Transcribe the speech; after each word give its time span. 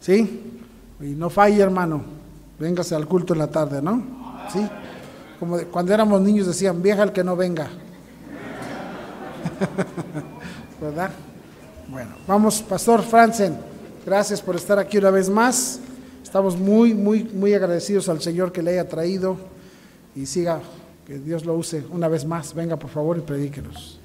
¿Sí? 0.00 0.60
Y 1.00 1.04
no 1.04 1.30
falle, 1.30 1.62
hermano. 1.62 2.02
Véngase 2.58 2.94
al 2.94 3.06
culto 3.06 3.34
en 3.34 3.40
la 3.40 3.48
tarde, 3.48 3.82
¿no? 3.82 4.02
¿Sí? 4.52 4.66
Como 5.38 5.58
cuando 5.70 5.92
éramos 5.92 6.20
niños 6.20 6.46
decían, 6.46 6.82
vieja 6.82 7.02
el 7.02 7.12
que 7.12 7.22
no 7.22 7.36
venga. 7.36 7.68
¿Verdad? 10.80 11.10
Bueno, 11.88 12.10
vamos, 12.26 12.62
Pastor 12.62 13.02
Franzen, 13.02 13.56
gracias 14.04 14.40
por 14.42 14.56
estar 14.56 14.78
aquí 14.78 14.98
una 14.98 15.10
vez 15.10 15.28
más. 15.28 15.80
Estamos 16.22 16.58
muy, 16.58 16.94
muy, 16.94 17.24
muy 17.24 17.54
agradecidos 17.54 18.08
al 18.08 18.20
Señor 18.20 18.52
que 18.52 18.62
le 18.62 18.72
haya 18.72 18.88
traído 18.88 19.36
y 20.14 20.26
siga, 20.26 20.60
que 21.06 21.18
Dios 21.18 21.44
lo 21.44 21.54
use 21.54 21.84
una 21.90 22.08
vez 22.08 22.24
más. 22.24 22.54
Venga, 22.54 22.76
por 22.76 22.90
favor, 22.90 23.16
y 23.18 23.20
predíquenos. 23.20 24.00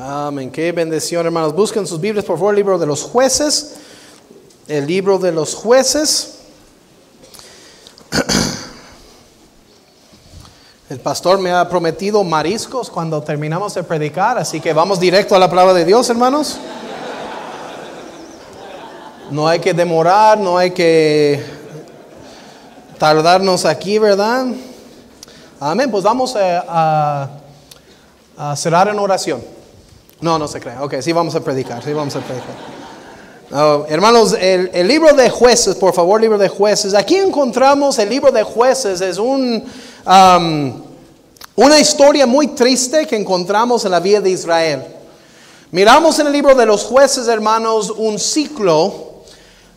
Amén. 0.00 0.52
Qué 0.52 0.70
bendición, 0.70 1.26
hermanos. 1.26 1.56
Busquen 1.56 1.84
sus 1.84 2.00
Biblias, 2.00 2.24
por 2.24 2.38
favor, 2.38 2.54
el 2.54 2.58
libro 2.58 2.78
de 2.78 2.86
los 2.86 3.02
jueces. 3.02 3.78
El 4.68 4.86
libro 4.86 5.18
de 5.18 5.32
los 5.32 5.56
jueces. 5.56 6.34
El 10.88 11.00
pastor 11.00 11.40
me 11.40 11.50
ha 11.50 11.68
prometido 11.68 12.22
mariscos 12.22 12.90
cuando 12.90 13.20
terminamos 13.24 13.74
de 13.74 13.82
predicar, 13.82 14.38
así 14.38 14.60
que 14.60 14.72
vamos 14.72 15.00
directo 15.00 15.34
a 15.34 15.40
la 15.40 15.50
palabra 15.50 15.74
de 15.74 15.84
Dios, 15.84 16.08
hermanos. 16.08 16.58
No 19.32 19.48
hay 19.48 19.58
que 19.58 19.74
demorar, 19.74 20.38
no 20.38 20.56
hay 20.56 20.70
que 20.70 21.44
tardarnos 22.98 23.64
aquí, 23.64 23.98
¿verdad? 23.98 24.46
Amén. 25.58 25.90
Pues 25.90 26.04
vamos 26.04 26.36
a, 26.36 27.30
a 28.36 28.54
cerrar 28.54 28.86
en 28.86 29.00
oración. 29.00 29.57
No, 30.20 30.38
no 30.38 30.48
se 30.48 30.60
cree. 30.60 30.78
Ok, 30.78 30.94
sí 31.00 31.12
vamos 31.12 31.34
a 31.34 31.40
predicar, 31.40 31.82
sí 31.82 31.92
vamos 31.92 32.14
a 32.16 32.20
predicar. 32.20 32.78
Oh, 33.50 33.86
hermanos, 33.88 34.34
el, 34.38 34.70
el, 34.74 34.86
libro 34.86 35.14
de 35.14 35.30
jueces, 35.30 35.76
por 35.76 35.94
favor, 35.94 36.20
libro 36.20 36.36
de 36.36 36.48
jueces. 36.48 36.92
Aquí 36.92 37.16
encontramos 37.16 37.98
el 37.98 38.10
libro 38.10 38.30
de 38.30 38.42
jueces, 38.42 39.00
es 39.00 39.16
un, 39.16 39.64
um, 40.06 40.82
una 41.56 41.78
historia 41.80 42.26
muy 42.26 42.48
triste 42.48 43.06
que 43.06 43.16
encontramos 43.16 43.84
en 43.86 43.92
la 43.92 44.00
vida 44.00 44.20
de 44.20 44.30
Israel. 44.30 44.84
Miramos 45.70 46.18
en 46.18 46.26
el 46.26 46.32
libro 46.32 46.54
de 46.54 46.66
los 46.66 46.84
jueces, 46.84 47.26
hermanos, 47.28 47.90
un 47.96 48.18
ciclo 48.18 49.22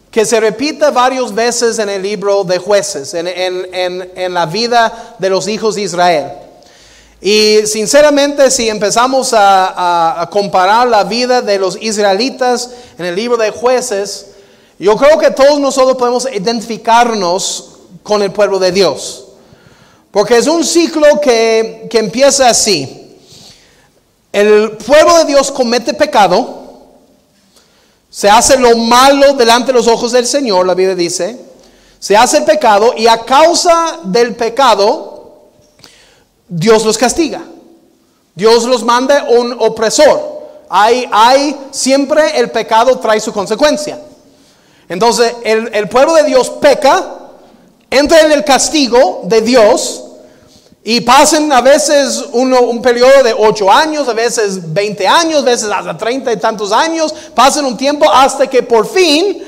que 0.09 0.26
se 0.26 0.42
repite 0.42 0.89
varias 0.89 1.33
veces 1.33 1.80
en 1.80 1.88
el 1.88 2.02
libro 2.02 2.44
de 2.44 2.58
jueces, 2.58 3.14
en, 3.14 3.28
en, 3.28 3.73
en, 3.73 4.11
en 4.16 4.33
la 4.33 4.48
vida 4.48 5.16
de 5.17 5.30
los 5.30 5.48
hijos 5.48 5.76
de 5.76 5.83
Israel. 5.83 6.41
Y 7.22 7.67
sinceramente, 7.67 8.50
si 8.50 8.67
empezamos 8.67 9.31
a, 9.33 10.27
comparar 10.31 10.88
la 10.88 11.03
vida 11.03 11.41
de 11.41 11.59
los 11.59 11.77
israelitas 11.80 12.72
en 12.97 13.05
el 13.05 13.16
libro 13.16 13.38
de 13.38 13.52
jueces, 13.52 14.27
yo 14.80 14.97
creo 14.97 15.19
que 15.19 15.30
todos 15.30 15.59
nosotros 15.59 15.97
podemos 15.97 16.27
identificarnos 16.33 17.69
con 18.02 18.23
el 18.23 18.31
pueblo 18.31 18.58
de 18.58 18.72
Dios. 18.72 19.25
Porque 20.09 20.38
es 20.38 20.47
un 20.47 20.64
ciclo 20.64 21.22
que, 21.22 21.88
que 21.92 21.99
empieza 21.99 22.49
así. 22.49 23.17
El 24.33 24.72
pueblo 24.77 25.17
de 25.19 25.25
Dios 25.25 25.52
comete 25.52 25.94
pecado, 25.94 26.61
se 28.09 28.30
hace 28.30 28.58
lo 28.58 28.75
malo 28.77 29.33
delante 29.33 29.67
de 29.67 29.77
los 29.77 29.88
ojos 29.88 30.11
del 30.11 30.26
Señor, 30.26 30.65
la 30.65 30.73
Biblia 30.73 30.95
dice, 30.95 31.39
se 31.99 32.17
hace 32.17 32.39
el 32.39 32.45
pecado 32.45 32.93
y 32.98 33.08
a 33.08 33.23
causa 33.23 33.99
del 34.04 34.36
pecado, 34.36 35.11
Dios 36.54 36.84
los 36.84 36.98
castiga. 36.98 37.42
Dios 38.36 38.66
los 38.66 38.84
manda 38.84 39.26
un 39.30 39.56
opresor. 39.58 40.42
Hay, 40.70 41.08
hay, 41.12 41.58
siempre 41.72 42.38
el 42.39 42.52
pecado 42.52 43.00
trae 43.00 43.22
su 43.22 43.32
consecuencia. 43.32 44.00
Entonces 44.90 45.34
el, 45.44 45.88
pueblo 45.88 46.14
de 46.16 46.23
Dios 46.23 46.50
peca, 46.50 47.20
entra 47.90 48.20
en 48.22 48.34
el 48.34 48.44
castigo 48.44 49.22
de 49.23 49.42
Dios 49.42 50.04
y 50.84 51.00
pasen 51.00 51.54
a 51.54 51.61
veces 51.61 52.26
uno, 52.34 52.61
un 52.64 52.82
periodo 52.82 53.23
de 53.23 53.34
ocho 53.34 53.72
años, 53.72 54.10
a 54.10 54.14
veces 54.14 54.73
20 54.73 55.08
años, 55.08 55.44
a 55.44 55.45
veces 55.45 55.70
hasta 55.70 55.98
30 55.98 56.34
y 56.34 56.38
tantos 56.38 56.73
años, 56.73 57.14
pasan 57.34 57.64
un 57.64 57.78
tiempo 57.78 58.11
hasta 58.11 58.48
que 58.48 58.61
por 58.61 58.86
fin 58.86 59.42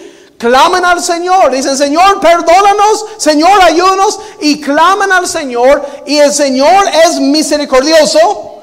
claman 0.43 0.83
al 0.83 1.01
Señor, 1.01 1.51
dicen, 1.51 1.77
Señor, 1.77 2.19
perdónanos, 2.19 3.05
Señor, 3.15 3.61
ayúdanos, 3.61 4.19
y 4.41 4.59
claman 4.59 5.09
al 5.09 5.25
Señor, 5.25 5.81
y 6.05 6.17
el 6.17 6.33
Señor 6.33 6.85
es 7.05 7.17
misericordioso 7.21 8.59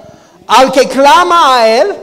al 0.47 0.71
que 0.73 0.87
clama 0.87 1.57
a 1.57 1.69
Él, 1.69 1.97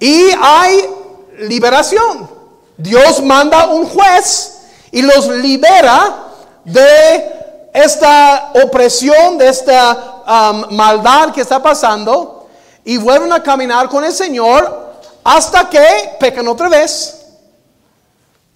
y 0.00 0.30
hay 0.42 0.90
liberación. 1.38 2.28
Dios 2.76 3.22
manda 3.22 3.68
un 3.68 3.86
juez 3.86 4.58
y 4.90 5.02
los 5.02 5.28
libera 5.28 6.24
de 6.64 7.70
esta 7.72 8.50
opresión, 8.64 9.38
de 9.38 9.50
esta 9.50 10.50
um, 10.50 10.74
maldad 10.74 11.32
que 11.32 11.42
está 11.42 11.62
pasando, 11.62 12.48
y 12.84 12.96
vuelven 12.96 13.32
a 13.32 13.40
caminar 13.40 13.88
con 13.88 14.02
el 14.02 14.12
Señor 14.12 14.90
hasta 15.22 15.68
que 15.70 16.16
pecan 16.18 16.48
otra 16.48 16.68
vez 16.68 17.19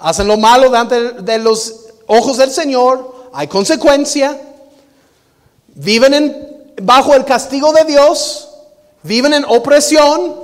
hacen 0.04 0.28
lo 0.28 0.36
malo 0.36 0.64
delante 0.64 1.22
de 1.22 1.38
los 1.38 1.86
ojos 2.06 2.36
del 2.36 2.50
Señor, 2.50 3.30
hay 3.32 3.48
consecuencia, 3.48 4.38
viven 5.74 6.12
en, 6.12 6.74
bajo 6.82 7.14
el 7.14 7.24
castigo 7.24 7.72
de 7.72 7.84
Dios, 7.84 8.50
viven 9.02 9.32
en 9.32 9.46
opresión, 9.46 10.34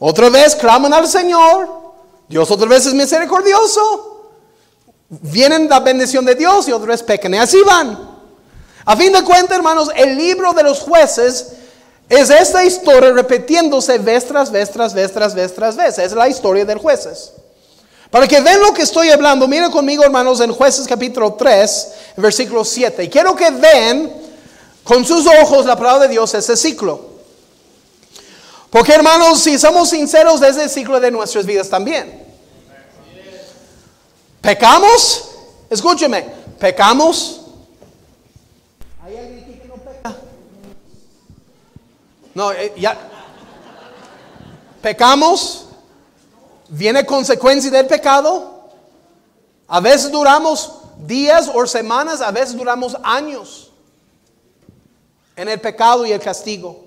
otra 0.00 0.28
vez 0.30 0.56
claman 0.56 0.92
al 0.92 1.06
Señor, 1.06 1.68
Dios 2.28 2.50
otra 2.50 2.66
vez 2.66 2.84
es 2.84 2.92
misericordioso, 2.92 4.32
vienen 5.08 5.68
la 5.68 5.78
bendición 5.78 6.24
de 6.24 6.34
Dios 6.34 6.66
y 6.66 6.72
otra 6.72 6.88
vez 6.88 7.04
pecan 7.04 7.34
y 7.34 7.38
así 7.38 7.62
van. 7.64 8.10
A 8.84 8.96
fin 8.96 9.12
de 9.12 9.22
cuentas, 9.22 9.56
hermanos, 9.58 9.90
el 9.94 10.16
libro 10.16 10.52
de 10.54 10.64
los 10.64 10.80
jueces 10.80 11.52
es 12.08 12.30
esta 12.30 12.64
historia 12.64 13.12
repitiéndose 13.12 13.98
vez 13.98 14.26
tras 14.26 14.50
vez, 14.50 14.72
tras 14.72 14.92
vez, 14.92 15.12
tras 15.12 15.34
vez, 15.36 15.54
tras 15.54 15.76
vez. 15.76 15.98
Es 15.98 16.12
la 16.14 16.28
historia 16.28 16.64
del 16.64 16.78
jueces. 16.78 17.32
Para 18.12 18.28
que 18.28 18.42
vean 18.42 18.60
lo 18.60 18.74
que 18.74 18.82
estoy 18.82 19.08
hablando, 19.08 19.48
miren 19.48 19.70
conmigo 19.70 20.04
hermanos 20.04 20.38
en 20.40 20.52
jueces 20.52 20.86
capítulo 20.86 21.32
3, 21.32 21.92
versículo 22.18 22.62
7. 22.62 23.04
Y 23.04 23.08
quiero 23.08 23.34
que 23.34 23.50
vean 23.50 24.12
con 24.84 25.02
sus 25.02 25.26
ojos 25.26 25.64
la 25.64 25.76
palabra 25.76 26.02
de 26.02 26.08
Dios 26.08 26.34
ese 26.34 26.54
ciclo. 26.54 27.00
Porque 28.68 28.92
hermanos, 28.92 29.38
si 29.38 29.58
somos 29.58 29.88
sinceros, 29.88 30.42
es 30.42 30.58
el 30.58 30.68
ciclo 30.68 31.00
de 31.00 31.10
nuestras 31.10 31.46
vidas 31.46 31.70
también. 31.70 32.22
Pecamos, 34.42 35.30
escúcheme, 35.70 36.26
pecamos. 36.58 37.40
¿Hay 39.02 39.16
alguien 39.16 39.38
aquí 39.42 39.54
que 39.54 39.68
no? 39.68 39.76
No, 42.34 42.52
eh, 42.52 42.74
ya. 42.76 42.94
Pecamos 44.82 45.61
viene 46.72 47.04
consecuencia 47.04 47.70
del 47.70 47.86
pecado. 47.86 48.68
A 49.68 49.80
veces 49.80 50.10
duramos 50.10 50.80
días 51.06 51.50
o 51.52 51.66
semanas, 51.66 52.20
a 52.20 52.30
veces 52.30 52.56
duramos 52.56 52.96
años 53.02 53.72
en 55.36 55.48
el 55.48 55.60
pecado 55.60 56.04
y 56.06 56.12
el 56.12 56.20
castigo. 56.20 56.84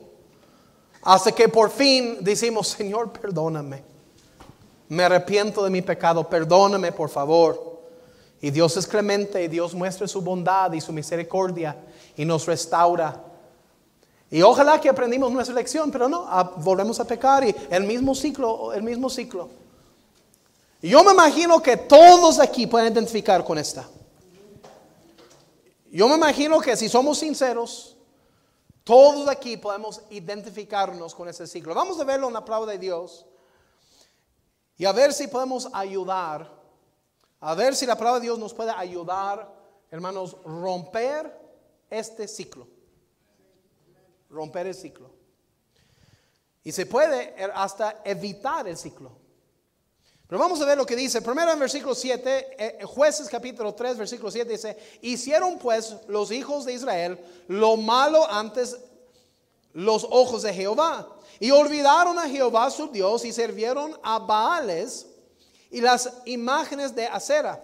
Hasta 1.01 1.31
que 1.31 1.47
por 1.47 1.69
fin 1.69 2.17
decimos, 2.21 2.69
Señor, 2.69 3.11
perdóname. 3.11 3.83
Me 4.89 5.03
arrepiento 5.03 5.63
de 5.63 5.69
mi 5.69 5.81
pecado, 5.81 6.27
perdóname 6.27 6.91
por 6.91 7.09
favor. 7.09 7.75
Y 8.41 8.51
Dios 8.51 8.75
es 8.77 8.85
clemente 8.87 9.43
y 9.43 9.47
Dios 9.47 9.73
muestra 9.73 10.07
su 10.07 10.21
bondad 10.21 10.71
y 10.73 10.81
su 10.81 10.91
misericordia 10.91 11.77
y 12.17 12.25
nos 12.25 12.45
restaura. 12.45 13.21
Y 14.31 14.41
ojalá 14.41 14.81
que 14.81 14.89
aprendimos 14.89 15.31
nuestra 15.31 15.55
lección, 15.55 15.91
pero 15.91 16.09
no, 16.09 16.27
volvemos 16.57 16.99
a 16.99 17.05
pecar 17.05 17.43
y 17.43 17.55
el 17.69 17.83
mismo 17.83 18.13
ciclo, 18.15 18.73
el 18.73 18.83
mismo 18.83 19.09
ciclo. 19.09 19.64
Yo 20.85 21.03
me 21.03 21.13
imagino 21.13 21.63
que 21.63 21.77
todos 21.77 22.39
aquí 22.39 22.67
pueden 22.67 22.93
identificar 22.93 23.43
con 23.43 23.57
esta. 23.57 23.89
Yo 25.89 26.07
me 26.07 26.13
imagino 26.13 26.59
que 26.61 26.77
si 26.77 26.87
somos 26.87 27.17
sinceros, 27.17 27.97
todos 28.83 29.27
aquí 29.27 29.57
podemos 29.57 30.03
identificarnos 30.11 31.15
con 31.15 31.27
ese 31.27 31.47
ciclo. 31.47 31.73
Vamos 31.73 31.99
a 31.99 32.03
verlo 32.03 32.27
en 32.27 32.33
la 32.35 32.45
palabra 32.45 32.73
de 32.73 32.77
Dios 32.77 33.25
y 34.77 34.85
a 34.85 34.91
ver 34.91 35.11
si 35.11 35.27
podemos 35.27 35.67
ayudar, 35.73 36.51
a 37.39 37.55
ver 37.55 37.75
si 37.75 37.87
la 37.87 37.97
palabra 37.97 38.19
de 38.19 38.25
Dios 38.25 38.37
nos 38.37 38.53
puede 38.53 38.69
ayudar, 38.69 39.51
hermanos, 39.89 40.37
romper 40.45 41.35
este 41.89 42.27
ciclo. 42.27 42.67
Romper 44.29 44.67
el 44.67 44.75
ciclo. 44.75 45.09
Y 46.63 46.71
se 46.71 46.85
puede 46.85 47.33
hasta 47.55 48.01
evitar 48.03 48.67
el 48.67 48.77
ciclo. 48.77 49.24
Pero 50.27 50.39
vamos 50.39 50.59
a 50.59 50.65
ver 50.65 50.77
lo 50.77 50.85
que 50.85 50.95
dice. 50.95 51.21
Primero 51.21 51.51
en 51.51 51.59
versículo 51.59 51.93
7, 51.93 52.55
eh, 52.57 52.83
jueces 52.83 53.29
capítulo 53.29 53.75
3, 53.75 53.97
versículo 53.97 54.31
7 54.31 54.51
dice, 54.51 54.77
hicieron 55.01 55.59
pues 55.59 55.95
los 56.07 56.31
hijos 56.31 56.65
de 56.65 56.73
Israel 56.73 57.19
lo 57.47 57.77
malo 57.77 58.29
antes 58.29 58.77
los 59.73 60.07
ojos 60.09 60.41
de 60.41 60.53
Jehová. 60.53 61.07
Y 61.39 61.51
olvidaron 61.51 62.17
a 62.17 62.27
Jehová 62.27 62.71
su 62.71 62.87
Dios 62.87 63.23
y 63.25 63.31
sirvieron 63.31 63.99
a 64.01 64.17
Baales 64.19 65.05
y 65.69 65.81
las 65.81 66.11
imágenes 66.25 66.95
de 66.95 67.05
acera. 67.05 67.63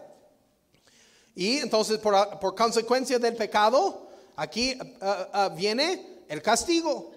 Y 1.33 1.57
entonces 1.59 1.97
por, 1.97 2.55
consecuencia 2.55 3.17
del 3.17 3.35
pecado, 3.35 4.07
aquí 4.35 4.71
eh, 4.71 4.79
eh, 5.01 5.49
viene 5.55 6.23
el 6.27 6.43
castigo. 6.43 7.11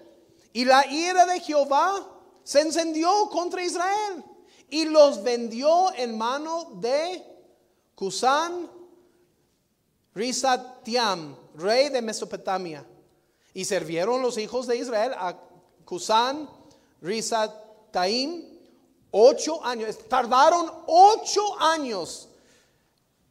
Y 0.53 0.65
la 0.65 0.87
ira 0.87 1.25
de 1.27 1.39
Jehová 1.39 2.03
se 2.43 2.61
encendió 2.61 3.29
contra 3.29 3.63
Israel 3.63 4.23
y 4.69 4.85
los 4.85 5.23
vendió 5.23 5.93
en 5.95 6.17
mano 6.17 6.71
de 6.75 7.23
Cusán 7.95 8.69
Risatiam, 10.13 11.35
rey 11.55 11.89
de 11.89 12.01
Mesopotamia. 12.01 12.85
Y 13.53 13.65
sirvieron 13.65 14.21
los 14.21 14.37
hijos 14.37 14.67
de 14.67 14.77
Israel 14.77 15.13
a 15.17 15.37
Cusán 15.85 16.49
Risataim 17.01 18.43
ocho 19.11 19.63
años. 19.63 19.97
Tardaron 20.09 20.71
ocho 20.87 21.59
años 21.59 22.27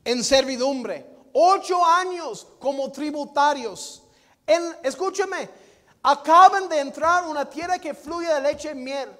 en 0.04 0.24
servidumbre, 0.24 1.06
ocho 1.32 1.84
años 1.84 2.46
como 2.58 2.90
tributarios. 2.90 4.02
En, 4.46 4.76
escúcheme, 4.82 5.48
acaban 6.02 6.68
de 6.68 6.80
entrar 6.80 7.26
una 7.26 7.48
tierra 7.48 7.78
que 7.78 7.92
fluye 7.92 8.32
de 8.32 8.40
leche 8.40 8.70
y 8.70 8.74
miel. 8.74 9.10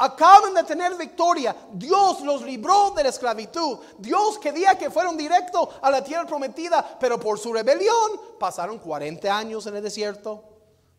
Acaban 0.00 0.54
de 0.54 0.62
tener 0.62 0.94
victoria. 0.94 1.56
Dios 1.72 2.20
los 2.20 2.42
libró 2.42 2.92
de 2.92 3.02
la 3.02 3.08
esclavitud. 3.08 3.78
Dios 3.98 4.38
quería 4.38 4.78
que 4.78 4.90
fueran 4.90 5.16
directo 5.16 5.68
a 5.82 5.90
la 5.90 6.04
tierra 6.04 6.24
prometida, 6.24 6.96
pero 7.00 7.18
por 7.18 7.36
su 7.36 7.52
rebelión 7.52 8.20
pasaron 8.38 8.78
40 8.78 9.36
años 9.36 9.66
en 9.66 9.74
el 9.74 9.82
desierto, 9.82 10.44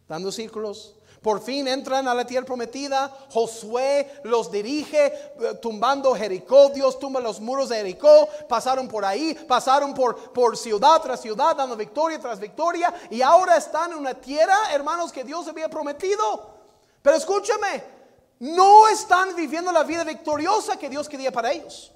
dando 0.06 0.34
círculos. 0.34 0.96
Por 1.22 1.42
fin 1.42 1.70
entran 1.70 2.10
a 2.10 2.14
la 2.14 2.26
tierra 2.26 2.46
prometida. 2.46 3.10
Josué 3.32 4.20
los 4.24 4.52
dirige, 4.52 5.06
eh, 5.06 5.54
tumbando 5.62 6.14
Jericó. 6.14 6.68
Dios 6.68 7.00
tumba 7.00 7.22
los 7.22 7.40
muros 7.40 7.70
de 7.70 7.78
Jericó. 7.78 8.28
Pasaron 8.50 8.90
por 8.90 9.06
ahí, 9.06 9.34
pasaron 9.34 9.94
por, 9.94 10.34
por 10.34 10.58
ciudad 10.58 11.02
tras 11.02 11.22
ciudad, 11.22 11.56
dando 11.56 11.78
victoria 11.78 12.20
tras 12.20 12.38
victoria. 12.38 12.94
Y 13.10 13.22
ahora 13.22 13.56
están 13.56 13.94
en 13.94 13.98
una 13.98 14.14
tierra, 14.14 14.74
hermanos, 14.74 15.14
que 15.14 15.24
Dios 15.24 15.48
había 15.48 15.70
prometido. 15.70 16.58
Pero 17.02 17.16
escúchame, 17.16 17.99
no 18.40 18.88
están 18.88 19.36
viviendo 19.36 19.72
la 19.72 19.84
vida 19.84 20.04
victoriosa 20.04 20.78
que 20.78 20.90
Dios 20.90 21.10
quería 21.10 21.32
para 21.32 21.52
ellos. 21.52 21.92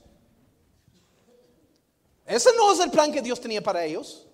Ese 2.26 2.50
no 2.56 2.72
es 2.72 2.80
el 2.80 2.92
plan 2.92 3.12
que 3.12 3.22
Dios 3.22 3.40
tenía 3.40 3.62
para 3.62 3.84
ellos. 3.84 4.28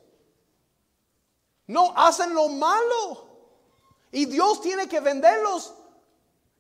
No, 1.68 1.94
hacen 1.96 2.34
lo 2.34 2.50
malo. 2.50 3.28
Y 4.12 4.26
Dios 4.26 4.62
tiene 4.62 4.88
que 4.88 5.00
venderlos. 5.00 5.74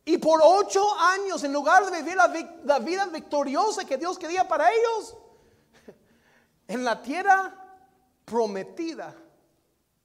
Y 0.06 0.18
por 0.18 0.40
ocho 0.44 0.94
años, 0.96 1.44
en 1.44 1.54
lugar 1.54 1.86
de 1.86 1.98
vivir 1.98 2.16
la, 2.16 2.80
vida 2.80 3.06
victoriosa 3.08 3.86
que 3.86 3.98
Dios 3.98 4.18
quería 4.18 4.48
para 4.48 4.70
ellos, 4.72 5.16
en 6.68 6.84
la 6.84 7.02
tierra 7.02 7.56
prometida 8.26 9.16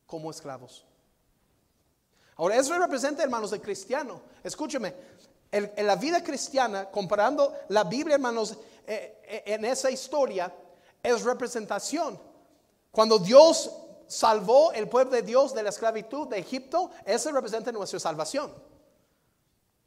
como 0.06 0.30
esclavos. 0.30 0.86
Ahora, 2.36 2.56
eso 2.56 2.76
representa, 2.78 3.22
hermanos, 3.22 3.52
el 3.52 3.60
cristiano. 3.60 4.20
Escúcheme, 4.42 4.94
en 5.54 5.86
la 5.86 5.94
vida 5.94 6.22
cristiana, 6.22 6.90
comparando 6.90 7.54
la 7.68 7.84
Biblia, 7.84 8.16
hermanos, 8.16 8.56
eh, 8.86 9.22
eh, 9.24 9.42
en 9.46 9.64
esa 9.64 9.90
historia, 9.90 10.52
es 11.02 11.22
representación. 11.22 12.18
Cuando 12.90 13.18
Dios 13.18 13.70
salvó 14.06 14.72
el 14.72 14.88
pueblo 14.88 15.12
de 15.12 15.22
Dios 15.22 15.54
de 15.54 15.62
la 15.62 15.70
esclavitud 15.70 16.28
de 16.28 16.38
Egipto, 16.38 16.90
eso 17.04 17.30
representa 17.30 17.72
nuestra 17.72 18.00
salvación. 18.00 18.52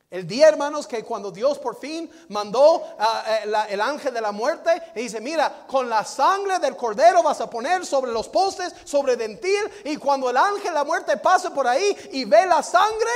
El 0.09 0.25
día, 0.25 0.47
hermanos, 0.47 0.87
que 0.87 1.03
cuando 1.03 1.31
Dios 1.31 1.59
por 1.59 1.77
fin 1.77 2.09
mandó 2.29 2.81
eh, 3.27 3.51
el 3.69 3.81
ángel 3.81 4.13
de 4.13 4.21
la 4.21 4.31
muerte 4.31 4.81
y 4.95 5.01
dice, 5.01 5.19
mira, 5.19 5.65
con 5.67 5.89
la 5.89 6.05
sangre 6.05 6.59
del 6.59 6.77
cordero 6.77 7.21
vas 7.21 7.41
a 7.41 7.49
poner 7.49 7.85
sobre 7.85 8.13
los 8.13 8.29
postes, 8.29 8.73
sobre 8.85 9.17
dentil, 9.17 9.69
y 9.83 9.97
cuando 9.97 10.29
el 10.29 10.37
ángel 10.37 10.63
de 10.63 10.71
la 10.71 10.85
muerte 10.85 11.17
pase 11.17 11.51
por 11.51 11.67
ahí 11.67 11.95
y 12.13 12.23
ve 12.23 12.45
la 12.45 12.63
sangre, 12.63 13.11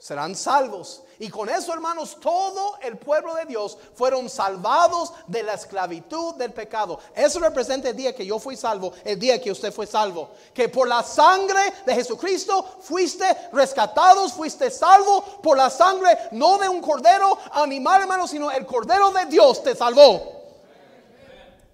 serán 0.00 0.34
salvos. 0.34 1.04
Y 1.22 1.30
con 1.30 1.48
eso, 1.48 1.72
hermanos, 1.72 2.16
todo 2.20 2.78
el 2.82 2.98
pueblo 2.98 3.36
de 3.36 3.44
Dios 3.44 3.78
fueron 3.94 4.28
salvados 4.28 5.12
de 5.28 5.44
la 5.44 5.54
esclavitud 5.54 6.34
del 6.34 6.52
pecado. 6.52 6.98
Eso 7.14 7.38
representa 7.38 7.90
el 7.90 7.96
día 7.96 8.12
que 8.12 8.26
yo 8.26 8.40
fui 8.40 8.56
salvo, 8.56 8.92
el 9.04 9.20
día 9.20 9.40
que 9.40 9.52
usted 9.52 9.72
fue 9.72 9.86
salvo. 9.86 10.30
Que 10.52 10.68
por 10.68 10.88
la 10.88 11.04
sangre 11.04 11.60
de 11.86 11.94
Jesucristo 11.94 12.66
fuiste 12.80 13.24
rescatados, 13.52 14.32
fuiste 14.32 14.68
salvo 14.68 15.22
por 15.40 15.56
la 15.56 15.70
sangre, 15.70 16.18
no 16.32 16.58
de 16.58 16.68
un 16.68 16.80
cordero 16.80 17.38
animal, 17.52 18.02
hermanos, 18.02 18.28
sino 18.28 18.50
el 18.50 18.66
cordero 18.66 19.12
de 19.12 19.26
Dios 19.26 19.62
te 19.62 19.76
salvó. 19.76 20.42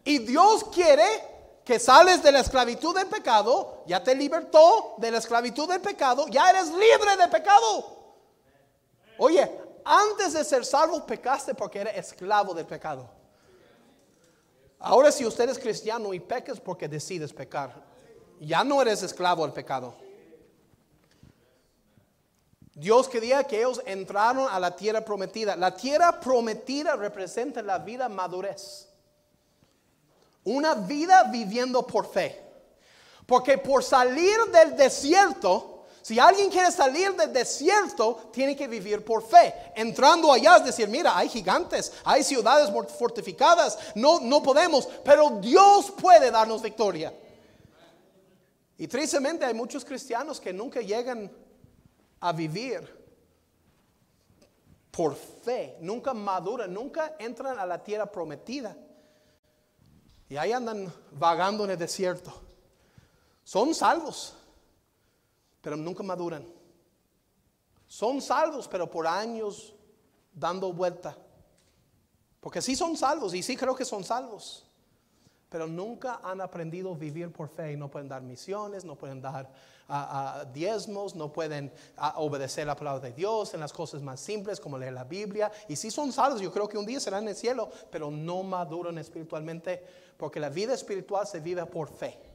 Y 0.04 0.18
Dios 0.18 0.64
quiere 0.64 1.06
que 1.64 1.80
sales 1.80 2.22
de 2.22 2.32
la 2.32 2.40
esclavitud 2.40 2.94
del 2.94 3.06
pecado, 3.06 3.82
ya 3.86 4.04
te 4.04 4.14
libertó 4.14 4.96
de 4.98 5.10
la 5.10 5.16
esclavitud 5.16 5.66
del 5.70 5.80
pecado, 5.80 6.26
ya 6.28 6.50
eres 6.50 6.68
libre 6.68 7.16
de 7.16 7.28
pecado. 7.28 7.97
Oye, 9.18 9.50
antes 9.84 10.32
de 10.32 10.44
ser 10.44 10.64
salvo 10.64 11.04
pecaste 11.04 11.54
porque 11.54 11.80
eres 11.80 11.96
esclavo 11.96 12.54
del 12.54 12.66
pecado. 12.66 13.10
Ahora 14.78 15.10
si 15.10 15.26
usted 15.26 15.48
es 15.48 15.58
cristiano 15.58 16.14
y 16.14 16.20
pecas 16.20 16.60
porque 16.60 16.88
decides 16.88 17.32
pecar, 17.32 17.74
ya 18.40 18.62
no 18.62 18.80
eres 18.80 19.02
esclavo 19.02 19.42
del 19.42 19.52
pecado. 19.52 19.94
Dios 22.74 23.08
quería 23.08 23.42
que 23.42 23.58
ellos 23.58 23.82
entraron 23.86 24.46
a 24.48 24.60
la 24.60 24.76
tierra 24.76 25.04
prometida. 25.04 25.56
La 25.56 25.74
tierra 25.74 26.20
prometida 26.20 26.94
representa 26.94 27.60
la 27.60 27.80
vida 27.80 28.08
madurez. 28.08 28.88
Una 30.44 30.74
vida 30.74 31.24
viviendo 31.24 31.84
por 31.84 32.06
fe. 32.06 32.40
Porque 33.26 33.58
por 33.58 33.82
salir 33.82 34.38
del 34.52 34.76
desierto, 34.76 35.77
si 36.02 36.18
alguien 36.18 36.50
quiere 36.50 36.70
salir 36.72 37.14
del 37.14 37.32
desierto, 37.32 38.30
tiene 38.32 38.56
que 38.56 38.66
vivir 38.66 39.04
por 39.04 39.22
fe. 39.22 39.54
Entrando 39.74 40.32
allá 40.32 40.56
es 40.56 40.64
decir, 40.64 40.88
mira, 40.88 41.16
hay 41.16 41.28
gigantes, 41.28 41.92
hay 42.04 42.22
ciudades 42.22 42.70
fortificadas, 42.98 43.78
no, 43.94 44.20
no 44.20 44.42
podemos, 44.42 44.88
pero 45.04 45.38
Dios 45.40 45.90
puede 45.90 46.30
darnos 46.30 46.62
victoria. 46.62 47.12
Y 48.78 48.86
tristemente 48.86 49.44
hay 49.44 49.54
muchos 49.54 49.84
cristianos 49.84 50.40
que 50.40 50.52
nunca 50.52 50.80
llegan 50.80 51.30
a 52.20 52.32
vivir 52.32 52.96
por 54.90 55.14
fe, 55.14 55.76
nunca 55.80 56.14
maduran, 56.14 56.72
nunca 56.72 57.16
entran 57.18 57.58
a 57.58 57.66
la 57.66 57.82
tierra 57.82 58.06
prometida. 58.06 58.76
Y 60.28 60.36
ahí 60.36 60.52
andan 60.52 60.92
vagando 61.12 61.64
en 61.64 61.70
el 61.70 61.78
desierto. 61.78 62.32
Son 63.44 63.74
salvos 63.74 64.34
pero 65.60 65.76
nunca 65.76 66.02
maduran. 66.02 66.46
Son 67.86 68.20
salvos, 68.20 68.68
pero 68.68 68.90
por 68.90 69.06
años 69.06 69.74
dando 70.32 70.72
vuelta. 70.72 71.16
Porque 72.40 72.62
sí 72.62 72.76
son 72.76 72.96
salvos 72.96 73.34
y 73.34 73.42
sí 73.42 73.56
creo 73.56 73.74
que 73.74 73.84
son 73.84 74.04
salvos. 74.04 74.64
Pero 75.48 75.66
nunca 75.66 76.20
han 76.22 76.40
aprendido 76.42 76.92
a 76.92 76.96
vivir 76.96 77.32
por 77.32 77.48
fe 77.48 77.72
y 77.72 77.76
no 77.76 77.90
pueden 77.90 78.08
dar 78.08 78.20
misiones, 78.20 78.84
no 78.84 78.96
pueden 78.96 79.22
dar 79.22 79.50
diezmos, 80.52 81.14
no 81.14 81.32
pueden 81.32 81.72
obedecer 82.16 82.66
la 82.66 82.76
palabra 82.76 83.00
de 83.00 83.12
Dios 83.14 83.54
en 83.54 83.60
las 83.60 83.72
cosas 83.72 84.02
más 84.02 84.20
simples 84.20 84.60
como 84.60 84.76
leer 84.76 84.92
la 84.92 85.04
Biblia. 85.04 85.50
Y 85.66 85.76
sí 85.76 85.90
son 85.90 86.12
salvos, 86.12 86.42
yo 86.42 86.52
creo 86.52 86.68
que 86.68 86.76
un 86.76 86.84
día 86.84 87.00
serán 87.00 87.22
en 87.22 87.30
el 87.30 87.36
cielo, 87.36 87.70
pero 87.90 88.10
no 88.10 88.42
maduran 88.42 88.98
espiritualmente 88.98 89.82
porque 90.18 90.38
la 90.38 90.50
vida 90.50 90.74
espiritual 90.74 91.26
se 91.26 91.40
vive 91.40 91.64
por 91.64 91.88
fe. 91.88 92.27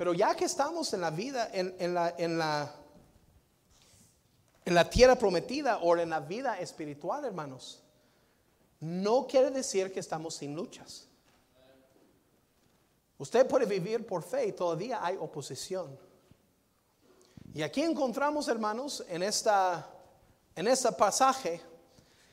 Pero 0.00 0.14
ya 0.14 0.34
que 0.34 0.46
estamos 0.46 0.94
en 0.94 1.02
la 1.02 1.10
vida, 1.10 1.50
en, 1.52 1.94
la, 1.94 2.74
tierra 4.88 5.14
prometida 5.14 5.76
o 5.80 5.94
en 5.94 6.08
la 6.08 6.20
vida 6.20 6.58
espiritual, 6.58 7.22
hermanos, 7.26 7.82
no 8.80 9.26
quiere 9.26 9.50
decir 9.50 9.92
que 9.92 10.00
estamos 10.00 10.36
sin 10.36 10.56
luchas. 10.56 11.06
Usted 13.18 13.46
puede 13.46 13.66
vivir 13.66 14.06
por 14.06 14.22
fe 14.22 14.46
y 14.46 14.52
todavía 14.52 15.04
hay 15.04 15.18
oposición. 15.18 15.98
Y 17.52 17.60
aquí 17.60 17.82
encontramos, 17.82 18.48
hermanos, 18.48 19.04
en 19.06 19.22
esta 19.22 19.86
en 20.56 20.66
este 20.66 20.90
pasaje 20.92 21.60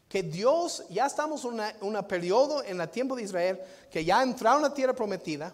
que 0.07 0.23
Dios, 0.23 0.85
ya 0.89 1.05
estamos 1.05 1.43
en 1.43 1.59
un 1.81 2.01
periodo 2.07 2.63
en 2.63 2.79
el 2.79 2.89
tiempo 2.89 3.13
de 3.17 3.23
Israel, 3.23 3.59
que 3.91 4.05
ya 4.05 4.23
entraron 4.23 4.63
a 4.63 4.69
la 4.69 4.73
tierra 4.73 4.93
prometida, 4.93 5.53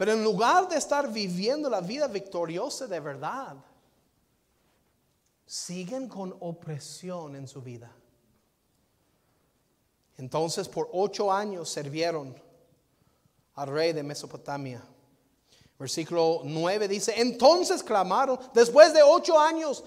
pero 0.00 0.12
en 0.12 0.24
lugar 0.24 0.66
de 0.66 0.76
estar 0.76 1.12
viviendo 1.12 1.68
la 1.68 1.82
vida 1.82 2.08
victoriosa 2.08 2.86
de 2.86 3.00
verdad, 3.00 3.54
siguen 5.44 6.08
con 6.08 6.34
opresión 6.40 7.36
en 7.36 7.46
su 7.46 7.60
vida. 7.60 7.92
Entonces 10.16 10.70
por 10.70 10.88
ocho 10.94 11.30
años 11.30 11.68
sirvieron 11.68 12.34
al 13.56 13.68
rey 13.68 13.92
de 13.92 14.02
Mesopotamia. 14.02 14.82
Versículo 15.80 16.42
9 16.44 16.88
dice, 16.88 17.14
entonces 17.16 17.82
clamaron, 17.82 18.38
después 18.52 18.92
de 18.92 19.02
ocho 19.02 19.40
años, 19.40 19.82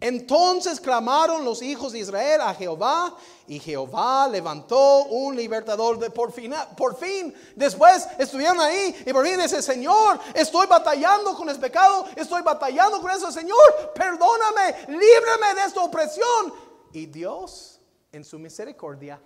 entonces 0.00 0.80
clamaron 0.80 1.44
los 1.44 1.62
hijos 1.62 1.90
de 1.90 1.98
Israel 1.98 2.42
a 2.42 2.54
Jehová 2.54 3.16
y 3.48 3.58
Jehová 3.58 4.28
levantó 4.28 5.02
un 5.06 5.34
libertador 5.34 5.98
de 5.98 6.10
por 6.10 6.30
fin, 6.30 6.54
por 6.76 6.96
fin. 6.96 7.34
Después 7.56 8.06
estuvieron 8.20 8.60
ahí 8.60 8.94
y 9.04 9.12
por 9.12 9.26
fin 9.26 9.40
dice, 9.40 9.60
Señor, 9.62 10.20
estoy 10.32 10.68
batallando 10.68 11.34
con 11.34 11.48
el 11.48 11.58
pecado, 11.58 12.06
estoy 12.14 12.42
batallando 12.42 13.00
con 13.00 13.10
eso, 13.10 13.32
Señor, 13.32 13.92
perdóname, 13.96 14.76
líbrame 14.86 15.54
de 15.56 15.66
esta 15.66 15.80
opresión. 15.80 16.54
Y 16.92 17.06
Dios, 17.06 17.80
en 18.12 18.24
su 18.24 18.38
misericordia, 18.38 19.20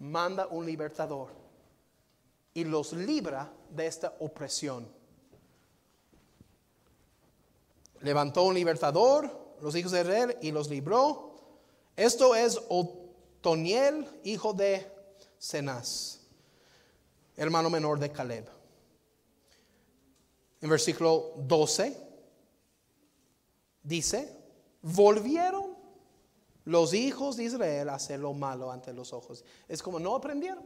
manda 0.00 0.48
un 0.50 0.66
libertador 0.66 1.28
y 2.52 2.64
los 2.64 2.92
libra 2.94 3.48
de 3.70 3.86
esta 3.86 4.12
opresión 4.18 5.01
levantó 8.02 8.44
un 8.44 8.54
libertador, 8.54 9.56
los 9.60 9.74
hijos 9.74 9.92
de 9.92 10.00
Israel, 10.00 10.36
y 10.42 10.50
los 10.50 10.68
libró. 10.68 11.34
Esto 11.96 12.34
es 12.34 12.60
Otoniel, 12.68 14.06
hijo 14.24 14.52
de 14.52 14.90
Cenaz, 15.38 16.20
hermano 17.36 17.70
menor 17.70 17.98
de 17.98 18.10
Caleb. 18.10 18.48
En 20.60 20.70
versículo 20.70 21.34
12 21.38 21.96
dice, 23.82 24.36
volvieron 24.82 25.76
los 26.64 26.94
hijos 26.94 27.36
de 27.36 27.44
Israel 27.44 27.88
a 27.88 27.94
hacer 27.94 28.20
lo 28.20 28.32
malo 28.32 28.70
ante 28.70 28.92
los 28.92 29.12
ojos. 29.12 29.44
Es 29.66 29.82
como 29.82 29.98
no 29.98 30.14
aprendieron. 30.14 30.64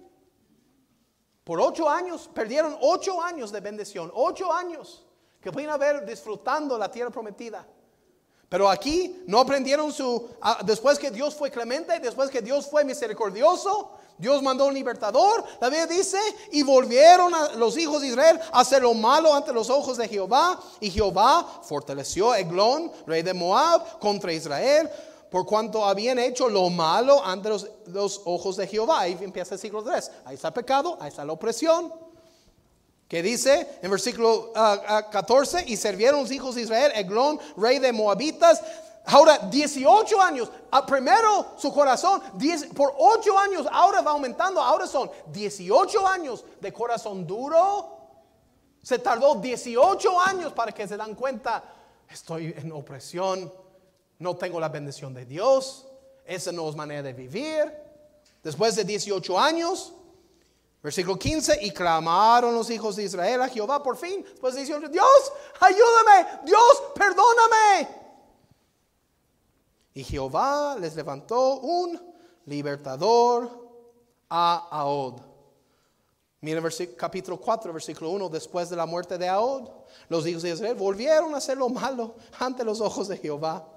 Por 1.44 1.60
ocho 1.60 1.88
años, 1.88 2.28
perdieron 2.34 2.76
ocho 2.80 3.22
años 3.22 3.52
de 3.52 3.60
bendición, 3.60 4.10
ocho 4.14 4.52
años 4.52 5.05
que 5.46 5.52
pueden 5.52 5.70
haber 5.70 6.04
disfrutando 6.04 6.76
la 6.76 6.90
tierra 6.90 7.08
prometida. 7.08 7.64
Pero 8.48 8.68
aquí 8.68 9.22
no 9.28 9.38
aprendieron 9.38 9.92
su, 9.92 10.28
ah, 10.42 10.58
después 10.64 10.98
que 10.98 11.08
Dios 11.12 11.36
fue 11.36 11.52
clemente, 11.52 12.00
después 12.00 12.30
que 12.30 12.42
Dios 12.42 12.66
fue 12.66 12.84
misericordioso, 12.84 13.92
Dios 14.18 14.42
mandó 14.42 14.66
un 14.66 14.74
libertador. 14.74 15.44
La 15.60 15.68
Biblia 15.68 15.86
dice, 15.86 16.18
y 16.50 16.64
volvieron 16.64 17.32
a 17.32 17.52
los 17.52 17.78
hijos 17.78 18.02
de 18.02 18.08
Israel 18.08 18.40
a 18.50 18.58
hacer 18.58 18.82
lo 18.82 18.92
malo 18.92 19.32
ante 19.32 19.52
los 19.52 19.70
ojos 19.70 19.96
de 19.98 20.08
Jehová. 20.08 20.60
Y 20.80 20.90
Jehová 20.90 21.46
fortaleció 21.62 22.32
a 22.32 22.40
Eglón, 22.40 22.90
rey 23.06 23.22
de 23.22 23.32
Moab, 23.32 24.00
contra 24.00 24.32
Israel, 24.32 24.90
por 25.30 25.46
cuanto 25.46 25.84
habían 25.84 26.18
hecho 26.18 26.48
lo 26.48 26.70
malo 26.70 27.24
ante 27.24 27.50
los, 27.50 27.68
los 27.86 28.20
ojos 28.24 28.56
de 28.56 28.66
Jehová. 28.66 29.02
Ahí 29.02 29.16
empieza 29.20 29.54
el 29.54 29.60
siglo 29.60 29.84
3. 29.84 30.10
Ahí 30.24 30.34
está 30.34 30.48
el 30.48 30.54
pecado, 30.54 30.98
ahí 31.00 31.10
está 31.10 31.24
la 31.24 31.34
opresión 31.34 32.05
que 33.08 33.22
dice 33.22 33.78
en 33.82 33.90
versículo 33.90 34.52
14, 34.52 35.56
ah, 35.56 35.60
ah, 35.60 35.64
y 35.66 35.76
sirvieron 35.76 36.20
los 36.20 36.32
hijos 36.32 36.54
de 36.54 36.62
Israel, 36.62 36.92
Eglón, 36.94 37.38
rey 37.56 37.78
de 37.78 37.92
Moabitas, 37.92 38.62
ahora 39.06 39.38
18 39.38 40.20
años, 40.20 40.50
ah, 40.70 40.84
primero 40.84 41.46
su 41.56 41.72
corazón, 41.72 42.20
por 42.75 42.94
8 42.98 43.38
años, 43.38 43.66
ahora 43.70 44.00
va 44.02 44.10
aumentando, 44.10 44.60
ahora 44.60 44.86
son 44.86 45.10
18 45.32 46.06
años 46.06 46.44
de 46.60 46.72
corazón 46.72 47.26
duro, 47.26 47.96
se 48.82 48.98
tardó 48.98 49.36
18 49.36 50.20
años 50.20 50.52
para 50.52 50.72
que 50.72 50.86
se 50.86 50.96
dan 50.96 51.14
cuenta, 51.14 51.62
estoy 52.08 52.54
en 52.56 52.72
opresión, 52.72 53.52
no 54.18 54.36
tengo 54.36 54.58
la 54.58 54.68
bendición 54.68 55.14
de 55.14 55.25
Dios, 55.25 55.86
esa 56.25 56.50
no 56.50 56.68
es 56.68 56.75
manera 56.75 57.02
de 57.02 57.12
vivir. 57.12 57.72
Después 58.42 58.75
de 58.76 58.84
18 58.84 59.38
años, 59.38 59.92
Versículo 60.86 61.18
15, 61.18 61.58
y 61.62 61.72
clamaron 61.72 62.54
los 62.54 62.70
hijos 62.70 62.94
de 62.94 63.02
Israel 63.02 63.42
a 63.42 63.48
Jehová 63.48 63.82
por 63.82 63.96
fin. 63.96 64.24
Pues 64.40 64.54
dijeron, 64.54 64.88
Dios, 64.88 65.32
ayúdame, 65.58 66.42
Dios, 66.44 66.82
perdóname. 66.94 67.88
Y 69.94 70.04
Jehová 70.04 70.76
les 70.78 70.94
levantó 70.94 71.58
un 71.58 72.00
libertador 72.44 73.50
a 74.30 74.68
Ahod. 74.70 75.22
Mira 76.40 76.62
capítulo 76.96 77.40
4, 77.40 77.72
versículo 77.72 78.10
1, 78.10 78.28
después 78.28 78.70
de 78.70 78.76
la 78.76 78.86
muerte 78.86 79.18
de 79.18 79.28
Ahod, 79.28 79.68
los 80.08 80.24
hijos 80.24 80.42
de 80.42 80.50
Israel 80.50 80.76
volvieron 80.76 81.34
a 81.34 81.38
hacer 81.38 81.58
lo 81.58 81.68
malo 81.68 82.14
ante 82.38 82.62
los 82.62 82.80
ojos 82.80 83.08
de 83.08 83.16
Jehová. 83.16 83.68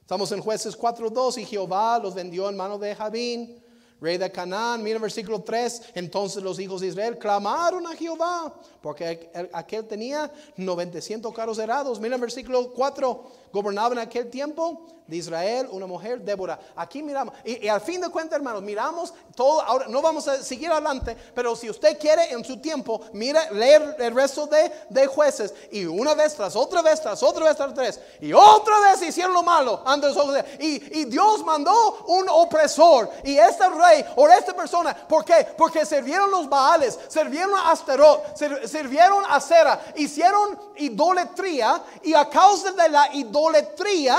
Estamos 0.00 0.32
en 0.32 0.40
jueces 0.40 0.74
4, 0.74 1.08
2 1.08 1.38
y 1.38 1.44
Jehová 1.44 2.00
los 2.00 2.16
vendió 2.16 2.48
en 2.48 2.56
mano 2.56 2.80
de 2.80 2.96
Jabín 2.96 3.62
rey 4.00 4.18
de 4.18 4.30
Canaán. 4.30 4.82
Mira 4.82 4.98
versículo 4.98 5.42
3. 5.42 5.82
Entonces 5.94 6.42
los 6.42 6.58
hijos 6.58 6.80
de 6.80 6.88
Israel 6.88 7.18
clamaron 7.18 7.86
a 7.86 7.94
Jehová, 7.94 8.54
porque 8.80 9.30
aquel 9.52 9.86
tenía 9.86 10.30
900 10.56 11.32
carros 11.34 11.58
herados. 11.58 12.00
Mira 12.00 12.16
versículo 12.16 12.72
4. 12.72 13.24
Gobernaba 13.52 13.94
en 13.94 14.00
aquel 14.00 14.30
tiempo 14.30 14.86
de 15.08 15.16
Israel 15.16 15.68
una 15.72 15.86
mujer, 15.86 16.20
Débora. 16.20 16.60
Aquí 16.76 17.02
miramos, 17.02 17.34
y, 17.44 17.66
al 17.66 17.80
fin 17.80 18.00
de 18.00 18.10
cuentas, 18.10 18.36
hermanos, 18.36 18.62
miramos 18.62 19.12
todo. 19.34 19.62
Ahora 19.62 19.86
no 19.88 20.02
vamos 20.02 20.28
a 20.28 20.42
seguir 20.42 20.70
adelante, 20.70 21.16
pero 21.34 21.56
si 21.56 21.68
usted 21.70 21.98
quiere 21.98 22.30
en 22.30 22.44
su 22.44 22.58
tiempo, 22.58 23.00
mira, 23.14 23.50
leer 23.50 23.96
el 23.98 24.14
resto 24.14 24.46
de, 24.46 24.70
de 24.90 25.06
jueces. 25.06 25.54
Y 25.72 25.86
una 25.86 26.14
vez 26.14 26.34
tras 26.34 26.54
otra 26.54 26.82
vez, 26.82 27.00
tras 27.00 27.22
otra 27.22 27.46
vez, 27.46 27.56
tras 27.56 27.74
tres. 27.74 28.00
Y 28.20 28.32
otra 28.34 28.78
vez 28.80 29.02
hicieron 29.02 29.32
lo 29.32 29.42
malo 29.42 29.82
ante 29.86 30.08
los 30.08 30.16
ojos 30.16 30.34
de 30.34 30.44
y, 30.60 31.00
y 31.00 31.04
Dios 31.06 31.42
mandó 31.42 32.04
un 32.06 32.28
opresor. 32.28 33.10
Y 33.24 33.38
este 33.38 33.66
rey 33.70 34.04
o 34.14 34.28
esta 34.28 34.54
persona, 34.54 34.94
¿por 34.94 35.24
qué? 35.24 35.46
Porque 35.56 35.86
sirvieron 35.86 36.30
los 36.30 36.48
Baales, 36.48 36.98
sirvieron 37.08 37.54
a 37.54 37.70
Asterot, 37.70 38.36
sirvieron 38.36 39.24
a 39.26 39.40
Sera, 39.40 39.80
hicieron 39.96 40.58
idolatría. 40.76 41.82
Y 42.02 42.12
a 42.12 42.28
causa 42.28 42.72
de 42.72 42.88
la 42.90 43.14
idolatría, 43.14 44.18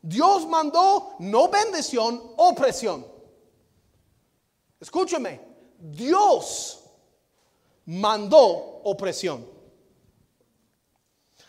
Dios 0.00 0.46
mandó 0.46 1.16
no 1.18 1.48
bendición, 1.48 2.32
opresión. 2.36 3.06
Escúcheme, 4.80 5.40
Dios 5.78 6.84
mandó 7.86 8.80
opresión. 8.84 9.46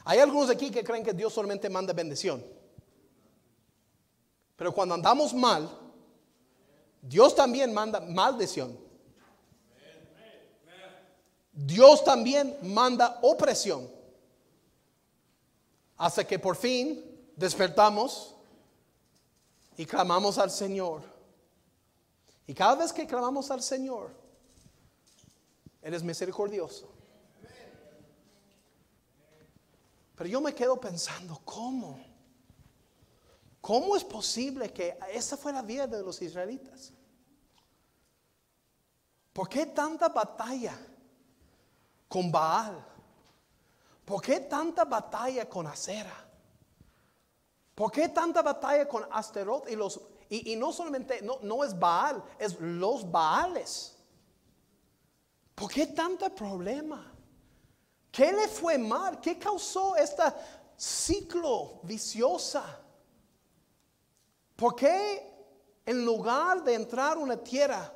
Hay 0.05 0.19
algunos 0.19 0.49
aquí 0.49 0.71
que 0.71 0.83
creen 0.83 1.03
que 1.03 1.13
Dios 1.13 1.33
solamente 1.33 1.69
manda 1.69 1.93
bendición. 1.93 2.43
Pero 4.55 4.73
cuando 4.73 4.95
andamos 4.95 5.33
mal, 5.33 5.69
Dios 7.01 7.35
también 7.35 7.73
manda 7.73 7.99
maldición. 7.99 8.77
Dios 11.51 12.03
también 12.03 12.57
manda 12.63 13.19
opresión. 13.21 13.89
Hasta 15.97 16.25
que 16.25 16.39
por 16.39 16.55
fin 16.55 17.31
despertamos 17.35 18.35
y 19.79 19.85
clamamos 19.85 20.37
al 20.37 20.51
Señor. 20.51 21.01
Y 22.45 22.53
cada 22.53 22.75
vez 22.75 22.91
que 22.91 23.07
clamamos 23.07 23.49
al 23.49 23.63
Señor, 23.63 24.13
Él 25.81 25.93
es 25.93 26.03
misericordioso. 26.03 26.93
Pero 30.17 30.29
yo 30.29 30.41
me 30.41 30.53
quedo 30.53 30.77
pensando, 30.77 31.39
¿cómo? 31.45 31.97
¿Cómo 33.61 33.95
es 33.95 34.03
posible 34.03 34.73
que 34.73 34.99
esa 35.13 35.37
fue 35.37 35.53
la 35.53 35.61
vida 35.61 35.87
de 35.87 36.03
los 36.03 36.21
israelitas? 36.21 36.91
¿Por 39.31 39.47
qué 39.47 39.65
tanta 39.67 40.09
batalla 40.09 40.77
con 42.09 42.29
Baal? 42.29 42.85
¿Por 44.03 44.21
qué 44.21 44.41
tanta 44.41 44.83
batalla 44.83 45.47
con 45.47 45.67
Acera? 45.67 46.28
¿Por 47.79 47.93
qué 47.93 48.09
tanta 48.09 48.41
batalla 48.41 48.85
con 48.89 49.07
Asterot 49.09 49.69
y 49.69 49.75
los 49.77 50.01
y, 50.27 50.53
no 50.57 50.73
solamente 50.73 51.21
no, 51.21 51.39
no 51.41 51.63
es 51.63 51.79
Baal, 51.79 52.21
es 52.37 52.59
los 52.59 53.09
Baales? 53.09 53.95
¿Por 55.55 55.71
qué 55.71 55.87
tanto 55.87 56.29
problema? 56.35 57.09
¿Qué 58.11 58.33
le 58.33 58.49
fue 58.49 58.77
mal? 58.77 59.21
¿Qué 59.21 59.39
causó 59.39 59.95
este 59.95 60.23
ciclo 60.75 61.79
viciosa? 61.83 62.65
¿Por 64.57 64.75
qué 64.75 65.31
en 65.85 66.03
lugar 66.03 66.61
de 66.65 66.73
entrar 66.73 67.15
a 67.15 67.21
una 67.21 67.37
tierra 67.37 67.93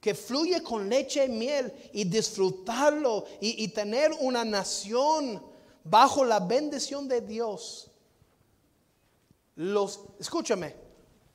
que 0.00 0.14
fluye 0.14 0.62
con 0.62 0.88
leche 0.88 1.24
y 1.24 1.30
miel 1.30 1.90
y 1.92 2.04
disfrutarlo 2.04 3.24
y, 3.40 3.64
y 3.64 3.68
tener 3.70 4.12
una 4.20 4.44
nación 4.44 5.44
bajo 5.82 6.24
la 6.24 6.38
bendición 6.38 7.08
de 7.08 7.22
Dios, 7.22 7.90
los, 9.56 10.00
escúchame, 10.18 10.74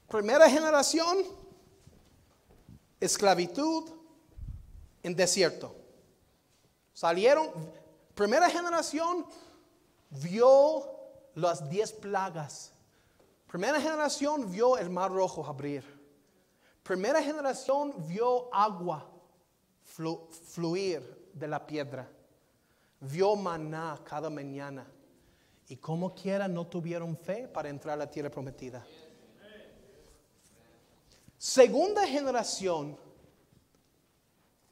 primera 0.08 0.50
generación, 0.50 1.18
esclavitud 3.00 3.90
en 5.04 5.16
desierto. 5.16 5.76
Salieron, 6.94 7.50
primera 8.14 8.50
generación 8.50 9.26
vio 10.10 10.84
las 11.36 11.70
diez 11.70 11.94
plagas. 11.94 12.74
Primera 13.48 13.80
generación 13.82 14.52
vio 14.52 14.78
el 14.78 14.90
mar 14.90 15.12
rojo 15.12 15.46
abrir. 15.46 15.84
Primera 16.84 17.22
generación 17.22 17.94
vio 18.08 18.54
agua 18.54 19.10
fluir 19.84 21.30
de 21.34 21.48
la 21.48 21.66
piedra. 21.66 22.10
vio 23.00 23.36
maná 23.36 23.98
cada 24.04 24.30
mañana 24.30 24.86
y 25.70 25.78
como 25.78 26.16
quiera 26.16 26.48
no 26.48 26.66
tuvieron 26.66 27.16
fe 27.16 27.48
para 27.48 27.70
entrar 27.70 27.94
a 27.94 27.98
la 27.98 28.10
tierra 28.10 28.32
prometida. 28.32 28.86
Segunda 31.38 32.06
generación, 32.08 32.98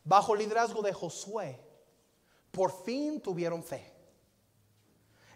bajo 0.03 0.33
el 0.33 0.39
liderazgo 0.39 0.81
de 0.81 0.91
Josué, 0.91 1.59
por 2.51 2.83
fin 2.83 3.21
tuvieron 3.21 3.63
fe. 3.63 3.93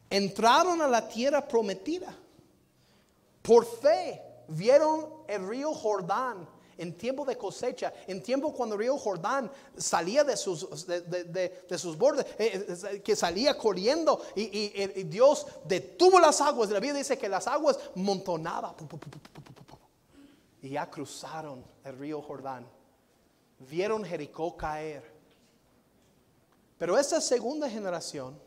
Entraron 0.09 0.81
a 0.81 0.87
la 0.87 1.07
tierra 1.07 1.47
prometida. 1.47 2.17
Por 3.43 3.65
fe 3.65 4.19
vieron 4.47 5.23
el 5.27 5.47
río 5.47 5.73
Jordán 5.73 6.49
en 6.81 6.97
tiempo 6.97 7.23
de 7.23 7.37
cosecha, 7.37 7.93
en 8.07 8.23
tiempo 8.23 8.51
cuando 8.51 8.73
el 8.73 8.81
río 8.81 8.97
Jordán 8.97 9.51
salía 9.77 10.23
de 10.23 10.35
sus, 10.35 10.87
de, 10.87 11.77
sus 11.77 11.95
bordes, 11.95 12.25
eh, 12.39 12.65
eh, 12.89 13.01
que 13.01 13.15
salía 13.15 13.55
corriendo 13.55 14.19
y, 14.35 15.03
Dios 15.03 15.45
detuvo 15.65 16.19
las 16.19 16.41
aguas. 16.41 16.71
La 16.71 16.79
Biblia 16.79 16.97
dice 16.97 17.19
que 17.19 17.29
las 17.29 17.45
aguas 17.45 17.79
montonaban 17.93 18.73
y 20.63 20.69
ya 20.69 20.89
cruzaron 20.89 21.63
el 21.83 21.97
río 21.99 22.19
Jordán. 22.19 22.67
Vieron 23.59 24.03
Jericó 24.03 24.57
caer. 24.57 25.03
Pero 26.79 26.97
esa 26.97 27.21
segunda 27.21 27.69
generación 27.69 28.39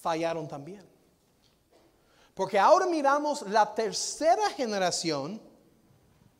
fallaron 0.00 0.48
también. 0.48 0.84
Porque 2.34 2.58
ahora 2.58 2.86
miramos 2.86 3.42
la 3.42 3.72
tercera 3.72 4.50
generación 4.50 5.40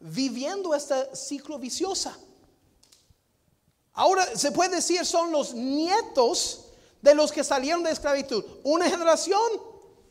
viviendo 0.03 0.75
este 0.75 1.15
ciclo 1.15 1.59
viciosa. 1.59 2.17
Ahora 3.95 4.25
se 4.37 4.51
puede 4.51 4.77
decir 4.77 5.05
son 5.07 5.31
los 5.31 5.55
nietos 5.55 6.67
de 7.01 7.15
los 7.15 7.31
que 7.31 7.45
salieron 7.45 7.83
de 7.83 7.93
esclavitud. 7.93 8.45
Una 8.65 8.89
generación, 8.89 9.41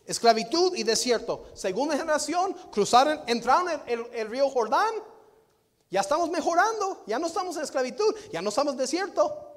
esclavitud 0.05 0.75
y 0.75 0.83
desierto. 0.83 1.45
Segunda 1.53 1.97
generación, 1.97 2.55
cruzaron, 2.71 3.21
entraron 3.27 3.69
en 3.85 4.07
el, 4.13 4.27
río 4.27 4.49
Jordán. 4.49 4.93
Ya 5.89 6.01
estamos 6.01 6.29
mejorando, 6.29 7.03
ya 7.05 7.19
no 7.19 7.27
estamos 7.27 7.57
en 7.57 7.63
esclavitud, 7.63 8.15
ya 8.31 8.41
no 8.41 8.49
estamos 8.49 8.73
en 8.73 8.79
desierto. 8.79 9.47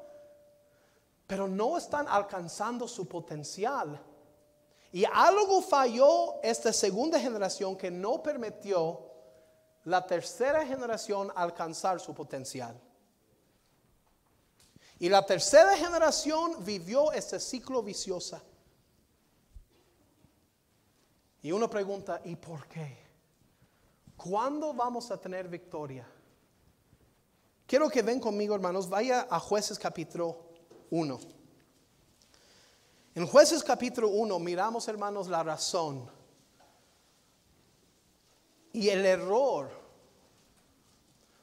Pero 1.27 1.47
no 1.47 1.79
están 1.79 2.09
alcanzando 2.09 2.89
su 2.89 3.07
potencial. 3.07 4.01
Y 4.91 5.05
algo 5.05 5.63
falló 5.63 6.41
esta 6.43 6.73
segunda 6.73 7.21
generación 7.21 7.77
que 7.77 7.91
no 7.91 8.23
permitió 8.23 9.04
la 9.85 10.07
tercera 10.07 10.67
generación 10.67 11.31
alcanzar 11.35 12.01
su 12.01 12.15
potencial. 12.15 12.81
Y 14.99 15.09
la 15.09 15.25
tercera 15.27 15.77
generación 15.77 16.65
vivió 16.65 17.13
este 17.13 17.39
ciclo 17.39 17.83
vicioso. 17.83 18.41
Y 21.43 21.53
uno 21.53 21.69
pregunta, 21.69 22.23
¿y 22.25 22.37
por 22.37 22.67
qué? 22.69 22.97
¿Cuándo 24.17 24.73
vamos 24.73 25.11
a 25.11 25.21
tener 25.21 25.49
victoria? 25.49 26.09
Quiero 27.67 27.91
que 27.91 28.03
ven 28.03 28.21
conmigo, 28.21 28.55
hermanos, 28.55 28.89
vaya 28.89 29.27
a 29.29 29.39
jueces 29.39 29.79
capítulo 29.79 30.39
1. 30.91 31.19
En 33.17 33.27
jueces 33.27 33.63
capítulo 33.63 34.09
1 34.09 34.39
miramos, 34.39 34.89
hermanos, 34.89 35.29
la 35.29 35.43
razón 35.43 36.09
y 38.75 38.91
el 38.91 39.07
error. 39.07 39.71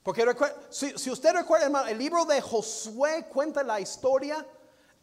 Porque 0.03 0.25
si, 0.69 1.09
usted 1.09 1.33
recuerda, 1.33 1.89
el 1.89 1.97
libro 1.97 2.25
de 2.25 2.41
Josué 2.41 3.25
cuenta 3.31 3.63
la 3.63 3.79
historia, 3.79 4.45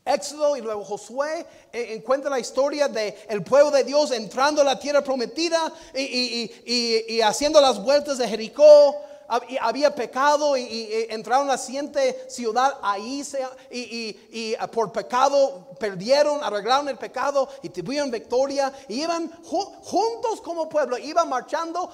Éxodo 0.05 0.57
y 0.57 0.61
luego 0.61 0.85
Josué 0.85 1.47
eh, 1.73 2.03
cuenta 2.03 2.31
la 2.31 2.39
historia 2.39 2.89
del 2.89 3.15
el 3.29 3.43
pueblo 3.43 3.71
de 3.71 3.85
Dios 3.85 4.11
entrando 4.11 4.63
a 4.63 4.65
la 4.65 4.79
tierra 4.79 5.03
prometida 5.03 5.73
y 5.95 7.21
haciendo 7.21 7.61
las 7.61 7.83
vueltas 7.83 8.19
de 8.19 8.29
Jericó 8.29 9.08
había 9.29 9.95
pecado 9.95 10.57
y, 10.57 11.07
entraron 11.11 11.49
a 11.49 11.53
la 11.53 11.59
siguiente 11.59 12.27
ciudad 12.29 12.79
ahí 12.83 13.23
y, 13.71 14.57
por 14.73 14.91
pecado 14.91 15.69
perdieron, 15.79 16.43
arreglaron 16.43 16.89
el 16.89 16.97
pecado 16.97 17.49
y 17.63 17.69
tuvieron 17.69 18.11
victoria. 18.11 18.73
Y 18.89 19.03
iban 19.03 19.31
juntos 19.43 20.41
como 20.41 20.69
pueblo, 20.69 20.97
iban 20.99 21.29
marchando, 21.29 21.91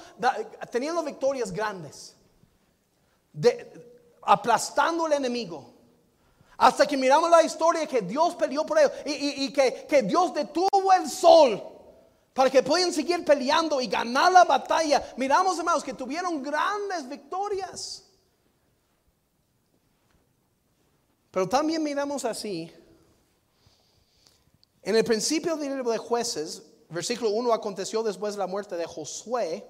teniendo 0.71 1.03
victorias 1.03 1.51
grandes, 1.51 2.15
aplastando 4.23 5.07
el 5.07 5.15
enemigo. 5.15 5.73
Hasta 6.57 6.87
que 6.87 6.97
miramos 6.97 7.29
la 7.31 7.43
historia 7.43 7.85
que 7.87 8.03
Dios 8.03 8.37
peleó 8.37 8.65
por 8.65 8.79
ellos 8.79 8.93
y, 9.05 9.53
que 9.53 10.03
Dios 10.07 10.33
detuvo 10.33 10.93
el 10.93 11.11
sol 11.11 11.74
para 12.35 12.51
que 12.51 12.63
puedan 12.65 12.93
seguir 12.93 13.25
peleando 13.25 13.81
y 13.81 13.87
ganar 13.87 14.33
la 14.33 14.45
batalla. 14.45 15.15
Miramos, 15.17 15.57
hermanos, 15.57 15.85
que 15.85 15.95
tuvieron 15.95 16.43
grandes 16.43 17.09
victorias. 17.09 18.11
Pero 21.31 21.49
también 21.49 21.83
miramos 21.83 22.25
así. 22.25 22.73
En 24.83 24.97
el 24.97 25.05
principio 25.05 25.57
del 25.57 25.77
libro 25.77 25.93
de 25.93 25.99
jueces, 25.99 26.63
versículo 26.89 27.31
1, 27.31 27.53
aconteció 27.53 28.03
después 28.03 28.35
de 28.35 28.41
la 28.41 28.49
muerte 28.49 28.77
de 28.77 28.85
Josué, 28.85 29.67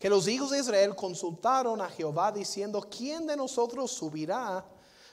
que 0.00 0.10
los 0.10 0.26
hijos 0.26 0.50
de 0.50 0.58
Israel 0.58 0.96
consultaron 0.96 1.80
a 1.80 1.88
Jehová 1.88 2.32
diciendo, 2.32 2.80
¿quién 2.90 3.26
de 3.26 3.36
nosotros 3.36 3.92
subirá 3.92 4.64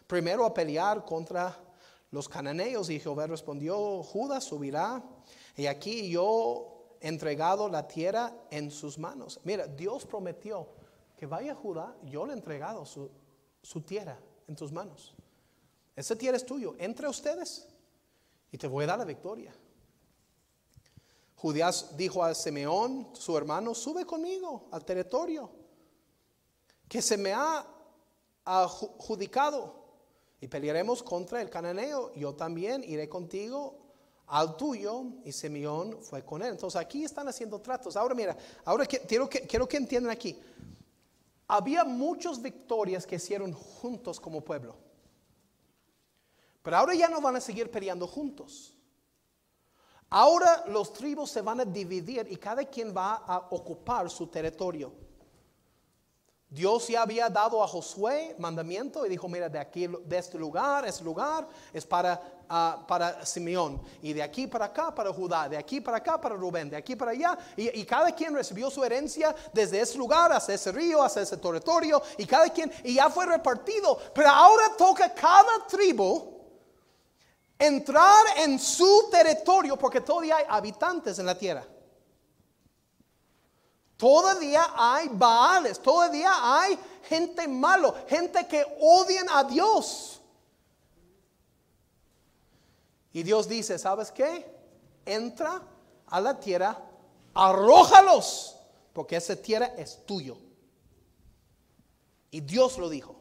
primero 0.08 0.46
a 0.46 0.54
pelear 0.54 1.06
contra 1.06 1.58
los 2.10 2.28
cananeos? 2.28 2.90
Y 2.90 3.00
Jehová 3.00 3.28
respondió, 3.28 4.02
Judas 4.04 4.44
subirá 4.44 5.02
y 5.56 5.68
aquí 5.68 6.10
yo 6.10 6.98
he 7.00 7.08
entregado 7.08 7.70
la 7.70 7.88
tierra 7.88 8.34
en 8.50 8.72
sus 8.72 8.98
manos. 8.98 9.40
Mira, 9.44 9.68
Dios 9.68 10.06
prometió 10.06 10.68
que 11.18 11.26
vaya 11.26 11.54
Judá, 11.54 11.96
yo 12.04 12.26
le 12.26 12.34
he 12.34 12.36
entregado 12.36 12.86
su, 12.86 13.10
su 13.62 13.82
tierra 13.82 14.20
en 14.48 14.56
tus 14.56 14.72
manos. 14.72 15.14
Esa 15.96 16.16
tierra 16.16 16.38
es 16.38 16.46
tuyo, 16.46 16.76
entre 16.80 17.08
ustedes 17.08 17.68
y 18.52 18.58
te 18.58 18.68
voy 18.68 18.84
a 18.84 18.88
dar 18.88 19.00
la 19.00 19.06
victoria. 19.06 19.54
Judías 21.36 21.96
dijo 21.98 22.24
a 22.24 22.34
Simeón, 22.34 23.10
su 23.14 23.38
hermano, 23.38 23.76
sube 23.76 24.06
conmigo 24.06 24.68
al 24.72 24.86
territorio 24.86 25.50
que 26.88 27.02
se 27.02 27.18
me 27.18 27.34
ha 27.34 27.66
adjudicado 28.46 29.84
y 30.40 30.48
pelearemos 30.48 31.04
contra 31.04 31.42
el 31.42 31.50
cananeo. 31.50 32.14
Yo 32.14 32.34
también 32.36 32.84
iré 32.84 33.10
contigo 33.10 33.83
al 34.34 34.58
tuyo 34.58 35.04
y 35.24 35.32
Simeón 35.32 36.00
fue 36.02 36.26
con 36.26 36.42
él. 36.42 36.50
Entonces 36.50 36.82
aquí 36.82 37.04
están 37.04 37.28
haciendo 37.28 37.62
tratos. 37.62 37.96
Ahora 37.96 38.16
mira, 38.16 38.36
ahora 38.66 38.84
quiero 38.84 39.30
que, 39.30 39.42
quiero 39.42 39.68
que 39.68 39.78
entiendan 39.78 40.12
aquí. 40.12 40.40
Había 41.48 41.84
muchas 41.84 42.42
victorias 42.42 43.06
que 43.06 43.18
hicieron 43.18 43.54
juntos 43.54 44.20
como 44.20 44.42
pueblo. 44.42 44.76
Pero 46.64 46.78
ahora 46.78 46.96
ya 46.96 47.10
no 47.10 47.22
van 47.22 47.36
a 47.36 47.42
seguir 47.42 47.70
peleando 47.70 48.08
juntos. 48.08 48.74
Ahora 50.10 50.64
los 50.68 50.92
tribus 50.94 51.30
se 51.30 51.42
van 51.42 51.60
a 51.60 51.66
dividir 51.66 52.26
y 52.28 52.38
cada 52.38 52.66
quien 52.66 52.92
va 52.96 53.18
a 53.28 53.38
ocupar 53.52 54.10
su 54.10 54.26
territorio. 54.26 55.03
Dios 56.54 56.88
ya 56.88 57.02
había 57.02 57.30
dado 57.30 57.64
a 57.64 57.68
Josué 57.68 58.36
mandamiento 58.38 59.04
y 59.08 59.10
dijo, 59.10 59.28
mira, 59.28 59.50
de 59.50 59.58
aquí, 59.58 59.88
de 59.88 60.18
este 60.20 60.38
lugar, 60.38 60.86
este 60.86 61.04
lugar 61.04 61.48
es 61.74 61.84
para, 61.84 62.22
ah, 62.48 62.86
para 62.88 63.26
Simeón. 63.26 63.82
Y 64.04 64.14
de 64.14 64.22
aquí 64.22 64.46
para 64.46 64.66
acá 64.66 64.94
para 64.94 65.12
Judá, 65.12 65.50
de 65.50 65.58
aquí 65.58 65.82
para 65.82 65.98
acá 65.98 66.22
para 66.22 66.36
Rubén, 66.36 66.70
de 66.70 66.76
aquí 66.76 66.96
para 66.96 67.10
allá. 67.10 67.36
Y, 67.58 67.84
cada 67.86 68.12
quien 68.12 68.36
recibió 68.36 68.70
su 68.70 68.84
herencia 68.84 69.36
desde 69.52 69.82
ese 69.82 69.98
lugar 69.98 70.32
hasta 70.32 70.54
ese 70.54 70.72
río, 70.72 71.02
hasta 71.02 71.22
ese 71.22 71.38
territorio. 71.38 72.00
Y 72.20 72.28
cada 72.28 72.48
quien, 72.50 72.72
y 72.84 72.94
ya 72.94 73.10
fue 73.10 73.26
repartido. 73.26 73.98
Pero 74.14 74.30
ahora 74.30 74.66
toca 74.78 75.12
cada 75.12 75.66
tribu 75.68 76.40
entrar 77.58 78.26
en 78.38 78.60
su 78.60 79.10
territorio 79.10 79.76
porque 79.76 80.02
todavía 80.02 80.38
hay 80.38 80.46
habitantes 80.48 81.18
en 81.18 81.26
la 81.26 81.36
tierra. 81.36 81.66
Todavía 83.98 84.74
hay 84.76 85.08
baales, 85.10 85.80
todavía 85.80 86.32
hay 86.34 86.78
gente 87.04 87.48
malo, 87.48 87.96
gente 88.08 88.48
que 88.48 88.66
odian 88.80 89.28
a 89.30 89.44
Dios. 89.44 90.22
Y 93.12 93.22
Dios 93.24 93.48
dice, 93.48 93.78
¿sabes 93.78 94.12
qué? 94.12 94.52
Entra 95.06 95.62
a 96.08 96.20
la 96.20 96.40
tierra, 96.40 96.82
arrójalos, 97.34 98.58
porque 98.92 99.16
esa 99.16 99.36
tierra 99.36 99.68
es 99.78 100.04
tuyo. 100.06 100.38
Y 102.32 102.42
Dios 102.42 102.78
lo 102.80 102.90
dijo. 102.90 103.16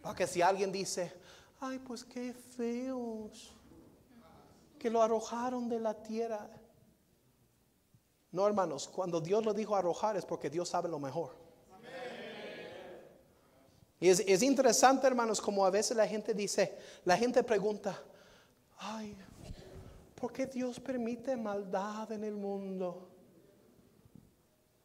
Porque 0.00 0.26
si 0.26 0.40
alguien 0.40 0.72
dice, 0.72 1.12
ay, 1.60 1.78
pues 1.78 2.04
qué 2.04 2.32
feos, 2.32 3.52
que 4.78 4.90
lo 4.90 5.02
arrojaron 5.02 5.68
de 5.68 5.78
la 5.78 5.94
tierra. 5.94 6.48
No, 8.32 8.46
hermanos, 8.46 8.88
cuando 8.88 9.20
Dios 9.20 9.44
lo 9.44 9.52
dijo 9.52 9.76
arrojar 9.76 10.16
es 10.16 10.24
porque 10.24 10.48
Dios 10.48 10.68
sabe 10.70 10.88
lo 10.88 10.98
mejor. 10.98 11.34
Y 14.00 14.08
es, 14.08 14.20
es 14.26 14.42
interesante, 14.42 15.06
hermanos, 15.06 15.40
como 15.40 15.64
a 15.64 15.70
veces 15.70 15.96
la 15.96 16.08
gente 16.08 16.34
dice, 16.34 16.76
la 17.04 17.16
gente 17.16 17.44
pregunta, 17.44 18.02
ay, 18.78 19.16
¿por 20.20 20.32
qué 20.32 20.46
Dios 20.46 20.80
permite 20.80 21.36
maldad 21.36 22.10
en 22.10 22.24
el 22.24 22.34
mundo? 22.34 23.08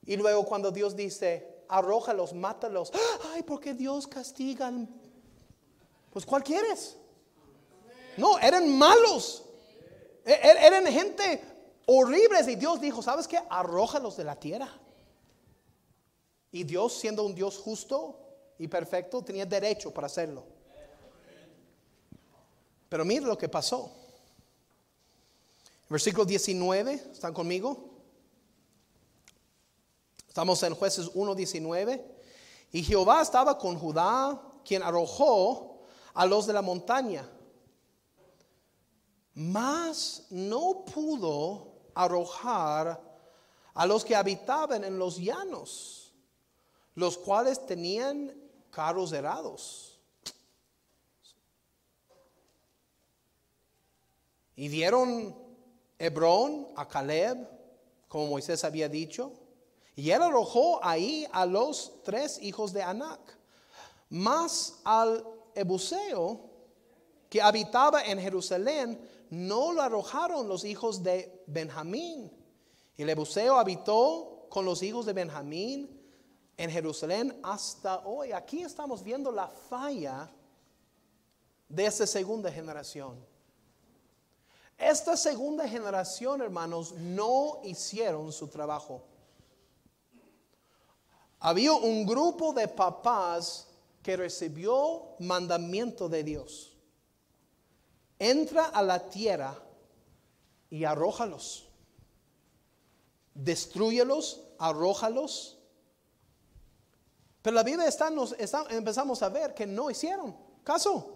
Y 0.05 0.17
luego 0.17 0.45
cuando 0.45 0.69
Dios 0.69 0.95
dice, 0.95 1.63
arrójalos, 1.67 2.33
mátalos, 2.33 2.91
ay, 3.33 3.41
¿por 3.43 3.59
qué 3.59 3.73
Dios 3.73 4.05
castiga? 4.07 4.67
al-?" 4.67 4.87
Pues 6.11 6.25
¿cuál 6.25 6.43
quieres? 6.43 6.97
No, 8.17 8.37
eran 8.39 8.69
malos. 8.77 9.45
E- 10.25 10.31
e- 10.31 10.65
Eran 10.67 10.85
gente 10.87 11.41
horribles 11.87 12.47
y 12.47 12.55
Dios 12.55 12.79
dijo, 12.79 13.01
¿sabes 13.01 13.27
qué? 13.27 13.39
Arrójalos 13.49 14.15
de 14.17 14.23
la 14.23 14.35
tierra. 14.35 14.69
Y 16.51 16.63
Dios, 16.63 16.93
siendo 16.93 17.23
un 17.23 17.33
Dios 17.33 17.57
justo 17.57 18.19
y 18.59 18.67
perfecto, 18.67 19.23
tenía 19.23 19.45
derecho 19.45 19.93
para 19.93 20.07
hacerlo. 20.07 20.43
Pero 22.89 23.03
mire 23.03 23.25
lo 23.25 23.37
que 23.37 23.49
pasó. 23.49 23.91
Versículo 25.89 26.25
19, 26.25 26.93
¿están 27.11 27.33
conmigo? 27.33 27.89
Estamos 30.27 30.61
en 30.63 30.75
jueces 30.75 31.11
1.19. 31.13 32.03
Y 32.73 32.83
Jehová 32.83 33.21
estaba 33.21 33.57
con 33.57 33.77
Judá, 33.79 34.41
quien 34.65 34.83
arrojó 34.83 35.83
a 36.13 36.25
los 36.25 36.45
de 36.47 36.53
la 36.53 36.61
montaña. 36.61 37.29
Mas 39.33 40.25
no 40.29 40.83
pudo 40.83 41.66
arrojar 41.97 43.01
a 43.73 43.85
los 43.85 44.05
que 44.05 44.15
habitaban 44.15 44.83
en 44.83 44.97
los 44.97 45.17
llanos, 45.17 46.13
los 46.95 47.17
cuales 47.17 47.65
tenían 47.65 48.33
carros 48.69 49.11
herados. 49.11 49.99
Y 54.55 54.67
dieron 54.67 55.35
Hebrón 55.99 56.67
a 56.75 56.87
Caleb, 56.87 57.47
como 58.07 58.27
Moisés 58.27 58.63
había 58.63 58.87
dicho, 58.87 59.33
y 59.95 60.11
él 60.11 60.21
arrojó 60.21 60.79
ahí 60.83 61.27
a 61.31 61.45
los 61.45 62.03
tres 62.03 62.39
hijos 62.41 62.73
de 62.73 62.83
Anac. 62.83 63.19
Mas 64.09 64.79
al 64.83 65.25
Ebuseo, 65.55 66.39
que 67.29 67.41
habitaba 67.41 68.03
en 68.03 68.19
Jerusalén, 68.19 68.99
no 69.29 69.73
lo 69.73 69.81
arrojaron 69.81 70.47
los 70.47 70.63
hijos 70.63 71.03
de 71.03 71.43
Benjamín. 71.47 72.31
Y 72.95 73.03
el 73.03 73.09
Ebuseo 73.09 73.57
habitó 73.57 74.47
con 74.49 74.65
los 74.65 74.81
hijos 74.81 75.05
de 75.05 75.13
Benjamín 75.13 76.01
en 76.57 76.69
Jerusalén 76.69 77.39
hasta 77.43 77.99
hoy. 78.05 78.31
Aquí 78.31 78.63
estamos 78.63 79.03
viendo 79.03 79.31
la 79.31 79.47
falla 79.47 80.31
de 81.69 81.85
esta 81.85 82.07
segunda 82.07 82.51
generación. 82.51 83.23
Esta 84.77 85.17
segunda 85.17 85.67
generación, 85.67 86.41
hermanos, 86.41 86.93
no 86.93 87.61
hicieron 87.63 88.31
su 88.31 88.47
trabajo. 88.47 89.03
Había 91.39 91.73
un 91.73 92.05
grupo 92.05 92.53
de 92.53 92.67
papás 92.67 93.67
que 94.01 94.15
recibió 94.15 95.15
mandamiento 95.19 96.07
de 96.07 96.23
Dios. 96.23 96.76
Entra 98.19 98.65
a 98.65 98.81
la 98.81 99.09
tierra 99.09 99.55
y 100.69 100.83
arrójalos. 100.83 101.67
Destruyelos, 103.33 104.41
arrójalos. 104.57 105.57
Pero 107.41 107.55
la 107.55 107.63
Biblia 107.63 107.87
está, 107.87 108.09
nos, 108.09 108.33
está- 108.33 108.65
empezamos 108.69 109.21
a 109.21 109.29
ver 109.29 109.53
que 109.53 109.65
no 109.65 109.89
hicieron 109.91 110.35
caso. 110.63 111.13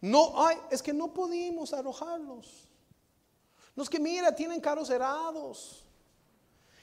No 0.00 0.44
hay, 0.46 0.58
es 0.70 0.82
que 0.82 0.92
no 0.92 1.12
pudimos 1.14 1.72
arrojarlos. 1.72 2.68
No 3.74 3.82
es 3.82 3.88
que 3.88 3.98
mira, 3.98 4.34
tienen 4.36 4.60
carros 4.60 4.90
herados. 4.90 5.84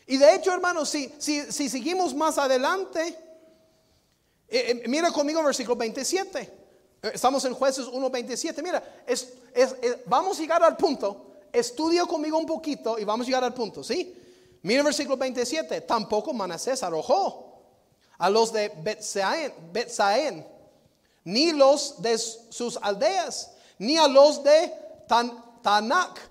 Y 0.07 0.17
de 0.17 0.35
hecho, 0.35 0.51
hermanos, 0.51 0.89
si, 0.89 1.13
si, 1.19 1.51
si 1.51 1.69
seguimos 1.69 2.13
más 2.15 2.37
adelante, 2.39 3.07
eh, 4.47 4.81
eh, 4.83 4.87
mira 4.87 5.11
conmigo 5.11 5.41
versículo 5.43 5.75
27. 5.77 6.60
Eh, 7.01 7.11
Estamos 7.13 7.43
en 7.45 7.53
jueces 7.53 7.85
1.27. 7.87 8.61
Mira, 8.63 9.03
es, 9.07 9.33
es- 9.53 9.75
vamos 10.05 10.37
a 10.37 10.41
llegar 10.41 10.63
al 10.63 10.77
punto. 10.77 11.27
Estudia 11.51 12.05
conmigo 12.05 12.37
un 12.37 12.45
poquito 12.45 12.97
y 12.97 13.03
vamos 13.03 13.25
a 13.25 13.27
llegar 13.27 13.43
al 13.43 13.53
punto, 13.53 13.83
¿sí? 13.83 14.17
Mira 14.63 14.79
el 14.79 14.85
versículo 14.85 15.17
27. 15.17 15.81
Tampoco 15.81 16.33
Manasés 16.33 16.81
arrojó 16.83 17.61
a 18.17 18.29
los 18.29 18.53
de 18.53 18.69
Betsaen, 19.73 20.45
ni 21.25 21.51
los 21.51 22.01
de 22.01 22.17
sus 22.17 22.77
aldeas, 22.81 23.51
ni 23.79 23.97
a 23.97 24.07
los 24.07 24.43
de 24.43 24.71
Tan- 25.07 25.43
Tanac 25.61 26.29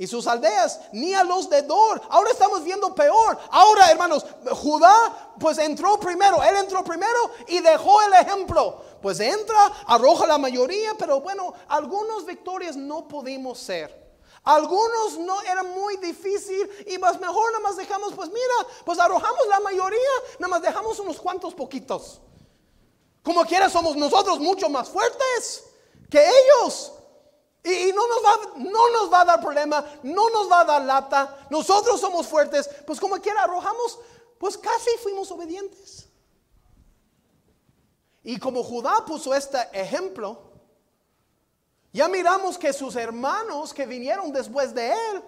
y 0.00 0.06
sus 0.06 0.26
aldeas, 0.26 0.80
ni 0.92 1.12
a 1.12 1.22
los 1.22 1.50
de 1.50 1.60
Dor. 1.60 2.00
Ahora 2.08 2.30
estamos 2.30 2.64
viendo 2.64 2.94
peor. 2.94 3.38
Ahora, 3.50 3.90
hermanos, 3.90 4.24
Judá 4.50 5.34
pues 5.38 5.58
entró 5.58 6.00
primero, 6.00 6.42
él 6.42 6.56
entró 6.56 6.82
primero 6.82 7.18
y 7.46 7.60
dejó 7.60 8.00
el 8.00 8.14
ejemplo. 8.14 8.80
Pues 9.02 9.20
entra, 9.20 9.58
arroja 9.86 10.26
la 10.26 10.38
mayoría, 10.38 10.94
pero 10.98 11.20
bueno, 11.20 11.52
algunas 11.68 12.24
victorias 12.24 12.76
no 12.76 13.06
pudimos 13.06 13.58
ser. 13.58 13.94
Algunos 14.42 15.18
no 15.18 15.42
era 15.42 15.64
muy 15.64 15.98
difícil 15.98 16.70
y 16.86 16.96
más 16.96 17.20
mejor 17.20 17.52
nada 17.52 17.62
más 17.62 17.76
dejamos, 17.76 18.14
pues 18.14 18.30
mira, 18.30 18.72
pues 18.86 18.98
arrojamos 18.98 19.46
la 19.50 19.60
mayoría, 19.60 20.10
nada 20.38 20.48
más 20.48 20.62
dejamos 20.62 20.98
unos 20.98 21.20
cuantos 21.20 21.52
poquitos. 21.52 22.22
Como 23.22 23.44
quiera 23.44 23.68
somos 23.68 23.96
nosotros 23.96 24.38
mucho 24.38 24.70
más 24.70 24.88
fuertes 24.88 25.64
que 26.08 26.26
ellos. 26.26 26.94
Y, 27.62 27.92
no, 27.92 28.08
nos 28.08 28.24
va, 28.24 28.52
no 28.56 28.90
nos 28.90 29.12
va 29.12 29.20
a 29.20 29.24
dar 29.24 29.40
problema, 29.40 29.84
no 30.02 30.30
nos 30.30 30.50
va 30.50 30.60
a 30.60 30.64
dar 30.64 30.82
lata. 30.82 31.46
Nosotros 31.50 32.00
somos 32.00 32.26
fuertes. 32.26 32.68
Pues 32.86 32.98
como 32.98 33.16
quiera 33.16 33.42
arrojamos, 33.42 33.98
pues 34.38 34.56
casi 34.56 34.90
fuimos 35.02 35.30
obedientes. 35.30 36.08
Y 38.22 38.38
como 38.38 38.62
Judá 38.62 39.04
puso 39.06 39.34
este 39.34 39.58
ejemplo, 39.72 40.38
ya 41.92 42.08
miramos 42.08 42.56
que 42.56 42.72
sus 42.72 42.96
hermanos 42.96 43.74
que 43.74 43.86
vinieron 43.86 44.32
después 44.32 44.74
de 44.74 44.92
él, 44.92 45.22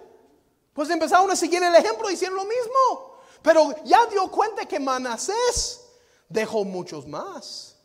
pues 0.73 0.89
empezaron 0.89 1.29
a 1.29 1.35
seguir 1.35 1.61
el 1.61 1.75
ejemplo 1.75 2.09
hicieron 2.09 2.37
lo 2.37 2.45
mismo. 2.45 3.17
Pero 3.41 3.75
ya 3.83 4.05
dio 4.07 4.29
cuenta 4.31 4.65
que 4.65 4.79
Manasés 4.79 5.81
dejó 6.29 6.63
muchos 6.63 7.05
más. 7.05 7.77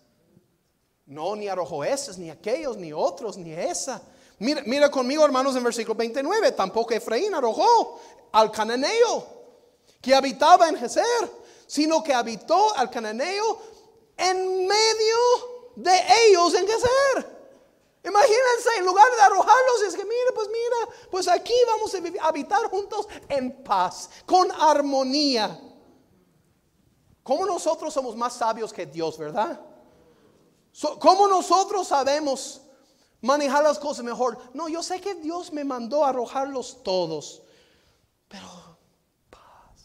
No, 1.04 1.34
ni 1.34 1.48
arrojó 1.48 1.84
esos, 1.84 2.16
ni 2.16 2.30
aquellos, 2.30 2.76
ni 2.76 2.92
otros, 2.92 3.37
ni 3.37 3.52
esa. 3.52 4.00
Mira, 4.40 4.62
mira 4.66 4.90
conmigo, 4.90 5.24
hermanos, 5.24 5.57
en 5.57 5.64
versículo 5.64 5.94
29. 5.96 6.53
Tampoco 6.53 6.94
Efraín 6.94 7.35
arrojó 7.35 8.01
al 8.33 8.51
cananeo 8.51 9.27
que 10.01 10.14
habitaba 10.14 10.68
en 10.68 10.77
Geser, 10.77 11.31
sino 11.66 12.03
que 12.03 12.14
habitó 12.14 12.74
al 12.77 12.88
cananeo 12.90 13.59
en 14.16 14.66
medio 14.66 15.16
de 15.77 15.92
ellos 16.27 16.55
en 16.55 16.66
Geser. 16.66 17.38
Imagínense, 18.05 18.70
en 18.79 18.85
lugar 18.85 19.07
de 19.16 19.22
arrojarlos, 19.22 19.83
es 19.87 19.94
que 19.96 20.05
mire, 20.05 20.33
pues 20.35 20.48
mira, 20.48 20.96
pues 21.11 21.29
aquí 21.29 21.55
vamos 21.66 21.94
a 21.94 22.29
habitar 22.29 22.70
juntos 22.70 23.09
en 23.29 23.62
paz, 23.62 24.09
con 24.24 24.51
armonía. 24.53 25.61
Como 27.22 27.44
nosotros 27.44 27.92
somos 27.92 28.16
más 28.16 28.35
sabios 28.35 28.72
que 28.72 28.87
Dios, 28.87 29.18
¿verdad? 29.18 29.61
¿Cómo 31.01 31.27
nosotros 31.27 31.88
sabemos 31.88 32.62
manejar 33.20 33.62
las 33.62 33.78
cosas 33.78 34.04
mejor? 34.04 34.38
No, 34.54 34.68
yo 34.68 34.83
sé 34.83 35.00
que 35.00 35.14
Dios 35.16 35.52
me 35.52 35.64
mandó 35.64 36.04
a 36.04 36.11
arrojarlos 36.11 36.83
todos, 36.83 37.42
pero 38.28 38.46
paz 39.31 39.83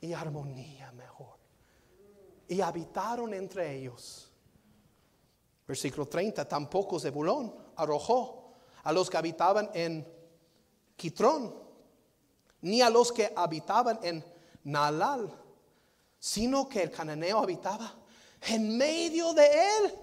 y 0.00 0.12
armonía 0.12 0.92
mejor. 0.92 1.38
Y 2.48 2.60
habitaron 2.60 3.34
entre 3.34 3.76
ellos. 3.76 4.30
Versículo 5.66 6.06
30, 6.06 6.46
tampoco 6.46 7.00
Zebulón 7.00 7.54
arrojó 7.76 8.52
a 8.82 8.92
los 8.92 9.08
que 9.08 9.16
habitaban 9.16 9.70
en 9.72 10.06
Quitrón, 10.94 11.54
ni 12.60 12.82
a 12.82 12.90
los 12.90 13.10
que 13.12 13.32
habitaban 13.34 13.98
en 14.02 14.24
Nalal, 14.64 15.30
sino 16.18 16.68
que 16.68 16.82
el 16.82 16.90
cananeo 16.90 17.38
habitaba 17.38 17.94
en 18.42 18.76
medio 18.76 19.32
de 19.32 19.46
él 19.46 19.98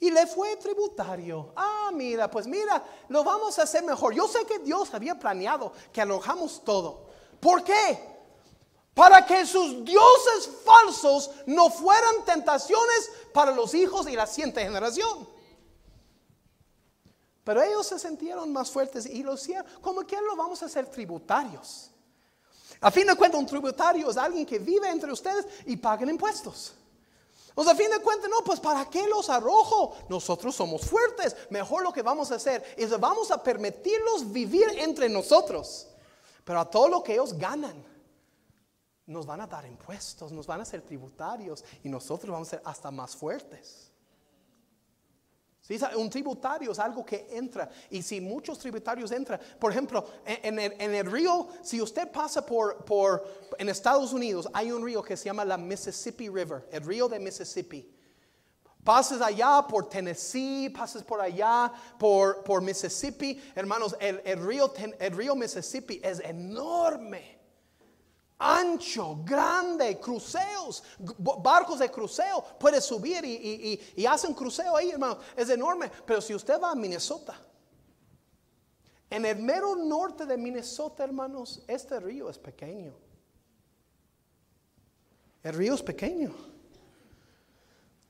y 0.00 0.10
le 0.10 0.26
fue 0.26 0.56
tributario. 0.56 1.52
Ah, 1.54 1.90
mira, 1.92 2.30
pues 2.30 2.46
mira, 2.46 2.82
lo 3.08 3.22
vamos 3.22 3.58
a 3.58 3.62
hacer 3.62 3.84
mejor. 3.84 4.14
Yo 4.14 4.26
sé 4.26 4.46
que 4.46 4.58
Dios 4.58 4.92
había 4.94 5.18
planeado 5.18 5.72
que 5.92 6.00
alojamos 6.00 6.64
todo. 6.64 7.10
¿Por 7.38 7.62
qué? 7.62 8.08
Para 8.94 9.24
que 9.24 9.46
sus 9.46 9.84
dioses 9.84 10.50
falsos 10.64 11.30
no 11.46 11.68
fueran 11.70 12.24
tentaciones 12.24 13.10
para 13.32 13.52
los 13.52 13.74
hijos 13.74 14.08
y 14.08 14.16
la 14.16 14.26
siguiente 14.26 14.62
generación. 14.62 15.28
Pero 17.44 17.62
ellos 17.62 17.86
se 17.86 17.98
sintieron 17.98 18.52
más 18.52 18.70
fuertes 18.70 19.04
y 19.04 19.22
lo 19.22 19.34
hicieron. 19.34 19.66
Como 19.82 20.06
que 20.06 20.20
lo 20.20 20.34
vamos 20.34 20.62
a 20.62 20.66
hacer 20.66 20.86
tributarios. 20.86 21.90
A 22.80 22.90
fin 22.90 23.06
de 23.06 23.14
cuentas, 23.14 23.38
un 23.38 23.46
tributario 23.46 24.10
es 24.10 24.16
alguien 24.16 24.46
que 24.46 24.58
vive 24.58 24.88
entre 24.88 25.12
ustedes 25.12 25.46
y 25.66 25.76
pagan 25.76 26.08
impuestos. 26.08 26.74
O 27.54 27.62
a 27.62 27.74
fin 27.74 27.90
de 27.90 28.00
cuentas, 28.00 28.30
no, 28.30 28.42
pues 28.44 28.60
¿para 28.60 28.88
qué 28.88 29.06
los 29.06 29.28
arrojo? 29.28 29.96
Nosotros 30.08 30.54
somos 30.54 30.82
fuertes. 30.82 31.36
Mejor 31.50 31.82
lo 31.82 31.92
que 31.92 32.02
vamos 32.02 32.30
a 32.30 32.36
hacer 32.36 32.62
es 32.76 32.98
vamos 32.98 33.30
a 33.30 33.42
permitirlos 33.42 34.30
vivir 34.30 34.66
entre 34.78 35.08
nosotros. 35.08 35.88
Pero 36.44 36.60
a 36.60 36.70
todo 36.70 36.88
lo 36.88 37.02
que 37.02 37.14
ellos 37.14 37.36
ganan, 37.36 37.84
nos 39.06 39.26
van 39.26 39.40
a 39.40 39.46
dar 39.46 39.66
impuestos, 39.66 40.30
nos 40.30 40.46
van 40.46 40.60
a 40.60 40.64
ser 40.64 40.82
tributarios 40.82 41.64
y 41.82 41.88
nosotros 41.88 42.30
vamos 42.30 42.48
a 42.48 42.50
ser 42.52 42.62
hasta 42.64 42.90
más 42.90 43.16
fuertes. 43.16 43.89
Un 45.96 46.10
tributario 46.10 46.72
es 46.72 46.78
algo 46.78 47.04
que 47.04 47.28
entra. 47.30 47.68
Y 47.90 48.02
si 48.02 48.20
muchos 48.20 48.58
tributarios 48.58 49.12
entran, 49.12 49.40
por 49.58 49.70
ejemplo, 49.70 50.04
en, 50.24 50.58
el, 50.58 51.10
río, 51.10 51.48
si 51.62 51.80
usted 51.80 52.10
pasa 52.10 52.44
por, 52.44 52.84
por, 52.84 53.24
en 53.58 53.68
Estados 53.68 54.12
Unidos, 54.12 54.48
hay 54.52 54.72
un 54.72 54.84
río 54.84 55.02
que 55.02 55.16
se 55.16 55.26
llama 55.26 55.44
la 55.44 55.56
Mississippi 55.56 56.28
River, 56.28 56.68
el 56.72 56.84
río 56.84 57.08
de 57.08 57.20
Mississippi. 57.20 57.88
Pases 58.82 59.20
allá 59.20 59.64
por 59.68 59.88
Tennessee, 59.88 60.70
pases 60.70 61.02
por 61.02 61.20
allá 61.20 61.72
por, 61.98 62.42
por 62.42 62.62
Mississippi. 62.62 63.40
Hermanos, 63.54 63.94
el, 64.00 64.20
el, 64.24 64.44
río, 64.44 64.72
el 64.98 65.16
río 65.16 65.36
Mississippi 65.36 66.00
es 66.02 66.20
enorme 66.20 67.39
ancho, 68.40 69.22
grande, 69.22 70.00
cruceos, 70.00 70.82
barcos 71.42 71.78
de 71.78 71.90
cruceo, 71.90 72.42
puede 72.58 72.80
subir 72.80 73.24
y, 73.24 73.78
y, 73.94 74.06
hacen 74.06 74.32
cruceo 74.32 74.74
ahí, 74.74 74.90
hermano, 74.90 75.18
es 75.36 75.50
enorme. 75.50 75.90
Pero 76.06 76.20
si 76.22 76.34
usted 76.34 76.58
va 76.58 76.72
a 76.72 76.74
Minnesota, 76.74 77.38
en 79.10 79.26
el 79.26 79.38
mero 79.40 79.76
norte 79.76 80.24
de 80.24 80.38
Minnesota, 80.38 81.04
hermanos, 81.04 81.62
este 81.68 82.00
río 82.00 82.30
es 82.30 82.38
pequeño. 82.38 82.94
El 85.42 85.54
río 85.54 85.74
es 85.74 85.82
pequeño. 85.82 86.34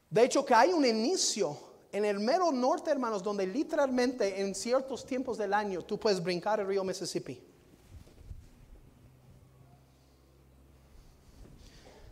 De 0.08 0.24
hecho, 0.24 0.44
que 0.44 0.54
hay 0.54 0.72
un 0.72 0.84
inicio 0.86 1.56
en 1.90 2.04
el 2.04 2.20
mero 2.20 2.52
norte, 2.52 2.90
hermanos, 2.90 3.22
donde 3.22 3.46
literalmente 3.46 4.40
en 4.40 4.54
ciertos 4.54 5.04
tiempos 5.04 5.38
del 5.38 5.54
año 5.54 5.82
tú 5.82 5.98
puedes 5.98 6.22
brincar 6.22 6.60
el 6.60 6.66
río 6.66 6.84
Mississippi. 6.84 7.49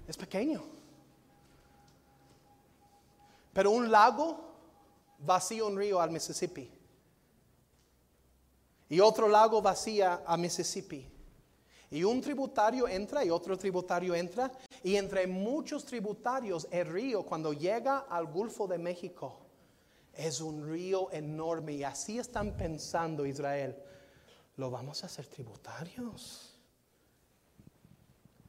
Es 0.09 0.17
pequeño. 0.17 0.65
Pero 3.53 3.71
un 3.71 3.91
lago 3.91 4.41
vacía 5.19 5.65
un 5.65 5.77
río 5.77 6.01
al 6.01 6.11
Mississippi. 6.11 6.71
Y 8.89 9.01
otro 9.01 9.29
lago 9.29 9.61
vacía 9.61 10.23
a 10.27 10.37
Mississippi. 10.39 11.07
Y 11.91 12.05
un 12.05 12.23
tributario 12.23 12.89
entra 12.89 13.23
y 13.23 13.31
otro 13.31 13.59
tributario 13.59 14.15
entra. 14.15 14.51
Y 14.83 14.97
entre 14.97 15.27
muchos 15.27 15.85
tributarios, 15.85 16.67
el 16.71 16.87
río 16.87 17.25
cuando 17.25 17.53
llega 17.53 18.07
al 18.09 18.27
Golfo 18.27 18.67
de 18.67 18.79
México 18.79 19.41
es 20.15 20.41
un 20.41 20.67
río 20.67 21.11
enorme. 21.13 21.75
Y 21.75 21.85
así 21.85 22.19
están 22.19 22.57
pensando 22.57 23.27
Israel. 23.27 23.77
Lo 24.57 24.71
vamos 24.71 25.03
a 25.03 25.07
hacer 25.07 25.27
tributarios. 25.27 26.59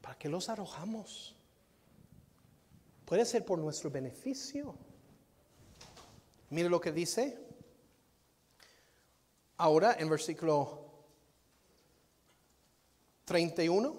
¿Para 0.00 0.16
qué 0.16 0.30
los 0.30 0.48
arrojamos? 0.48 1.36
Puede 3.10 3.26
ser 3.26 3.44
por 3.44 3.58
nuestro 3.58 3.90
beneficio. 3.90 4.72
Mire 6.50 6.68
lo 6.68 6.80
que 6.80 6.92
dice. 6.92 7.36
Ahora 9.56 9.96
en 9.98 10.08
versículo 10.08 10.92
31, 13.24 13.96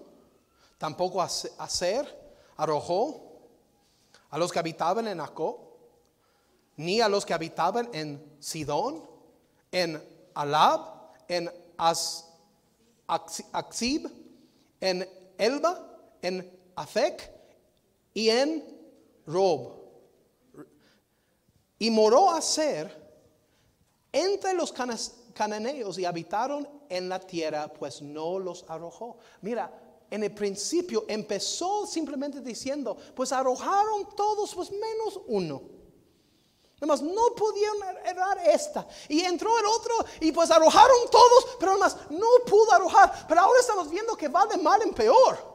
tampoco 0.77 1.21
hacer 1.21 2.07
arrojó 2.55 3.49
a 4.29 4.37
los 4.37 4.49
que 4.49 4.59
habitaban 4.59 5.05
en 5.09 5.19
Acó, 5.19 5.77
ni 6.77 7.01
a 7.01 7.09
los 7.09 7.25
que 7.25 7.33
habitaban 7.33 7.89
en 7.91 8.37
Sidón, 8.39 9.03
en 9.73 10.01
Alab, 10.35 11.11
en 11.27 11.51
Aksib, 13.51 14.09
en 14.79 15.05
Elba, 15.37 15.99
en 16.21 16.59
Afek 16.77 17.29
y 18.13 18.29
en 18.29 18.80
Rob. 19.25 19.73
Y 21.79 21.89
moró 21.89 22.29
a 22.29 22.41
ser 22.41 23.01
entre 24.11 24.53
los 24.53 24.73
cananeos 25.33 25.97
y 25.97 26.05
habitaron 26.05 26.67
en 26.89 27.09
la 27.09 27.19
tierra, 27.19 27.71
pues 27.71 28.01
no 28.01 28.37
los 28.37 28.65
arrojó. 28.67 29.17
Mira, 29.41 29.71
en 30.09 30.23
el 30.23 30.33
principio 30.33 31.05
empezó 31.07 31.87
simplemente 31.87 32.41
diciendo, 32.41 32.97
pues 33.15 33.31
arrojaron 33.31 34.13
todos, 34.15 34.53
pues 34.53 34.69
menos 34.71 35.21
uno. 35.27 35.61
Además, 36.81 37.01
no 37.03 37.35
pudieron 37.35 37.77
errar 38.03 38.39
esta. 38.47 38.87
Y 39.07 39.21
entró 39.21 39.57
el 39.59 39.65
otro 39.67 39.93
y 40.19 40.31
pues 40.31 40.49
arrojaron 40.49 40.97
todos, 41.11 41.55
pero 41.59 41.73
además 41.73 41.95
no 42.09 42.27
pudo 42.45 42.73
arrojar. 42.73 43.25
Pero 43.27 43.41
ahora 43.41 43.59
estamos 43.59 43.89
viendo 43.89 44.17
que 44.17 44.27
va 44.27 44.47
de 44.47 44.57
mal 44.57 44.81
en 44.81 44.91
peor. 44.91 45.50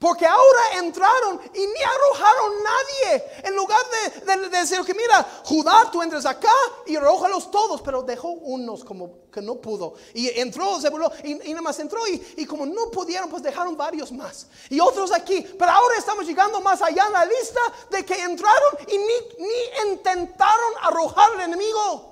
Porque 0.00 0.24
ahora 0.24 0.78
entraron 0.78 1.38
y 1.52 1.58
ni 1.58 1.82
arrojaron 1.82 2.52
nadie. 2.64 3.24
En 3.44 3.54
lugar 3.54 3.82
de, 4.24 4.48
decir 4.48 4.80
que 4.80 4.94
mira, 4.94 5.42
Judá, 5.44 5.90
tú 5.92 6.00
entres 6.00 6.24
acá 6.24 6.54
y 6.86 6.96
arrójalos 6.96 7.50
todos. 7.50 7.82
Pero 7.82 8.02
dejó 8.02 8.30
unos 8.30 8.82
como 8.82 9.28
que 9.30 9.42
no 9.42 9.56
pudo. 9.56 9.92
Y 10.14 10.40
entró, 10.40 10.80
se 10.80 10.88
volvió 10.88 11.12
y, 11.22 11.34
nada 11.34 11.60
más 11.60 11.78
entró. 11.80 12.00
Y, 12.08 12.46
como 12.46 12.64
no 12.64 12.90
pudieron, 12.90 13.28
pues 13.28 13.42
dejaron 13.42 13.76
varios 13.76 14.10
más. 14.10 14.46
Y 14.70 14.80
otros 14.80 15.12
aquí. 15.12 15.42
Pero 15.42 15.70
ahora 15.70 15.96
estamos 15.98 16.24
llegando 16.24 16.62
más 16.62 16.80
allá 16.80 17.06
en 17.06 17.12
la 17.12 17.26
lista 17.26 17.60
de 17.90 18.02
que 18.02 18.14
entraron 18.22 18.78
y 18.88 18.96
ni, 18.96 19.46
ni 19.46 19.90
intentaron 19.90 20.72
arrojar 20.80 21.30
al 21.32 21.40
enemigo. 21.42 22.08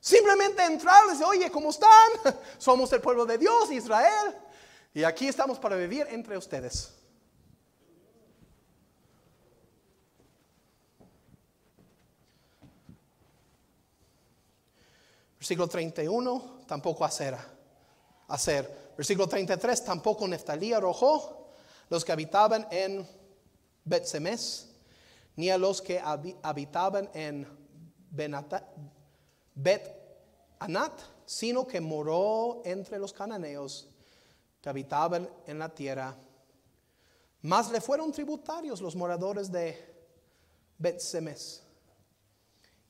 Simplemente 0.00 0.64
entrar 0.64 1.04
y 1.04 1.10
decir, 1.10 1.26
oye, 1.26 1.50
¿cómo 1.50 1.68
están? 1.68 2.10
Somos 2.56 2.90
el 2.94 3.02
pueblo 3.02 3.26
de 3.26 3.36
Dios, 3.36 3.70
Israel. 3.70 4.34
Y 4.96 5.02
aquí 5.02 5.26
estamos 5.26 5.58
para 5.58 5.74
vivir 5.74 6.06
entre 6.08 6.38
ustedes. 6.38 6.92
Versículo 15.36 15.66
31, 15.66 16.60
tampoco 16.68 17.04
hacer. 17.04 17.36
hacer. 18.28 18.92
Versículo 18.96 19.26
33, 19.26 19.84
tampoco 19.84 20.28
Neftalí 20.28 20.72
arrojó 20.72 21.48
los 21.90 22.04
que 22.04 22.12
habitaban 22.12 22.68
en 22.70 23.04
Bet-Semes, 23.84 24.70
ni 25.34 25.50
a 25.50 25.58
los 25.58 25.82
que 25.82 26.00
habitaban 26.00 27.10
en 27.14 27.48
Bet-Anat, 29.56 30.92
sino 31.26 31.66
que 31.66 31.80
moró 31.80 32.62
entre 32.64 33.00
los 33.00 33.12
cananeos 33.12 33.88
que 34.64 34.70
habitaban 34.70 35.28
en 35.46 35.58
la 35.58 35.68
tierra. 35.68 36.16
Más 37.42 37.70
le 37.70 37.82
fueron 37.82 38.10
tributarios 38.10 38.80
los 38.80 38.96
moradores 38.96 39.52
de 39.52 39.76
Bet-Semes 40.78 41.62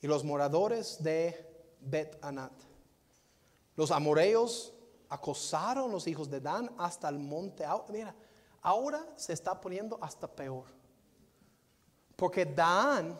y 0.00 0.06
los 0.06 0.22
moradores 0.22 1.02
de 1.02 1.74
Bet-Anat. 1.80 2.52
Los 3.74 3.90
amoreos 3.90 4.72
acosaron 5.08 5.90
los 5.90 6.06
hijos 6.06 6.30
de 6.30 6.40
Dan 6.40 6.72
hasta 6.78 7.08
el 7.08 7.18
monte. 7.18 7.64
Mira, 7.88 8.14
ahora 8.62 9.04
se 9.16 9.32
está 9.32 9.60
poniendo 9.60 9.98
hasta 10.00 10.28
peor. 10.28 10.66
Porque 12.14 12.46
Dan, 12.46 13.18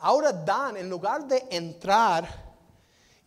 ahora 0.00 0.32
Dan, 0.32 0.76
en 0.76 0.90
lugar 0.90 1.24
de 1.28 1.46
entrar 1.52 2.49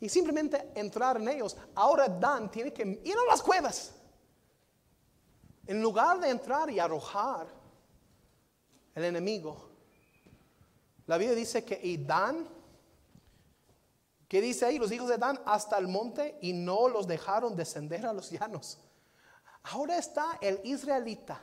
y 0.03 0.09
simplemente 0.09 0.69
entrar 0.75 1.15
en 1.15 1.29
ellos. 1.29 1.55
Ahora 1.75 2.09
Dan 2.09 2.51
tiene 2.51 2.73
que 2.73 2.99
ir 3.05 3.15
a 3.15 3.31
las 3.31 3.41
cuevas. 3.41 3.93
En 5.65 5.81
lugar 5.81 6.19
de 6.19 6.29
entrar 6.29 6.69
y 6.69 6.77
arrojar 6.77 7.47
el 8.93 9.05
enemigo. 9.05 9.69
La 11.05 11.17
Biblia 11.17 11.37
dice 11.37 11.63
que 11.63 11.79
y 11.81 11.95
Dan, 11.95 12.45
¿qué 14.27 14.41
dice 14.41 14.65
ahí? 14.65 14.77
Los 14.77 14.91
hijos 14.91 15.07
de 15.07 15.17
Dan 15.17 15.39
hasta 15.45 15.77
el 15.77 15.87
monte 15.87 16.37
y 16.41 16.51
no 16.51 16.89
los 16.89 17.07
dejaron 17.07 17.55
descender 17.55 18.05
a 18.05 18.11
los 18.11 18.29
llanos. 18.29 18.79
Ahora 19.71 19.97
está 19.97 20.37
el 20.41 20.59
israelita, 20.65 21.41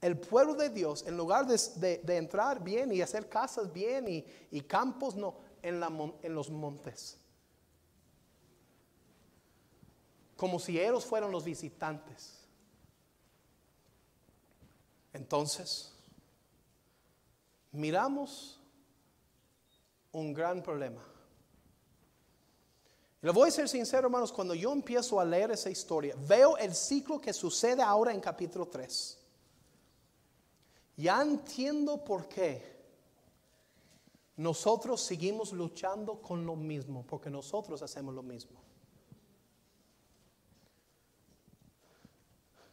el 0.00 0.18
pueblo 0.18 0.54
de 0.54 0.68
Dios, 0.68 1.04
en 1.06 1.16
lugar 1.16 1.46
de, 1.46 2.16
entrar 2.16 2.60
bien 2.60 2.90
y 2.90 3.02
hacer 3.02 3.28
casas 3.28 3.72
bien 3.72 4.08
y, 4.50 4.60
campos, 4.62 5.14
no, 5.14 5.36
en, 5.62 5.78
la, 5.78 5.86
en 6.22 6.34
los 6.34 6.50
montes 6.50 7.21
como 10.42 10.58
si 10.58 10.76
ellos 10.76 11.06
fueran 11.06 11.30
los 11.30 11.44
visitantes. 11.44 12.32
Entonces, 15.12 15.92
miramos 17.70 18.58
un 20.10 20.34
gran 20.34 20.60
problema. 20.60 21.00
Y 23.22 23.26
le 23.26 23.30
voy 23.30 23.50
a 23.50 23.52
ser 23.52 23.68
sincero, 23.68 24.08
hermanos, 24.08 24.32
cuando 24.32 24.52
yo 24.52 24.72
empiezo 24.72 25.20
a 25.20 25.24
leer 25.24 25.52
esa 25.52 25.70
historia, 25.70 26.16
veo 26.26 26.56
el 26.56 26.74
ciclo 26.74 27.20
que 27.20 27.32
sucede 27.32 27.80
ahora 27.80 28.12
en 28.12 28.20
capítulo 28.20 28.66
3. 28.66 29.18
Ya 30.96 31.22
entiendo 31.22 32.02
por 32.02 32.28
qué 32.28 32.82
nosotros 34.38 35.02
seguimos 35.02 35.52
luchando 35.52 36.20
con 36.20 36.44
lo 36.44 36.56
mismo, 36.56 37.06
porque 37.06 37.30
nosotros 37.30 37.80
hacemos 37.80 38.12
lo 38.12 38.24
mismo. 38.24 38.71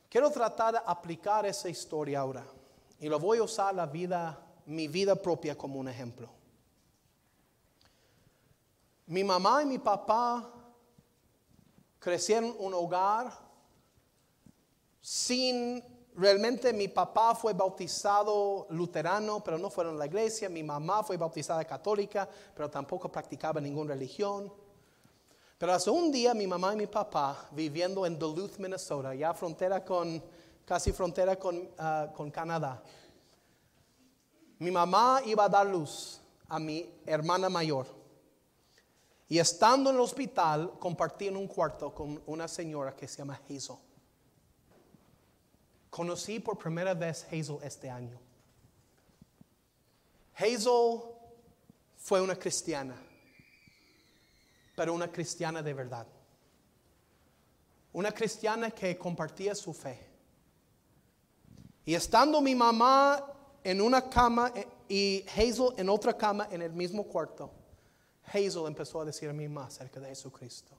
Quiero 0.10 0.32
tratar 0.32 0.74
de 0.74 0.80
aplicar 0.86 1.46
esa 1.46 1.70
historia 1.70 2.22
ahora 2.22 2.46
y 3.00 3.08
lo 3.08 3.20
voy 3.20 3.38
a 3.38 3.44
usar 3.44 3.76
la 3.76 3.86
vida, 3.86 4.44
mi 4.66 4.88
vida 4.88 5.16
propia 5.16 5.56
como 5.56 5.80
un 5.80 5.88
ejemplo. 5.88 6.30
Mi 9.06 9.24
mamá 9.24 9.64
y 9.64 9.66
mi 9.68 9.78
papá 9.78 10.52
crecieron 12.00 12.46
en 12.52 12.56
un 12.60 12.74
hogar 12.74 13.32
sin 15.00 15.84
realmente 16.16 16.74
mi 16.74 16.88
papá 16.88 17.34
fue 17.34 17.54
bautizado 17.54 18.68
luterano, 18.70 19.44
pero 19.44 19.58
no 19.58 19.70
fueron 19.70 19.96
a 19.96 20.00
la 20.00 20.06
iglesia. 20.06 20.50
Mi 20.50 20.64
mamá 20.64 21.04
fue 21.04 21.18
bautizada 21.18 21.64
católica, 21.66 22.28
pero 22.54 22.70
tampoco 22.70 23.12
practicaba 23.12 23.62
ninguna 23.62 23.94
religión. 23.94 24.52
Pero 25.60 25.74
hace 25.74 25.90
un 25.90 26.10
día 26.10 26.34
mi 26.34 26.48
mamá 26.48 26.74
y 26.74 26.78
mi 26.78 26.88
papá 26.88 27.50
viviendo 27.52 28.06
en 28.06 28.18
Duluth, 28.18 28.58
Minnesota, 28.60 29.14
ya 29.14 29.34
frontera 29.34 29.84
con, 29.84 30.24
casi 30.64 30.94
frontera 30.94 31.38
con, 31.38 31.70
ah, 31.78 32.08
con 32.16 32.32
Canadá. 32.32 32.82
Mi 34.60 34.72
mamá 34.72 35.22
iba 35.26 35.44
a 35.44 35.50
dar 35.50 35.68
luz 35.68 36.22
a 36.48 36.60
mi 36.60 36.90
hermana 37.06 37.50
mayor. 37.50 37.88
Y 39.28 39.38
estando 39.38 39.90
en 39.90 39.98
el 39.98 40.02
hospital, 40.02 40.80
compartí 40.80 41.28
en 41.28 41.36
un 41.36 41.48
cuarto 41.48 41.94
con 41.94 42.24
una 42.26 42.48
señora 42.48 42.96
que 42.96 43.06
se 43.06 43.18
llama 43.18 43.42
Hazel. 43.50 43.76
Conocí 45.90 46.40
por 46.40 46.58
primera 46.58 46.94
vez 46.94 47.26
Hazel 47.26 47.58
este 47.64 47.90
año. 47.90 48.18
Hazel 50.36 51.02
fue 51.98 52.22
una 52.22 52.38
cristiana, 52.38 52.96
pero 54.80 54.94
una 54.94 55.12
cristiana 55.12 55.62
de 55.62 55.74
verdad. 55.74 56.08
Una 57.92 58.14
cristiana 58.14 58.72
que 58.72 58.98
compartía 58.98 59.54
su 59.54 59.74
fe. 59.74 60.08
Y 61.84 61.94
estando 61.94 62.40
mi 62.40 62.56
mamá 62.56 63.22
en 63.62 63.82
una 63.82 64.10
cama 64.10 64.54
eh, 64.56 64.66
y 64.88 65.26
Hazel 65.28 65.74
en 65.76 65.90
otra 65.90 66.16
cama 66.16 66.48
en 66.50 66.62
el 66.62 66.72
mismo 66.72 67.04
cuarto, 67.04 67.52
Hazel 68.24 68.68
empezó 68.68 69.02
a 69.02 69.06
decir 69.06 69.30
a 69.30 69.34
mi 69.34 69.50
mamá 69.50 69.68
acerca 69.68 70.00
de 70.00 70.08
Jesucristo. 70.08 70.78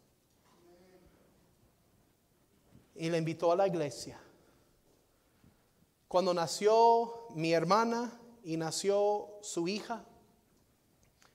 Y 2.94 3.10
le 3.10 3.18
invitó 3.18 3.52
a 3.52 3.56
la 3.56 3.66
iglesia. 3.66 4.18
Cuando 6.08 6.32
nació 6.32 7.26
mi 7.34 7.52
hermana 7.52 8.18
y 8.44 8.56
nació 8.56 9.28
su 9.42 9.68
hija, 9.68 10.06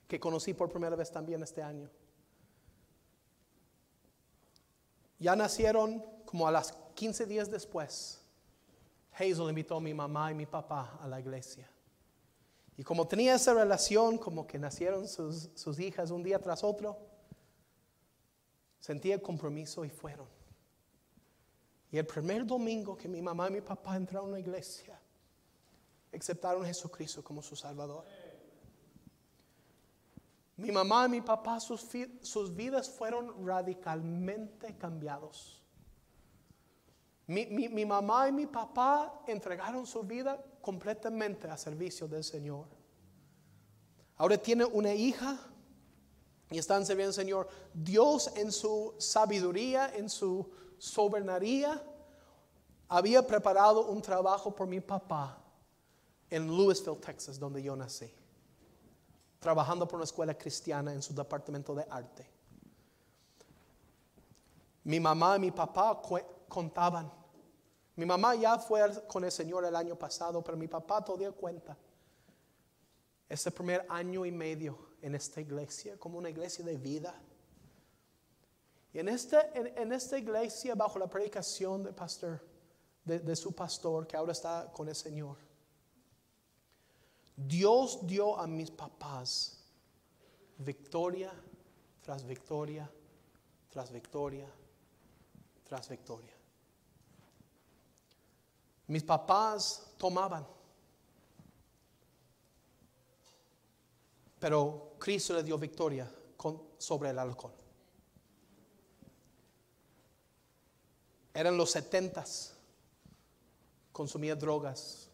que 0.08 0.18
conocí 0.18 0.52
por 0.52 0.68
primera 0.68 0.96
vez 0.96 1.12
también 1.12 1.44
este 1.44 1.62
año. 1.62 1.88
Ya 5.18 5.34
nacieron 5.36 6.04
como 6.24 6.46
a 6.46 6.50
las 6.50 6.72
15 6.94 7.26
días 7.26 7.50
después. 7.50 8.20
Hazel 9.12 9.48
invitó 9.48 9.76
a 9.76 9.80
mi 9.80 9.94
mamá 9.94 10.30
y 10.30 10.34
mi 10.34 10.46
papá 10.46 10.98
a 11.00 11.08
la 11.08 11.20
iglesia. 11.20 11.70
Y 12.76 12.82
como 12.82 13.08
tenía 13.08 13.34
esa 13.34 13.54
relación, 13.54 14.18
como 14.18 14.46
que 14.46 14.58
nacieron 14.58 15.08
sus, 15.08 15.48
sus 15.54 15.78
hijas 15.78 16.10
un 16.10 16.22
día 16.22 16.38
tras 16.38 16.62
otro, 16.62 16.98
sentí 18.78 19.12
el 19.12 19.22
compromiso 19.22 19.84
y 19.84 19.88
fueron. 19.88 20.26
Y 21.90 21.98
el 21.98 22.06
primer 22.06 22.44
domingo 22.44 22.96
que 22.96 23.08
mi 23.08 23.22
mamá 23.22 23.48
y 23.48 23.52
mi 23.52 23.60
papá 23.62 23.96
entraron 23.96 24.28
a 24.30 24.32
la 24.32 24.40
iglesia, 24.40 25.00
aceptaron 26.12 26.64
a 26.64 26.66
Jesucristo 26.66 27.22
como 27.24 27.42
su 27.42 27.56
Salvador. 27.56 28.04
Mi 30.56 30.72
mamá 30.72 31.06
y 31.06 31.10
mi 31.10 31.20
papá, 31.20 31.60
sus, 31.60 31.86
sus 32.22 32.54
vidas 32.54 32.88
fueron 32.88 33.46
radicalmente 33.46 34.76
cambiados. 34.78 35.62
Mi, 37.26 37.46
mi, 37.46 37.68
mi, 37.68 37.84
mamá 37.84 38.28
y 38.28 38.32
mi 38.32 38.46
papá 38.46 39.22
entregaron 39.26 39.86
su 39.86 40.02
vida 40.02 40.42
completamente 40.62 41.48
a 41.48 41.56
servicio 41.56 42.08
del 42.08 42.24
Señor. 42.24 42.66
Ahora 44.16 44.38
tiene 44.38 44.64
una 44.64 44.94
hija 44.94 45.38
y 46.50 46.58
están 46.58 46.86
sirviendo 46.86 47.12
Señor. 47.12 47.48
Dios 47.74 48.32
en 48.36 48.50
su 48.50 48.94
sabiduría, 48.98 49.94
en 49.94 50.08
su 50.08 50.50
soberanía, 50.78 51.82
había 52.88 53.26
preparado 53.26 53.88
un 53.88 54.00
trabajo 54.00 54.54
por 54.54 54.66
mi 54.66 54.80
papá 54.80 55.42
en 56.30 56.46
Louisville, 56.46 56.96
Texas, 56.96 57.38
donde 57.38 57.62
yo 57.62 57.76
nací. 57.76 58.10
Trabajando 59.38 59.86
por 59.86 59.96
una 59.96 60.04
escuela 60.04 60.36
cristiana 60.36 60.92
en 60.92 61.02
su 61.02 61.14
departamento 61.14 61.74
de 61.74 61.86
arte. 61.90 62.30
Mi 64.84 65.00
mamá 65.00 65.36
y 65.36 65.40
mi 65.40 65.50
papá 65.50 66.00
contaban. 66.48 67.12
Mi 67.96 68.06
mamá 68.06 68.34
ya 68.34 68.58
fue 68.58 68.80
con 69.08 69.24
el 69.24 69.32
Señor 69.32 69.64
el 69.64 69.74
año 69.74 69.96
pasado, 69.96 70.44
pero 70.44 70.56
mi 70.56 70.68
papá 70.68 71.04
todavía 71.04 71.32
cuenta. 71.32 71.76
Ese 73.28 73.50
primer 73.50 73.84
año 73.88 74.24
y 74.24 74.30
medio 74.30 74.78
en 75.02 75.14
esta 75.14 75.40
iglesia, 75.40 75.98
como 75.98 76.18
una 76.18 76.30
iglesia 76.30 76.64
de 76.64 76.76
vida. 76.76 77.14
Y 78.92 78.98
en 79.00 79.08
esta, 79.08 79.50
en, 79.54 79.92
esta 79.92 80.18
iglesia, 80.18 80.74
bajo 80.74 80.98
la 80.98 81.08
predicación 81.08 81.82
de, 81.82 81.92
pastor, 81.92 82.40
de, 83.04 83.18
de 83.18 83.36
su 83.36 83.54
pastor, 83.54 84.06
que 84.06 84.16
ahora 84.16 84.32
está 84.32 84.70
con 84.72 84.88
el 84.88 84.94
Señor, 84.94 85.36
Dios 87.36 88.06
dio 88.06 88.38
a 88.38 88.46
mis 88.46 88.70
papás 88.70 89.58
victoria 90.58 91.32
tras 92.02 92.24
victoria, 92.24 92.90
tras 93.70 93.90
victoria, 93.90 94.48
tras 95.68 95.88
victoria. 95.88 96.32
Mis 98.86 99.02
papás 99.02 99.92
tomaban, 99.98 100.46
pero 104.38 104.94
Cristo 104.98 105.34
le 105.34 105.42
dio 105.42 105.58
victoria 105.58 106.10
sobre 106.78 107.10
el 107.10 107.18
alcohol. 107.18 107.52
Eran 111.34 111.56
los 111.56 111.72
setentas, 111.72 112.54
consumía 113.92 114.36
drogas. 114.36 115.10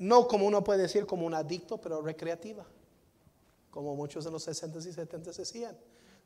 No 0.00 0.26
como 0.26 0.46
uno 0.46 0.64
puede 0.64 0.80
decir 0.80 1.04
como 1.04 1.26
un 1.26 1.34
adicto, 1.34 1.78
pero 1.78 2.00
recreativa, 2.00 2.64
como 3.70 3.94
muchos 3.94 4.24
de 4.24 4.30
los 4.30 4.42
sesentas 4.42 4.86
y 4.86 4.94
setentas 4.94 5.36
decían. 5.36 5.76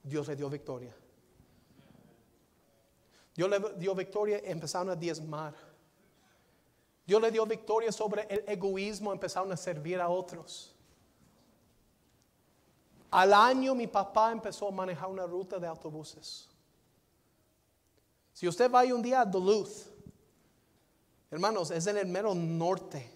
Dios 0.00 0.28
le 0.28 0.36
dio 0.36 0.48
victoria. 0.48 0.94
Dios 3.34 3.50
le 3.50 3.58
dio 3.76 3.92
victoria, 3.96 4.40
empezaron 4.44 4.90
a 4.90 4.96
diezmar. 4.96 5.54
Dios 7.04 7.20
le 7.20 7.32
dio 7.32 7.44
victoria 7.46 7.90
sobre 7.90 8.22
el 8.30 8.44
egoísmo, 8.46 9.12
empezaron 9.12 9.50
a 9.50 9.56
servir 9.56 10.00
a 10.00 10.08
otros. 10.08 10.72
Al 13.10 13.34
año 13.34 13.74
mi 13.74 13.88
papá 13.88 14.30
empezó 14.30 14.68
a 14.68 14.70
manejar 14.70 15.08
una 15.08 15.26
ruta 15.26 15.58
de 15.58 15.66
autobuses. 15.66 16.48
Si 18.32 18.46
usted 18.46 18.70
va 18.70 18.84
un 18.84 19.02
día 19.02 19.22
a 19.22 19.24
Duluth, 19.24 19.88
hermanos, 21.28 21.72
es 21.72 21.88
en 21.88 21.96
el 21.96 22.06
mero 22.06 22.36
norte. 22.36 23.13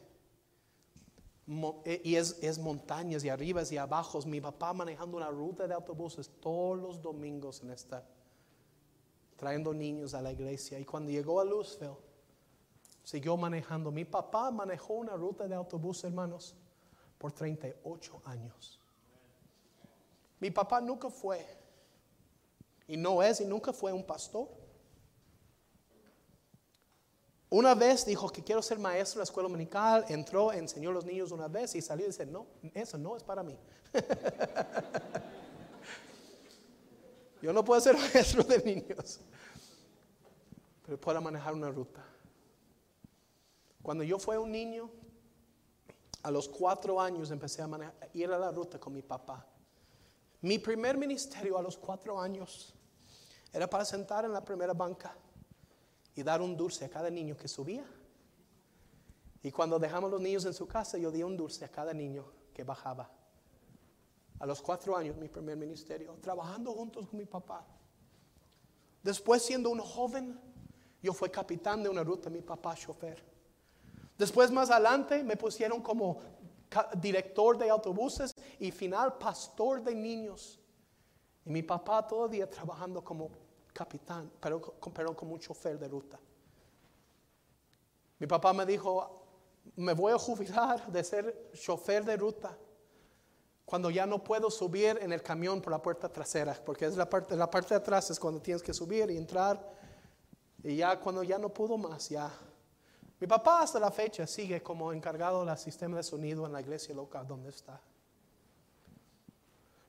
Y 2.05 2.17
es, 2.17 2.39
es 2.43 2.59
montañas 2.59 3.25
y 3.25 3.31
arribas 3.31 3.73
y 3.73 3.79
abajo. 3.79 4.21
Mi 4.27 4.41
papá 4.41 4.73
manejando 4.73 5.17
una 5.17 5.31
ruta 5.31 5.67
de 5.67 5.75
autobuses 5.75 6.31
todos 6.41 6.79
los 6.79 7.01
domingos 7.01 7.63
en 7.63 7.71
esta 7.71 8.05
trayendo 9.39 9.73
niños 9.73 10.15
a 10.15 10.21
la 10.21 10.33
iglesia. 10.33 10.79
Y 10.79 10.85
cuando 10.85 11.11
llegó 11.11 11.41
a 11.41 11.45
Louisville, 11.45 11.97
siguió 13.05 13.37
manejando. 13.37 13.91
Mi 13.91 14.05
papá 14.05 14.51
manejó 14.51 14.95
una 14.95 15.15
ruta 15.15 15.47
de 15.47 15.55
autobús, 15.55 16.03
hermanos, 16.05 16.57
por 17.17 17.33
38 17.33 18.21
años. 18.25 18.81
Mi 20.41 20.51
papá 20.51 20.81
nunca 20.81 21.09
fue, 21.09 21.47
y 22.87 22.97
no 22.97 23.23
es, 23.23 23.41
y 23.41 23.47
nunca 23.47 23.73
fue 23.73 23.93
un 23.93 24.05
pastor. 24.05 24.49
Una 27.51 27.75
vez 27.75 28.05
dijo 28.05 28.29
que 28.29 28.45
quiero 28.45 28.61
ser 28.61 28.79
maestro 28.79 29.17
en 29.17 29.21
la 29.21 29.25
escuela 29.25 29.49
dominical, 29.49 30.05
entró, 30.09 30.53
enseñó 30.53 30.91
a 30.91 30.93
los 30.93 31.07
niños 31.07 31.33
una 31.33 31.49
vez 31.49 31.75
y 31.75 31.81
salió 31.81 32.05
y 32.05 32.09
dice, 32.09 32.27
no, 32.27 32.47
eso 32.75 32.99
no 32.99 33.17
es 33.17 33.23
para 33.23 33.43
mí. 33.43 33.59
Yo 37.41 37.53
no 37.53 37.65
puedo 37.65 37.81
ser 37.81 37.97
maestro 38.15 38.43
de 38.43 38.59
niños, 38.63 39.21
pero 40.85 41.01
puedo 41.01 41.23
manejar 41.23 41.55
una 41.55 41.71
ruta. 41.71 42.05
Cuando 43.81 44.05
yo 44.05 44.19
fui 44.19 44.37
un 44.37 44.51
niño, 44.51 44.91
a 46.23 46.31
los 46.31 46.49
cuatro 46.49 47.01
años 47.01 47.31
empecé 47.31 47.63
a 47.63 47.69
ir 48.13 48.31
a 48.31 48.39
la 48.39 48.51
ruta 48.51 48.79
con 48.79 48.93
mi 48.93 49.03
papá. 49.03 49.47
Mi 50.43 50.59
primer 50.59 50.99
ministerio 50.99 51.57
a 51.57 51.63
los 51.63 51.79
cuatro 51.79 52.21
años 52.21 52.75
era 53.53 53.71
para 53.71 53.85
sentar 53.85 54.25
en 54.25 54.33
la 54.33 54.45
primera 54.45 54.75
banca 54.75 55.17
y 56.19 56.25
dar 56.25 56.43
un 56.43 56.57
dulce 56.57 56.85
a 56.85 56.89
cada 56.89 57.11
niño 57.11 57.37
que 57.37 57.47
subía 57.47 57.85
Y 59.41 59.53
cuando 59.53 59.79
dejamos 59.79 60.11
los 60.11 60.21
niños 60.21 60.45
en 60.47 60.53
su 60.53 60.67
casa, 60.67 60.99
yo 60.99 61.13
di 61.13 61.23
un 61.23 61.37
dulce 61.37 61.65
a 61.65 61.69
cada 61.69 61.95
niño 61.95 62.25
que 62.53 62.65
bajaba. 62.65 63.09
A 64.41 64.45
los 64.45 64.61
cuatro 64.61 64.97
años, 64.97 65.17
mi 65.17 65.29
primer 65.29 65.57
ministerio, 65.57 66.19
trabajando 66.21 66.73
juntos 66.73 67.07
con 67.07 67.17
mi 67.17 67.25
papá. 67.25 67.65
Después, 69.01 69.43
siendo 69.43 69.71
un 69.71 69.79
joven, 69.79 70.37
yo 71.01 71.13
fui 71.13 71.31
capitán 71.31 71.85
de 71.85 71.89
una 71.89 72.03
ruta, 72.03 72.29
mi 72.29 72.43
papá 72.43 72.75
chofer. 72.75 73.23
Después, 74.19 74.51
más 74.51 74.73
adelante, 74.73 75.23
me 75.23 75.37
pusieron 75.37 75.81
como 75.81 76.19
director 76.97 77.57
de 77.57 77.71
autobuses 77.71 78.35
y 78.59 78.73
final 78.73 79.19
pastor 79.19 79.85
de 79.85 79.95
niños. 79.95 80.59
Y 81.45 81.51
mi 81.51 81.63
papá 81.63 82.05
todavía 82.05 82.51
trabajando 82.51 83.05
como 83.05 83.31
capitán, 83.79 84.29
pero, 84.41 84.61
pero 84.93 85.15
como 85.15 85.35
un 85.35 85.39
chofer 85.39 85.79
de 85.79 85.87
ruta. 85.87 86.19
Mi 88.19 88.27
papá 88.27 88.53
me 88.53 88.67
dijo, 88.67 88.91
me 89.77 89.93
voy 89.93 90.13
a 90.13 90.19
jubilar 90.19 90.91
de 90.91 91.05
ser 91.05 91.53
chofer 91.53 92.05
de 92.05 92.17
ruta 92.17 92.59
cuando 93.65 93.89
ya 93.89 94.05
no 94.05 94.25
puedo 94.25 94.51
subir 94.51 94.99
en 95.01 95.13
el 95.13 95.23
camión 95.23 95.61
por 95.61 95.71
la 95.71 95.81
puerta 95.81 96.09
trasera, 96.09 96.59
porque 96.65 96.87
es 96.87 96.97
la 96.97 97.09
parte, 97.09 97.37
la 97.37 97.49
parte 97.49 97.75
de 97.75 97.77
atrás 97.77 98.11
es 98.11 98.19
cuando 98.19 98.41
tienes 98.41 98.63
que 98.65 98.75
subir 98.75 99.09
y 99.11 99.17
entrar, 99.17 99.63
y 100.65 100.77
ya 100.77 100.99
cuando 100.99 101.23
ya 101.23 101.39
no 101.39 101.51
pudo 101.51 101.79
más, 101.79 102.09
ya. 102.09 102.33
Mi 103.21 103.29
papá 103.29 103.63
hasta 103.63 103.79
la 103.79 103.93
fecha 103.93 104.27
sigue 104.27 104.61
como 104.61 104.93
encargado 104.93 105.45
del 105.45 105.57
sistema 105.57 105.99
de 105.99 106.03
sonido 106.03 106.47
en 106.47 106.53
la 106.53 106.61
iglesia 106.61 106.95
local 106.97 107.29
donde 107.29 107.51
está. 107.51 107.81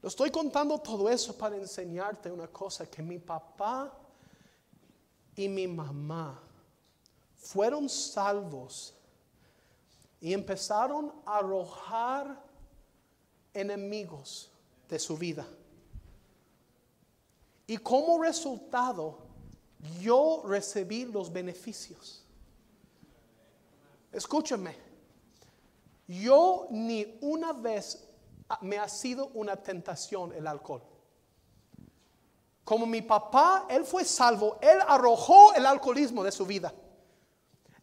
Lo 0.02 0.08
estoy 0.08 0.32
contando 0.32 0.78
todo 0.80 1.10
eso 1.10 1.38
para 1.38 1.58
enseñarte 1.58 2.32
una 2.32 2.48
cosa, 2.48 2.90
que 2.90 3.02
mi 3.02 3.20
papá 3.20 3.92
y 5.36 5.50
mi 5.50 5.68
mamá 5.68 6.42
fueron 7.36 7.90
salvos 7.90 8.94
y 10.22 10.34
empezaron 10.34 11.14
a 11.26 11.38
arrojar 11.38 12.44
enemigos 13.54 14.52
de 14.88 15.00
su 15.00 15.18
vida. 15.18 15.46
Y 17.68 17.78
como 17.78 18.22
resultado, 18.22 19.20
yo 20.02 20.44
recibí 20.46 21.06
los 21.06 21.32
beneficios. 21.32 22.24
Escúchame, 24.12 24.76
yo 26.08 26.68
ni 26.72 27.18
una 27.22 27.54
vez 27.54 28.09
me 28.62 28.78
ha 28.78 28.88
sido 28.90 29.30
una 29.34 29.56
tentación 29.56 30.34
el 30.34 30.48
alcohol. 30.48 30.82
Como 32.64 32.86
mi 32.86 33.02
papá, 33.02 33.66
él 33.70 33.84
fue 33.86 34.06
salvo, 34.06 34.58
él 34.62 34.80
arrojó 34.88 35.54
el 35.54 35.66
alcoholismo 35.66 36.24
de 36.24 36.32
su 36.32 36.46
vida. 36.46 36.74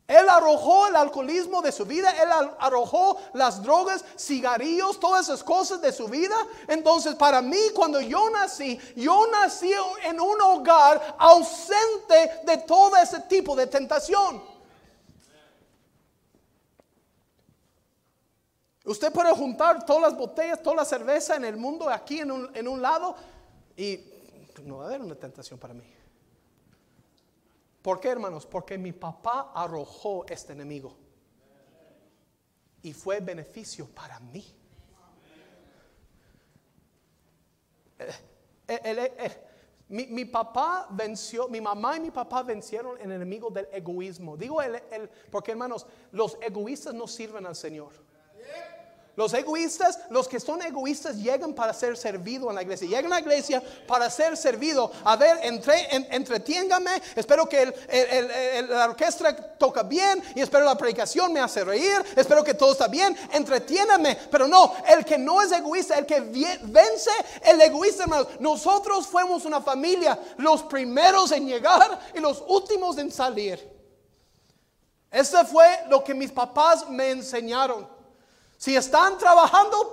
Él 0.06 0.28
arrojó 0.28 0.86
el 0.86 0.94
alcoholismo 0.94 1.60
de 1.60 1.72
su 1.72 1.84
vida, 1.84 2.10
él 2.10 2.28
arrojó 2.60 3.16
las 3.32 3.60
drogas, 3.60 4.04
cigarrillos, 4.16 5.00
todas 5.00 5.26
esas 5.26 5.42
cosas 5.42 5.80
de 5.80 5.92
su 5.92 6.06
vida. 6.06 6.36
Entonces, 6.68 7.16
para 7.16 7.42
mí, 7.42 7.58
cuando 7.74 8.00
yo 8.00 8.30
nací, 8.30 8.78
yo 8.94 9.26
nací 9.26 9.72
en 10.04 10.20
un 10.20 10.40
hogar 10.40 11.16
ausente 11.18 12.42
de 12.44 12.58
todo 12.58 12.96
ese 12.96 13.18
tipo 13.22 13.56
de 13.56 13.66
tentación. 13.66 14.55
Usted 18.86 19.12
puede 19.12 19.32
juntar 19.34 19.84
todas 19.84 20.02
las 20.02 20.16
botellas, 20.16 20.62
toda 20.62 20.76
la 20.76 20.84
cerveza 20.84 21.36
en 21.36 21.44
el 21.44 21.56
mundo 21.56 21.88
aquí 21.90 22.20
en 22.20 22.30
un, 22.30 22.56
en 22.56 22.68
un 22.68 22.80
lado 22.80 23.16
y 23.76 24.00
no 24.64 24.78
va 24.78 24.84
a 24.84 24.86
haber 24.86 25.00
una 25.00 25.16
tentación 25.16 25.58
para 25.58 25.74
mí. 25.74 25.84
¿Por 27.82 28.00
qué, 28.00 28.08
hermanos? 28.08 28.46
Porque 28.46 28.78
mi 28.78 28.92
papá 28.92 29.52
arrojó 29.54 30.24
este 30.28 30.52
enemigo. 30.52 30.96
Y 32.82 32.92
fue 32.92 33.20
beneficio 33.20 33.86
para 33.86 34.18
mí. 34.20 34.44
Eh, 37.98 38.10
eh, 38.68 39.14
eh, 39.18 39.46
mi, 39.88 40.24
papá 40.24 40.88
venció, 40.90 41.48
mi 41.48 41.60
mamá 41.60 41.96
y 41.96 42.00
mi 42.00 42.10
papá 42.10 42.42
vencieron 42.42 43.00
el 43.00 43.12
enemigo 43.12 43.50
del 43.50 43.68
egoísmo. 43.72 44.36
Digo 44.36 44.58
porque 45.30 45.52
hermanos, 45.52 45.86
los 46.12 46.36
egoístas 46.40 46.94
no 46.94 47.06
sirven 47.06 47.46
al 47.46 47.54
Señor. 47.54 48.05
Los 49.16 49.32
egoístas, 49.32 49.98
los 50.10 50.28
que 50.28 50.38
son 50.38 50.60
egoístas 50.60 51.16
llegan 51.16 51.54
para 51.54 51.72
ser 51.72 51.96
servido 51.96 52.50
en 52.50 52.54
la 52.54 52.62
iglesia. 52.62 52.86
Llegan 52.86 53.06
a 53.06 53.16
la 53.16 53.20
iglesia 53.22 53.62
para 53.86 54.10
ser 54.10 54.36
servido. 54.36 54.92
A 55.04 55.16
ver, 55.16 55.38
entre, 55.42 55.88
entretiéngame. 56.14 56.90
Espero 57.14 57.48
que 57.48 57.72
la 58.68 58.84
orquesta 58.84 59.34
toca 59.56 59.82
bien 59.84 60.22
y 60.34 60.42
espero 60.42 60.66
la 60.66 60.76
predicación 60.76 61.32
me 61.32 61.40
hace 61.40 61.64
reír. 61.64 61.96
Espero 62.14 62.44
que 62.44 62.52
todo 62.52 62.72
está 62.72 62.88
bien. 62.88 63.16
Entretiéname. 63.32 64.18
Pero 64.30 64.46
no, 64.46 64.74
el 64.86 65.02
que 65.02 65.16
no 65.16 65.40
es 65.40 65.50
egoísta, 65.50 65.96
el 65.96 66.04
que 66.04 66.20
vence 66.20 67.10
el 67.42 67.58
egoísta, 67.62 68.02
hermanos. 68.02 68.28
Nosotros 68.38 69.06
fuimos 69.06 69.46
una 69.46 69.62
familia, 69.62 70.20
los 70.36 70.62
primeros 70.64 71.32
en 71.32 71.46
llegar 71.46 71.98
y 72.14 72.20
los 72.20 72.44
últimos 72.46 72.98
en 72.98 73.10
salir. 73.10 73.66
Eso 75.10 75.42
fue 75.46 75.84
lo 75.88 76.04
que 76.04 76.12
mis 76.12 76.30
papás 76.30 76.86
me 76.90 77.12
enseñaron. 77.12 77.95
Si 78.58 78.74
están 78.74 79.18
trabajando, 79.18 79.90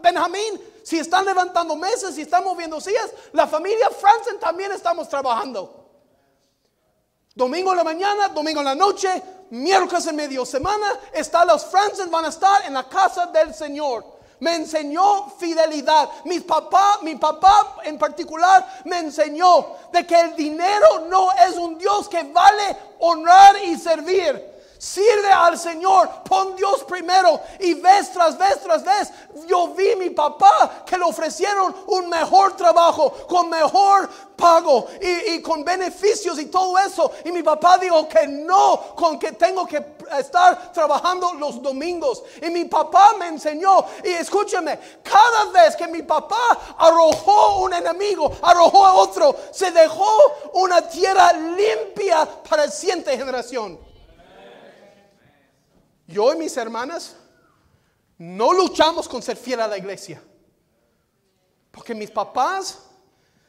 Benjamín, 0.00 0.60
si 0.82 0.98
están 0.98 1.24
levantando 1.24 1.76
mesas, 1.76 2.14
si 2.14 2.22
están 2.22 2.44
moviendo 2.44 2.80
sillas, 2.80 3.10
la 3.32 3.46
familia 3.46 3.90
Franzen 3.90 4.38
también 4.38 4.72
estamos 4.72 5.08
trabajando. 5.08 5.84
Domingo 7.34 7.72
en 7.72 7.76
la 7.76 7.84
mañana, 7.84 8.28
domingo 8.28 8.60
en 8.60 8.66
la 8.66 8.74
noche, 8.74 9.22
miércoles 9.50 10.06
en 10.06 10.16
medio 10.16 10.46
semana, 10.46 10.98
están 11.12 11.48
los 11.48 11.66
Franzen, 11.66 12.10
van 12.10 12.24
a 12.24 12.28
estar 12.28 12.64
en 12.64 12.74
la 12.74 12.88
casa 12.88 13.26
del 13.26 13.52
Señor. 13.54 14.16
Me 14.40 14.54
enseñó 14.54 15.30
fidelidad. 15.38 16.08
Mi 16.24 16.40
papá, 16.40 16.98
mi 17.02 17.16
papá 17.16 17.76
en 17.84 17.98
particular, 17.98 18.80
me 18.84 18.98
enseñó 18.98 19.76
de 19.92 20.06
que 20.06 20.18
el 20.18 20.36
dinero 20.36 21.06
no 21.08 21.32
es 21.32 21.56
un 21.56 21.78
Dios 21.78 22.08
que 22.08 22.22
vale 22.22 22.76
honrar 23.00 23.56
y 23.64 23.76
servir. 23.76 24.55
Sirve 24.86 25.32
al 25.32 25.58
Señor, 25.58 26.08
pon 26.22 26.54
Dios 26.54 26.84
primero 26.84 27.40
y 27.58 27.74
vez 27.74 28.12
tras 28.12 28.38
vez 28.38 28.60
tras 28.62 28.84
vez. 28.84 29.10
Yo 29.48 29.74
vi 29.74 29.96
mi 29.96 30.10
papá 30.10 30.84
que 30.86 30.96
le 30.96 31.02
ofrecieron 31.02 31.74
un 31.88 32.08
mejor 32.08 32.54
trabajo, 32.56 33.10
con 33.26 33.50
mejor 33.50 34.08
pago 34.36 34.86
y, 35.00 35.42
con 35.42 35.64
beneficios 35.64 36.38
y 36.38 36.46
todo 36.46 36.78
eso. 36.78 37.10
Y 37.24 37.32
mi 37.32 37.42
papá 37.42 37.78
dijo 37.78 38.08
que 38.08 38.28
no, 38.28 38.94
con 38.94 39.18
que 39.18 39.32
tengo 39.32 39.66
que 39.66 39.84
estar 40.16 40.70
trabajando 40.72 41.32
los 41.34 41.60
domingos. 41.60 42.22
Y 42.40 42.48
mi 42.50 42.66
papá 42.66 43.14
me 43.18 43.26
enseñó, 43.26 43.84
y 44.04 44.10
escúcheme, 44.10 44.78
cada 45.02 45.46
vez 45.46 45.74
que 45.74 45.88
mi 45.88 46.02
papá 46.02 46.76
arrojó 46.78 47.58
un 47.62 47.74
enemigo, 47.74 48.30
arrojó 48.40 48.86
a 48.86 48.94
otro, 48.94 49.34
se 49.50 49.72
dejó 49.72 50.06
una 50.52 50.80
tierra 50.80 51.32
limpia 51.32 52.24
para 52.48 52.66
la 52.66 52.70
siguiente 52.70 53.18
generación. 53.18 53.85
Yo 56.06 56.32
y 56.32 56.36
mis 56.36 56.56
hermanas 56.56 57.16
no 58.18 58.52
luchamos 58.52 59.08
con 59.08 59.22
ser 59.22 59.36
fiel 59.36 59.60
a 59.60 59.68
la 59.68 59.78
iglesia. 59.78 60.22
Porque 61.70 61.94
mis 61.94 62.10
papás 62.10 62.78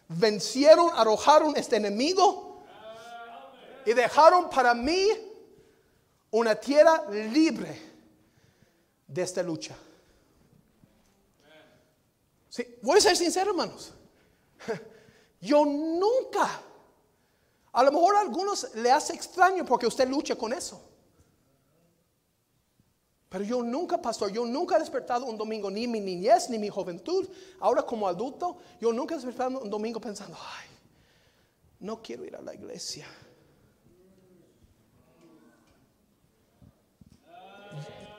vencieron, 0.10 0.90
arrojaron 0.94 1.56
este 1.56 1.78
enemigo 1.78 2.64
y 3.86 3.94
dejaron 3.94 4.50
para 4.50 4.74
mí 4.74 5.08
una 6.32 6.56
tierra 6.56 7.06
libre 7.10 7.80
de 9.08 9.22
esta 9.22 9.42
lucha. 9.42 9.76
Sí, 12.50 12.78
voy 12.82 12.98
a 12.98 13.02
ser 13.02 13.16
sincero, 13.16 13.52
hermanos. 13.52 13.94
Yo 15.40 15.64
nunca, 15.64 16.62
a 17.72 17.84
lo 17.84 17.92
mejor 17.92 18.16
a 18.16 18.22
algunos 18.22 18.76
le 18.76 18.92
hace 18.92 19.14
extraño 19.14 19.64
porque 19.66 19.88
usted 19.88 20.08
lucha 20.10 20.36
con 20.36 20.52
eso. 20.52 20.82
Pero 23.30 23.44
yo 23.44 23.62
nunca, 23.62 24.02
pastor, 24.02 24.32
yo 24.32 24.46
nunca 24.46 24.78
he 24.78 24.80
despertado 24.80 25.26
un 25.26 25.38
domingo, 25.38 25.70
ni 25.70 25.86
mi 25.86 26.00
niñez, 26.00 26.50
ni 26.50 26.58
mi 26.58 26.70
juventud. 26.70 27.28
Ahora 27.60 27.84
como 27.84 28.08
adulto, 28.08 28.58
yo 28.80 28.94
nunca 28.94 29.16
he 29.16 29.18
despertado 29.18 29.60
un 29.60 29.70
domingo 29.70 30.00
pensando, 30.00 30.38
ay, 30.38 30.68
no 31.80 32.02
quiero 32.02 32.24
ir 32.24 32.36
a 32.36 32.42
la 32.42 32.54
iglesia. 32.54 33.06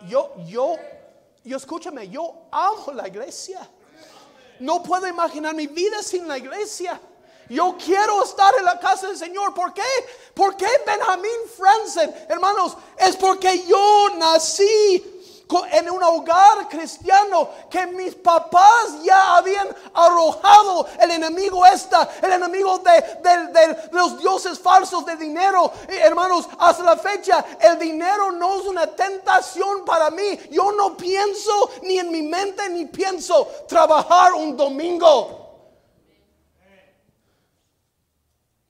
Yo, 0.06 0.34
yo, 0.46 0.76
yo 1.42 1.56
escúchame, 1.56 2.08
yo 2.08 2.46
amo 2.50 2.92
la 2.92 3.08
iglesia. 3.08 3.68
No 4.60 4.82
puedo 4.82 5.06
imaginar 5.06 5.54
mi 5.54 5.66
vida 5.66 6.02
sin 6.02 6.28
la 6.28 6.36
iglesia. 6.36 7.00
Yo 7.48 7.76
quiero 7.82 8.22
estar 8.24 8.54
en 8.58 8.64
la 8.64 8.78
casa 8.78 9.06
del 9.08 9.16
Señor. 9.16 9.54
¿Por 9.54 9.72
qué? 9.72 9.82
¿Por 10.34 10.56
qué 10.56 10.68
Benjamín 10.86 11.30
Franzen? 11.56 12.14
Hermanos, 12.28 12.76
es 12.96 13.16
porque 13.16 13.64
yo 13.66 14.08
nací 14.16 15.14
en 15.72 15.90
un 15.90 16.02
hogar 16.02 16.68
cristiano 16.68 17.48
que 17.70 17.86
mis 17.86 18.14
papás 18.16 19.02
ya 19.02 19.38
habían 19.38 19.66
arrojado 19.94 20.86
el 21.00 21.10
enemigo 21.12 21.64
esta, 21.64 22.06
el 22.20 22.32
enemigo 22.32 22.78
de, 22.80 22.92
de- 23.22 23.46
de 23.46 23.88
los 23.92 24.18
dioses 24.18 24.58
falsos 24.58 25.06
de 25.06 25.16
dinero. 25.16 25.72
Hermanos, 25.88 26.46
hasta 26.58 26.82
la 26.82 26.98
fecha 26.98 27.42
el 27.60 27.78
dinero 27.78 28.30
no 28.32 28.60
es 28.60 28.66
una 28.66 28.86
tentación 28.88 29.86
para 29.86 30.10
mí. 30.10 30.38
Yo 30.50 30.70
no 30.72 30.94
pienso 30.98 31.70
ni 31.82 31.98
en 31.98 32.10
mi 32.12 32.20
mente 32.20 32.68
ni 32.68 32.84
pienso 32.84 33.48
trabajar 33.66 34.34
un 34.34 34.54
domingo. 34.54 35.37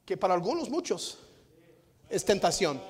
Que 0.09 0.17
para 0.17 0.33
algunos 0.33 0.71
muchos 0.71 1.19
es 2.09 2.25
tentación. 2.25 2.81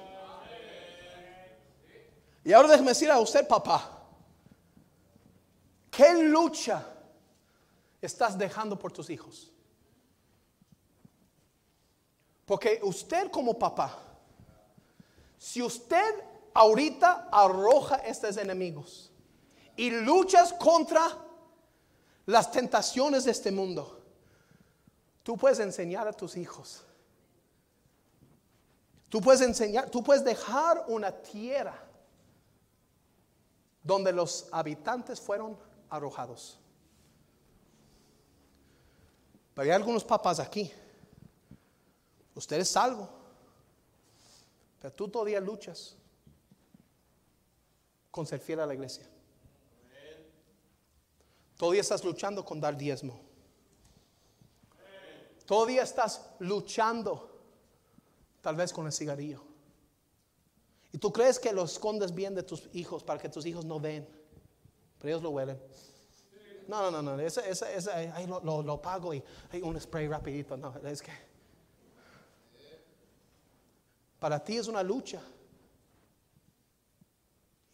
Y 2.45 2.53
ahora 2.53 2.69
déjeme 2.69 2.91
decir 2.91 3.11
a 3.11 3.19
usted, 3.19 3.45
papá, 3.49 4.07
¿qué 5.91 6.15
lucha 6.23 6.87
estás 8.01 8.39
dejando 8.39 8.79
por 8.79 8.93
tus 8.93 9.11
hijos? 9.11 9.51
Porque 12.47 12.79
usted 12.85 13.33
como 13.33 13.59
papá, 13.59 13.99
si 15.39 15.61
usted 15.61 16.23
ahorita 16.55 17.31
arroja 17.33 17.97
estos 17.97 18.37
enemigos 18.37 19.11
y 19.75 19.91
luchas 19.91 20.53
contra 20.53 21.19
las 22.27 22.53
tentaciones 22.53 23.25
de 23.25 23.33
este 23.33 23.51
mundo, 23.51 24.05
tú 25.25 25.37
puedes 25.37 25.59
enseñar 25.59 26.07
a 26.07 26.13
tus 26.13 26.37
hijos. 26.37 26.85
Tú 29.09 29.21
puedes 29.21 29.41
enseñar, 29.41 29.91
tú 29.91 30.03
puedes 30.03 30.23
dejar 30.23 30.85
una 30.89 31.11
tierra 31.11 31.83
donde 33.83 34.13
los 34.13 34.49
habitantes 34.53 35.21
fueron 35.21 35.59
arrojados. 35.89 36.59
Pero 39.55 39.65
hay 39.65 39.71
algunos 39.71 40.05
papás 40.05 40.39
aquí. 40.39 40.71
Usted 42.35 42.59
es 42.61 42.69
salvo. 42.69 43.09
Pero 44.79 44.95
tú 44.95 45.09
todavía 45.09 45.41
luchas 45.41 45.97
con 48.11 48.27
ser 48.27 48.41
fiel 48.41 48.61
a 48.61 48.67
la 48.67 48.75
iglesia. 48.75 49.09
Todavía 51.57 51.81
estás 51.81 52.05
luchando 52.05 52.45
con 52.45 52.61
dar 52.61 52.77
diezmo. 52.77 53.21
Todavía 55.45 55.83
estás 55.83 56.31
luchando 56.39 57.38
tal 58.49 58.57
vez 58.57 58.73
con 58.73 58.87
el 58.87 58.93
cigarrillo. 58.95 59.43
Y 60.91 60.97
tú 60.97 61.13
crees 61.13 61.39
que 61.39 61.53
lo 61.53 61.65
escondes 61.65 62.15
bien 62.15 62.35
de 62.35 62.43
tus 62.43 62.71
hijos 62.73 63.05
para 63.05 63.21
que 63.21 63.29
tus 63.29 63.45
hijos 63.45 63.67
no 63.67 63.79
ven, 63.79 64.09
pero 64.97 65.11
ellos 65.11 65.23
lo 65.23 65.29
huelen. 65.29 65.61
No, 66.67 66.91
no, 66.91 67.03
no, 67.03 67.15
no, 67.15 67.21
ese, 67.21 67.47
ese, 67.47 67.77
ese, 67.77 67.91
ahí 67.91 68.27
lo, 68.27 68.81
pago 68.81 69.13
y 69.13 69.23
hay 69.51 69.61
un 69.61 69.79
spray 69.79 70.09
rapidito. 70.09 70.57
No, 70.57 70.75
es 70.83 71.03
que 71.03 71.13
para 74.19 74.43
ti 74.43 74.57
es 74.57 74.67
una 74.67 74.83
lucha. 74.83 75.21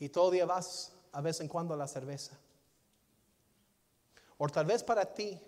Y 0.00 0.08
todavía 0.08 0.44
vas 0.44 0.92
a 1.12 1.20
vez 1.20 1.40
en 1.40 1.46
cuando 1.46 1.74
a 1.74 1.76
la 1.76 1.86
cerveza. 1.86 2.36
O 4.38 4.48
tal 4.48 4.66
vez 4.66 4.82
para 4.82 5.04
ti, 5.14 5.40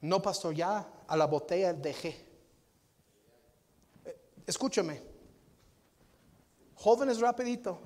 no 0.00 0.20
pasó 0.20 0.50
ya 0.50 1.04
a 1.06 1.16
la 1.16 1.26
botella 1.26 1.72
dejé. 1.72 2.25
Escúchame, 4.46 5.02
jóvenes 6.76 7.18
rapidito, 7.18 7.80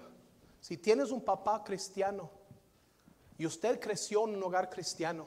si 0.60 0.76
tienes 0.76 1.10
un 1.10 1.22
papá 1.22 1.64
cristiano 1.64 2.30
y 3.38 3.46
usted 3.46 3.80
creció 3.80 4.28
en 4.28 4.36
un 4.36 4.42
hogar 4.42 4.68
cristiano 4.68 5.26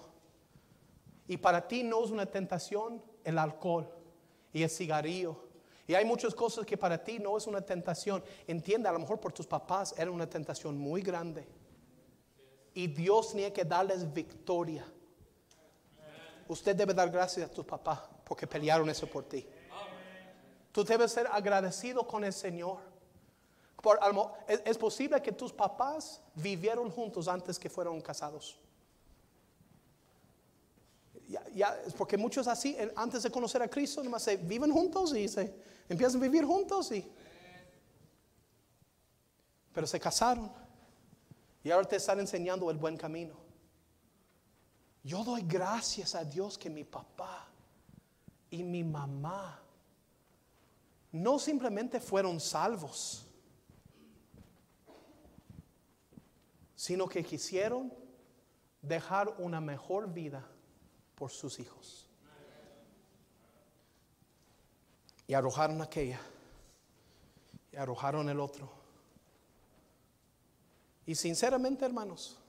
y 1.28 1.38
para 1.38 1.68
ti 1.68 1.84
no 1.84 2.04
es 2.04 2.12
una 2.12 2.28
tentación 2.28 3.02
el 3.24 3.40
alcohol 3.40 3.90
y 4.52 4.62
el 4.62 4.70
cigarrillo. 4.70 5.38
Y 5.88 5.96
hay 5.96 6.06
muchas 6.06 6.36
cosas 6.36 6.68
que 6.68 6.78
para 6.78 7.04
ti 7.04 7.18
no 7.18 7.36
es 7.36 7.48
una 7.48 7.62
tentación, 7.62 8.24
entiende, 8.46 8.88
a 8.88 8.92
lo 8.92 9.00
mejor 9.00 9.20
por 9.20 9.34
tus 9.34 9.48
papás 9.48 9.96
era 9.98 10.12
una 10.12 10.30
tentación 10.30 10.78
muy 10.78 11.02
grande. 11.02 11.48
Y 12.76 12.88
Dios 12.88 13.32
tenía 13.32 13.52
que 13.52 13.66
darles 13.66 14.14
victoria. 14.14 14.86
Usted 16.48 16.76
debe 16.76 16.94
dar 16.94 17.10
gracias 17.10 17.50
a 17.50 17.54
tus 17.54 17.66
papás 17.66 18.02
porque 18.24 18.46
pelearon 18.46 18.90
eso 18.90 19.08
por 19.08 19.24
ti. 19.24 19.46
Tú 20.74 20.84
debes 20.84 21.12
ser 21.12 21.28
agradecido 21.28 22.06
con 22.06 22.24
el 22.24 22.34
Señor. 22.34 22.80
Es, 24.48 24.78
posible 24.78 25.22
que 25.22 25.32
tus 25.32 25.54
papás 25.54 26.20
vivieron 26.34 26.90
juntos 26.90 27.28
antes 27.28 27.60
que 27.60 27.70
fueron 27.70 28.02
casados. 28.02 28.58
Ya, 31.54 31.80
porque 31.96 32.18
muchos 32.18 32.48
así, 32.48 32.76
antes 32.96 33.22
de 33.22 33.30
conocer 33.30 33.62
a 33.62 33.68
Cristo, 33.68 34.04
nomás 34.04 34.24
se 34.24 34.36
viven 34.36 34.72
juntos 34.72 35.16
y 35.16 35.28
se 35.28 35.54
empiezan 35.88 36.20
a 36.20 36.24
vivir 36.24 36.44
juntos. 36.44 36.92
Y, 36.92 37.08
pero 39.72 39.86
se 39.86 40.00
casaron 40.00 40.52
y 41.64 41.70
ahora 41.70 41.88
te 41.88 41.98
están 41.98 42.20
enseñando 42.20 42.72
el 42.72 42.78
buen 42.78 42.98
camino. 42.98 43.36
Yo 45.04 45.24
doy 45.24 45.44
gracias 45.44 46.16
a 46.16 46.24
Dios 46.24 46.58
que 46.58 46.70
mi 46.70 46.84
papá 46.84 47.48
y 48.50 48.64
mi 48.64 48.84
mamá 48.84 49.63
no 51.14 51.38
simplemente 51.38 52.00
fueron 52.00 52.40
salvos, 52.40 53.24
sino 56.76 57.08
que 57.08 57.24
quisieron 57.24 57.94
dejar 58.82 59.36
una 59.38 59.62
mejor 59.62 60.12
vida 60.12 60.44
por 61.16 61.30
sus 61.30 61.60
hijos. 61.60 62.10
Y 65.28 65.36
arrojaron 65.36 65.82
aquella, 65.84 66.20
y 67.72 67.78
arrojaron 67.78 68.28
el 68.28 68.40
otro. 68.40 68.70
Y 71.06 71.14
sinceramente, 71.14 71.86
hermanos, 71.86 72.40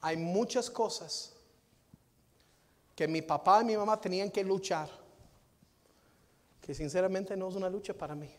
hay 0.00 0.16
muchas 0.16 0.70
cosas 0.70 1.34
que 2.94 3.08
mi 3.08 3.20
papá 3.20 3.62
y 3.62 3.64
mi 3.64 3.76
mamá 3.76 4.00
tenían 4.00 4.30
que 4.30 4.44
luchar 4.44 5.07
que 6.68 6.74
sinceramente 6.74 7.34
no 7.34 7.48
es 7.48 7.54
una 7.54 7.70
lucha 7.70 7.94
para 7.94 8.14
mí. 8.14 8.30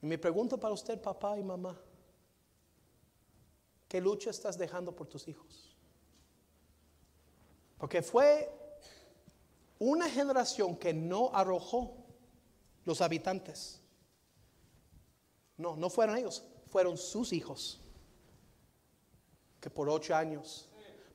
Y 0.00 0.06
mi 0.06 0.16
pregunta 0.16 0.56
para 0.56 0.72
usted, 0.72 0.98
papá 0.98 1.36
y 1.38 1.42
mamá, 1.42 1.78
¿qué 3.86 4.00
lucha 4.00 4.30
estás 4.30 4.56
dejando 4.56 4.96
por 4.96 5.06
tus 5.06 5.28
hijos? 5.28 5.76
Porque 7.76 8.00
fue 8.00 8.50
una 9.78 10.08
generación 10.08 10.74
que 10.74 10.94
no 10.94 11.30
arrojó 11.34 11.98
los 12.86 13.02
habitantes. 13.02 13.82
No, 15.58 15.76
no 15.76 15.90
fueron 15.90 16.16
ellos, 16.16 16.42
fueron 16.70 16.96
sus 16.96 17.34
hijos, 17.34 17.82
que 19.60 19.68
por 19.68 19.90
ocho 19.90 20.16
años 20.16 20.69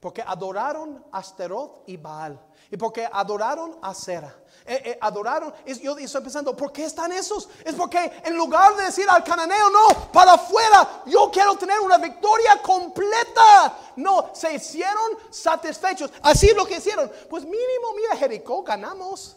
porque 0.06 0.22
adoraron 0.22 1.04
a 1.12 1.18
Asteroth 1.18 1.82
y 1.88 1.98
Baal. 1.98 2.40
Y 2.70 2.78
porque 2.78 3.10
adoraron 3.12 3.80
a 3.82 3.92
Sera. 3.96 4.38
Eh, 4.64 4.80
eh, 4.86 4.98
adoraron. 5.02 5.52
yo 5.82 5.98
estoy 5.98 6.22
pensando, 6.22 6.56
¿por 6.56 6.72
qué 6.72 6.86
están 6.86 7.12
esos? 7.12 7.50
Es 7.64 7.74
porque 7.74 8.22
en 8.24 8.38
lugar 8.38 8.76
de 8.76 8.84
decir 8.84 9.08
al 9.10 9.24
cananeo, 9.24 9.68
no, 9.72 10.12
para 10.12 10.34
afuera, 10.34 11.02
yo 11.08 11.32
quiero 11.32 11.56
tener 11.56 11.80
una 11.80 11.98
victoria 11.98 12.62
completa. 12.62 13.80
No, 13.96 14.30
se 14.32 14.54
hicieron 14.54 15.18
satisfechos. 15.32 16.12
Así 16.22 16.50
es 16.50 16.56
lo 16.56 16.68
que 16.68 16.78
hicieron. 16.78 17.12
Pues 17.28 17.44
mínimo, 17.44 17.96
mira, 17.96 18.16
Jericó, 18.16 18.62
ganamos. 18.62 19.36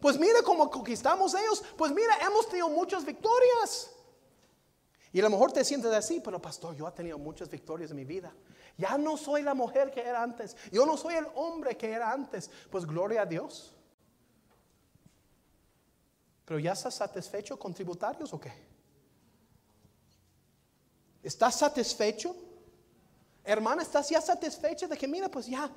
Pues 0.00 0.18
mira 0.18 0.40
cómo 0.42 0.70
conquistamos 0.70 1.34
ellos. 1.34 1.62
Pues 1.76 1.92
mira, 1.92 2.16
hemos 2.22 2.48
tenido 2.48 2.70
muchas 2.70 3.04
victorias. 3.04 3.90
Y 5.16 5.20
a 5.20 5.22
lo 5.22 5.30
mejor 5.30 5.50
te 5.50 5.64
sientes 5.64 5.90
así, 5.94 6.20
pero 6.20 6.42
pastor, 6.42 6.76
yo 6.76 6.86
he 6.86 6.92
tenido 6.92 7.16
muchas 7.16 7.48
victorias 7.48 7.90
en 7.90 7.96
mi 7.96 8.04
vida. 8.04 8.34
Ya 8.76 8.98
no 8.98 9.16
soy 9.16 9.40
la 9.40 9.54
mujer 9.54 9.90
que 9.90 10.02
era 10.02 10.22
antes. 10.22 10.54
Yo 10.70 10.84
no 10.84 10.98
soy 10.98 11.14
el 11.14 11.26
hombre 11.36 11.74
que 11.74 11.90
era 11.90 12.12
antes. 12.12 12.50
Pues 12.70 12.84
gloria 12.84 13.22
a 13.22 13.24
Dios. 13.24 13.74
Pero 16.44 16.60
ya 16.60 16.72
estás 16.72 16.96
satisfecho 16.96 17.58
con 17.58 17.72
tributarios 17.72 18.30
o 18.34 18.38
qué? 18.38 18.52
¿Estás 21.22 21.60
satisfecho? 21.60 22.36
Hermana, 23.42 23.84
¿estás 23.84 24.10
ya 24.10 24.20
satisfecha 24.20 24.86
de 24.86 24.98
que 24.98 25.08
mira, 25.08 25.30
pues 25.30 25.46
ya, 25.46 25.70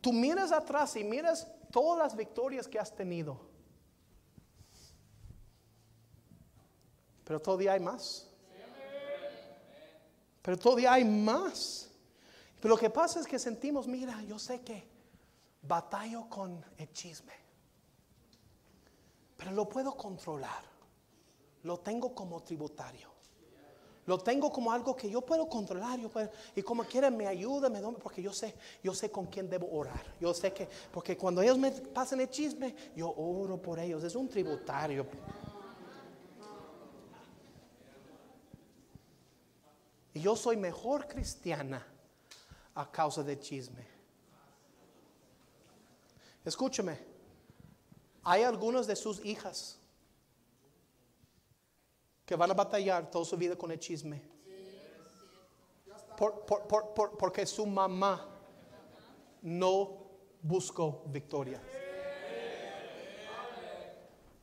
tú 0.00 0.12
miras 0.12 0.50
atrás 0.50 0.96
y 0.96 1.04
miras 1.04 1.46
todas 1.70 2.00
las 2.00 2.16
victorias 2.16 2.66
que 2.66 2.80
has 2.80 2.92
tenido? 2.92 3.40
Pero 7.24 7.38
todavía 7.38 7.74
hay 7.74 7.80
más. 7.80 8.26
Pero 10.42 10.58
todavía 10.58 10.94
hay 10.94 11.04
más. 11.04 11.88
Pero 12.60 12.74
lo 12.74 12.80
que 12.80 12.90
pasa 12.90 13.20
es 13.20 13.26
que 13.26 13.38
sentimos, 13.38 13.86
mira, 13.86 14.22
yo 14.22 14.38
sé 14.38 14.60
que 14.60 14.88
batallo 15.62 16.28
con 16.28 16.64
el 16.76 16.92
chisme. 16.92 17.32
Pero 19.36 19.52
lo 19.52 19.68
puedo 19.68 19.96
controlar. 19.96 20.68
lo 21.62 21.78
tengo 21.80 22.14
como 22.14 22.42
tributario. 22.42 23.10
Lo 24.06 24.18
tengo 24.18 24.50
como 24.50 24.72
algo 24.72 24.96
que 24.96 25.10
yo 25.10 25.20
puedo 25.20 25.48
controlar, 25.48 26.00
y 26.56 26.62
como 26.62 26.84
quiera 26.84 27.10
me 27.10 27.26
ayuda, 27.26 27.68
me 27.68 27.80
porque 27.92 28.22
yo 28.22 28.32
sé, 28.32 28.54
yo 28.82 28.94
sé 28.94 29.10
con 29.10 29.26
quién 29.26 29.48
debo 29.48 29.70
orar. 29.70 30.16
Yo 30.18 30.32
sé 30.32 30.52
que, 30.52 30.68
porque 30.90 31.16
cuando 31.16 31.42
ellos 31.42 31.58
me 31.58 31.70
pasan 31.70 32.20
el 32.20 32.30
chisme, 32.30 32.74
yo 32.96 33.12
oro 33.16 33.60
por 33.60 33.78
ellos. 33.78 34.02
Es 34.02 34.14
un 34.14 34.28
tributario. 34.28 35.06
Yo 40.20 40.36
soy 40.36 40.56
mejor 40.56 41.06
cristiana 41.08 41.86
a 42.74 42.90
causa 42.90 43.22
del 43.22 43.40
chisme. 43.40 43.86
Escúcheme, 46.44 46.98
hay 48.22 48.42
algunas 48.42 48.86
de 48.86 48.96
sus 48.96 49.24
hijas 49.24 49.78
que 52.24 52.36
van 52.36 52.50
a 52.50 52.54
batallar 52.54 53.10
toda 53.10 53.24
su 53.24 53.36
vida 53.36 53.56
con 53.56 53.70
el 53.70 53.78
chisme. 53.78 54.22
Por- 56.16 56.44
por- 56.94 57.16
porque 57.16 57.46
su 57.46 57.64
mamá 57.66 58.26
no 59.42 60.06
buscó 60.42 61.02
victoria. 61.06 61.60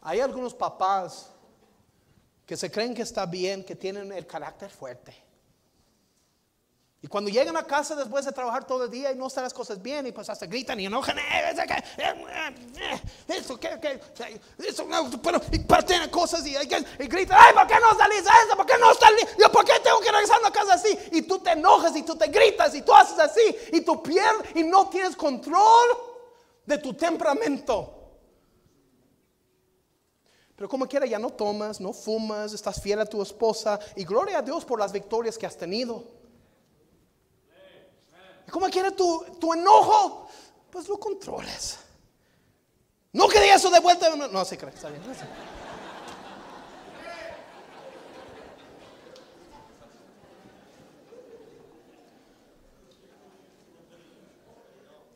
Hay 0.02 0.20
algunos 0.22 0.54
papás 0.54 1.32
que 2.46 2.56
se 2.56 2.72
creen 2.72 2.94
que 2.96 3.02
está 3.02 3.26
bien, 3.26 3.64
que 3.64 3.76
tienen 3.76 4.12
el 4.12 4.26
carácter 4.26 4.70
fuerte. 4.72 5.27
Y 7.08 7.10
cuando 7.10 7.30
llegan 7.30 7.56
a 7.56 7.64
casa 7.64 7.96
después 7.96 8.26
de 8.26 8.34
trabajar 8.34 8.68
todo 8.68 8.84
el 8.84 8.92
día 8.92 9.14
y 9.14 9.16
no 9.16 9.28
están 9.28 9.46
las 9.46 9.54
cosas 9.54 9.82
bien, 9.82 10.08
y 10.08 10.12
pues 10.12 10.30
hasta 10.30 10.46
gritan 10.46 10.78
y 10.78 10.88
enojan, 10.88 11.18
"Eh, 11.18 11.52
ese 11.54 11.66
que, 11.66 11.74
eh, 11.74 12.26
eh, 12.82 13.02
eso 13.30 13.58
que, 13.58 13.80
que, 13.80 14.02
eso 14.68 14.84
no, 14.84 15.10
pero, 15.22 15.40
y 15.54 15.60
patean 15.60 16.10
cosas 16.10 16.46
y, 16.46 16.58
y, 16.58 17.08
gritan, 17.08 17.38
ay, 17.40 17.54
¿por 17.54 17.66
qué 17.66 17.76
no 17.80 17.98
salís 17.98 18.28
a 18.28 18.44
eso? 18.46 18.58
¿Por 18.58 18.66
qué 18.66 18.74
no 18.78 18.94
salís? 18.94 19.26
Yo, 19.40 19.50
¿por 19.50 19.64
qué 19.64 19.80
tengo 19.82 20.02
que 20.02 20.12
regresar 20.12 20.40
a 20.44 20.52
casa 20.52 20.74
así? 20.74 21.00
Y 21.14 21.22
tú 21.22 21.40
te 21.40 21.52
enojas 21.52 21.96
y 21.96 22.04
tú 22.04 22.18
te 22.18 22.28
gritas 22.28 22.76
y 22.76 22.82
tú 22.82 22.94
haces 22.94 23.18
así 23.18 23.56
y 23.72 23.80
tú 23.80 24.04
pierdes 24.04 24.54
y 24.56 24.64
no 24.64 24.90
tienes 24.90 25.16
control 25.16 25.88
de 26.66 26.78
tu 26.78 26.94
temperamento. 26.94 27.94
Pero 30.58 30.68
como 30.68 30.86
quiera, 30.90 31.06
ya 31.06 31.20
no 31.20 31.30
tomas, 31.30 31.80
no 31.80 31.94
fumas, 31.94 32.52
estás 32.52 32.82
fiel 32.82 33.00
a 33.00 33.06
tu 33.06 33.22
esposa 33.22 33.80
y 33.96 34.04
gloria 34.04 34.40
a 34.40 34.42
Dios 34.42 34.66
por 34.66 34.78
las 34.78 34.92
victorias 34.92 35.38
que 35.38 35.46
has 35.46 35.56
tenido. 35.56 36.17
Y 38.48 38.52
como 38.52 38.68
quiera 38.70 38.92
tu, 38.92 39.26
tu 39.40 39.54
enojo, 39.54 40.30
pues 40.72 40.88
lo 40.88 40.98
controles. 40.98 41.80
No 43.12 43.28
quería 43.28 43.56
eso 43.56 43.70
de 43.70 43.80
vuelta. 43.80 44.16
No, 44.16 44.46
se 44.46 44.58
cree, 44.58 44.74
está 44.74 44.90
bien. 44.90 45.02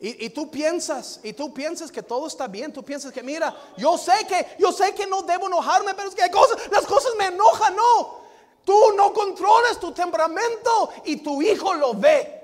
Y, 0.00 0.26
y 0.26 0.30
tú 0.30 0.50
piensas, 0.50 1.20
y 1.22 1.32
tú 1.32 1.54
piensas 1.54 1.92
que 1.92 2.02
todo 2.02 2.26
está 2.26 2.48
bien, 2.48 2.72
tú 2.72 2.82
piensas 2.82 3.12
que 3.12 3.22
mira, 3.22 3.56
yo 3.76 3.96
sé 3.96 4.26
que, 4.26 4.56
yo 4.58 4.72
sé 4.72 4.92
que 4.96 5.06
no 5.06 5.22
debo 5.22 5.46
enojarme, 5.46 5.94
pero 5.94 6.08
es 6.08 6.14
que 6.16 6.28
cosas, 6.28 6.58
las 6.72 6.84
cosas 6.84 7.12
me 7.16 7.26
enojan, 7.26 7.76
no. 7.76 8.20
Tú 8.64 8.92
no 8.96 9.12
controles 9.12 9.78
tu 9.78 9.92
temperamento 9.92 10.90
y 11.04 11.18
tu 11.18 11.40
hijo 11.40 11.72
lo 11.74 11.94
ve. 11.94 12.41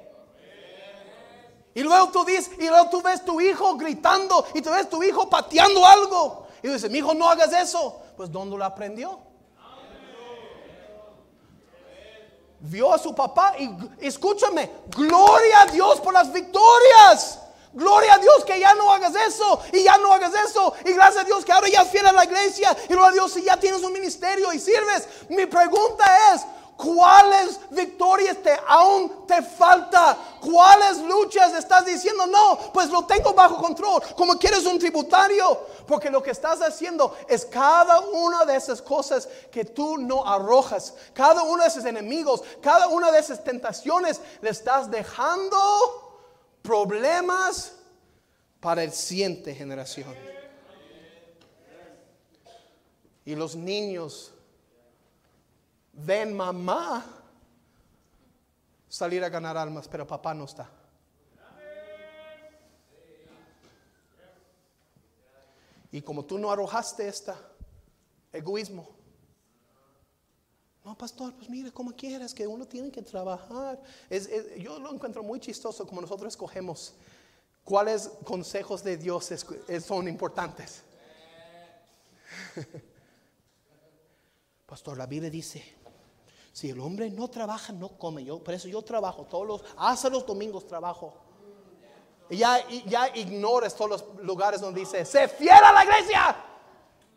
Y 1.79 1.85
luego 1.85 2.09
tú 2.09 2.25
dices, 2.25 2.51
y 2.59 2.67
luego 2.67 2.91
tú 2.91 3.01
ves 3.03 3.25
tu 3.25 3.41
hijo 3.41 3.77
gritando 3.77 4.45
y 4.53 4.61
tú 4.61 4.71
ves 4.71 4.91
tu 4.91 5.01
hijo 5.01 5.31
pateando 5.31 5.87
algo. 5.87 6.49
Y 6.61 6.67
tú 6.67 6.73
dices, 6.73 6.91
mi 6.91 6.99
hijo, 6.99 7.15
no 7.15 7.31
hagas 7.31 7.53
eso. 7.53 8.03
Pues 8.17 8.33
¿dónde 8.33 8.57
lo 8.57 8.65
aprendió? 8.65 9.21
Vio 12.59 12.93
a 12.93 12.99
su 12.99 13.15
papá 13.15 13.55
y 13.61 13.71
escúchame, 14.01 14.69
gloria 14.89 15.61
a 15.61 15.67
Dios 15.67 16.01
por 16.01 16.13
las 16.13 16.33
victorias. 16.33 17.39
Gloria 17.73 18.15
a 18.15 18.19
Dios 18.19 18.45
que 18.45 18.59
ya 18.59 18.75
no 18.75 18.93
hagas 18.93 19.15
eso 19.15 19.63
y 19.73 19.85
ya 19.85 19.99
no 19.99 20.13
hagas 20.13 20.33
eso. 20.49 20.75
Y 20.85 20.95
gracias 20.95 21.23
a 21.23 21.27
Dios 21.27 21.45
que 21.45 21.53
ahora 21.53 21.69
ya 21.69 21.83
es 21.83 21.91
fiel 21.91 22.09
a 22.09 22.13
la 22.13 22.25
iglesia. 22.25 22.77
Y 22.87 22.89
gloria 22.89 23.11
a 23.11 23.13
Dios 23.13 23.33
si 23.35 23.45
ya 23.45 23.57
tienes 23.57 23.85
un 23.85 23.93
ministerio 23.93 24.53
y 24.53 24.59
sirves. 24.59 25.07
Mi 25.29 25.47
pregunta 25.47 26.35
es, 26.35 26.45
¿cuáles 26.79 27.59
victorias 27.71 28.41
te 28.41 28.57
aún 28.67 29.27
te 29.27 29.43
falta? 29.43 30.17
¿Cuáles 30.41 30.99
luchas 30.99 31.53
estás 31.55 31.85
diciendo? 31.85 32.27
No, 32.27 32.73
pues 32.73 32.89
lo 32.89 33.05
tengo 33.05 33.35
bajo 33.35 33.59
control. 33.59 34.01
Como 34.17 34.39
quieres 34.39 34.65
un 34.65 34.79
tributario. 34.79 35.67
Porque 35.87 36.11
lo 36.11 36.23
que 36.23 36.31
estás 36.31 36.63
haciendo 36.63 37.17
es 37.29 37.45
cada 37.45 38.01
una 38.01 38.45
de 38.45 38.57
esas 38.57 38.81
cosas 38.81 39.29
que 39.51 39.65
tú 39.65 39.99
no 39.99 40.25
arrojas. 40.25 40.95
Cada 41.13 41.43
uno 41.43 41.63
de 41.63 41.69
esos 41.69 41.85
enemigos, 41.85 42.43
cada 42.63 42.87
una 42.87 43.11
de 43.11 43.19
esas 43.19 43.43
tentaciones, 43.43 44.21
le 44.41 44.51
estás 44.51 44.91
dejando 44.91 45.59
problemas 46.63 47.73
para 48.61 48.85
el 48.85 48.93
siguiente 48.93 49.55
generación. 49.55 50.15
Y 53.25 53.35
los 53.35 53.57
niños 53.57 54.33
ven 56.05 56.35
mamá 56.35 57.05
salir 58.89 59.23
a 59.23 59.29
ganar 59.29 59.57
almas, 59.57 59.89
pero 59.89 60.07
papá 60.07 60.35
no 60.35 60.45
está. 60.45 60.71
Y 65.91 66.03
como 66.03 66.25
tú 66.25 66.39
no 66.39 66.51
arrojaste 66.51 67.09
esta 67.09 67.37
egoísmo, 68.33 68.99
no, 70.85 70.97
pastor, 70.97 71.35
pues 71.35 71.51
mire, 71.51 71.71
como 71.71 71.93
quieras, 71.93 72.33
que 72.33 72.47
uno 72.47 72.67
tiene 72.67 72.91
que 72.91 73.03
trabajar. 73.03 73.79
Yo 74.59 74.79
lo 74.79 74.91
encuentro 74.91 75.23
muy 75.23 75.39
chistoso 75.39 75.87
como 75.87 76.01
nosotros 76.01 76.33
escogemos 76.33 76.95
cuáles 77.63 78.09
consejos 78.25 78.83
de 78.83 78.97
Dios 78.97 79.31
son 79.85 80.09
importantes. 80.09 80.83
Pastor, 84.67 84.97
la 84.97 85.07
Biblia 85.07 85.31
dice, 85.31 85.78
si 86.59 86.71
el 86.71 86.81
hombre 86.81 87.09
no 87.09 87.29
trabaja, 87.29 87.73
no 87.73 87.91
come. 87.91 88.25
Yo, 88.25 88.43
por 88.43 88.53
eso 88.53 88.67
yo 88.67 88.83
trabajo 88.83 89.25
todos 89.27 89.47
los, 89.47 89.65
hasta 89.77 90.11
los 90.11 90.27
domingos 90.27 90.67
trabajo. 90.67 91.15
Y 92.29 92.39
ya, 92.39 92.67
ya 92.85 93.17
ignores 93.17 93.77
todos 93.77 93.91
los 93.91 94.25
lugares 94.25 94.61
donde 94.61 94.81
dice, 94.81 95.05
sé 95.05 95.29
fiel 95.29 95.53
a 95.53 95.71
la 95.73 95.85
iglesia. 95.85 96.37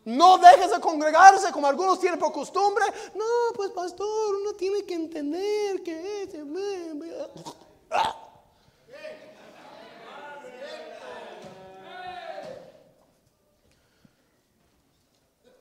No 0.05 0.37
dejes 0.37 0.69
de 0.69 0.79
congregarse 0.79 1.51
como 1.51 1.65
algunos 1.65 1.99
tienen 1.99 2.19
por 2.19 2.31
costumbre. 2.31 2.85
No, 3.15 3.25
pues 3.55 3.71
pastor, 3.71 4.35
uno 4.41 4.53
tiene 4.53 4.85
que 4.85 4.93
entender 4.93 5.81
que 5.81 6.21
es. 6.21 6.35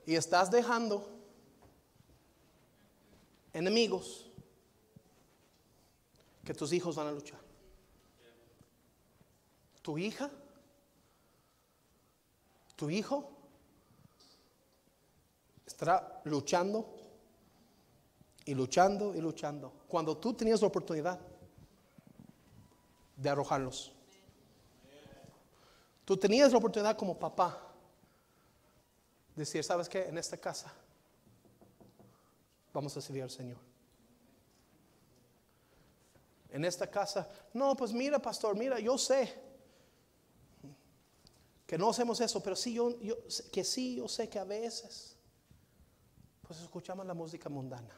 Y 0.04 0.14
estás 0.14 0.50
dejando 0.50 1.19
enemigos 3.52 4.30
que 6.44 6.54
tus 6.54 6.72
hijos 6.72 6.96
van 6.96 7.08
a 7.08 7.12
luchar. 7.12 7.40
Tu 9.82 9.98
hija, 9.98 10.30
tu 12.76 12.90
hijo 12.90 13.30
estará 15.66 16.20
luchando 16.24 16.94
y 18.44 18.54
luchando 18.54 19.14
y 19.14 19.20
luchando. 19.20 19.72
Cuando 19.88 20.16
tú 20.16 20.34
tenías 20.34 20.60
la 20.60 20.68
oportunidad 20.68 21.18
de 23.16 23.28
arrojarlos. 23.28 23.92
Tú 26.04 26.16
tenías 26.16 26.50
la 26.50 26.58
oportunidad 26.58 26.96
como 26.96 27.18
papá 27.18 27.62
de 29.36 29.42
decir, 29.42 29.62
¿sabes 29.62 29.88
qué? 29.88 30.08
En 30.08 30.18
esta 30.18 30.36
casa 30.36 30.72
vamos 32.72 32.96
a 32.96 33.00
servir 33.00 33.22
al 33.22 33.30
Señor. 33.30 33.58
En 36.48 36.64
esta 36.64 36.90
casa, 36.90 37.28
no, 37.52 37.76
pues 37.76 37.92
mira, 37.92 38.18
pastor, 38.20 38.56
mira, 38.56 38.80
yo 38.80 38.98
sé 38.98 39.50
que 41.66 41.78
no 41.78 41.90
hacemos 41.90 42.20
eso, 42.20 42.42
pero 42.42 42.56
sí, 42.56 42.74
yo, 42.74 42.98
yo 43.00 43.16
que 43.52 43.62
sí, 43.62 43.96
yo 43.96 44.08
sé 44.08 44.28
que 44.28 44.40
a 44.40 44.44
veces, 44.44 45.16
pues 46.46 46.60
escuchamos 46.60 47.06
la 47.06 47.14
música 47.14 47.48
mundana. 47.48 47.96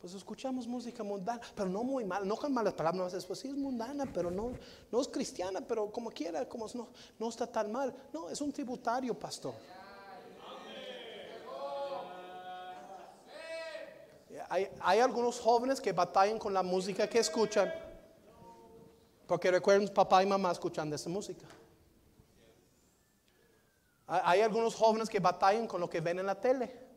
Pues 0.00 0.14
escuchamos 0.14 0.66
música 0.66 1.02
mundana, 1.02 1.40
pero 1.54 1.68
no 1.68 1.82
muy 1.82 2.04
mal, 2.04 2.26
no 2.26 2.36
con 2.36 2.54
malas 2.54 2.72
palabras, 2.72 3.26
pues 3.26 3.40
sí 3.40 3.48
es 3.48 3.54
mundana, 3.54 4.10
pero 4.10 4.30
no, 4.30 4.52
no 4.90 5.00
es 5.02 5.08
cristiana, 5.08 5.60
pero 5.60 5.92
como 5.92 6.10
quiera, 6.10 6.48
como 6.48 6.66
no, 6.72 6.88
no 7.18 7.28
está 7.28 7.46
tan 7.46 7.70
mal. 7.70 7.94
No, 8.12 8.30
es 8.30 8.40
un 8.40 8.50
tributario, 8.50 9.18
pastor. 9.18 9.52
Hay, 14.48 15.00
algunos 15.00 15.38
jóvenes 15.40 15.80
que 15.80 15.92
batallan 15.92 16.38
con 16.38 16.54
la 16.54 16.62
música 16.62 17.08
que 17.08 17.18
escuchan, 17.18 17.72
porque 19.26 19.50
recuerden, 19.50 19.92
papá 19.92 20.22
y 20.22 20.26
mamá 20.26 20.52
escuchan 20.52 20.88
de 20.88 20.96
esa 20.96 21.10
música. 21.10 21.46
Hay 24.06 24.40
algunos 24.40 24.74
jóvenes 24.74 25.08
que 25.08 25.20
batallan 25.20 25.66
con 25.66 25.80
lo 25.80 25.90
que 25.90 26.00
ven 26.00 26.18
en 26.18 26.26
la 26.26 26.40
tele. 26.40 26.88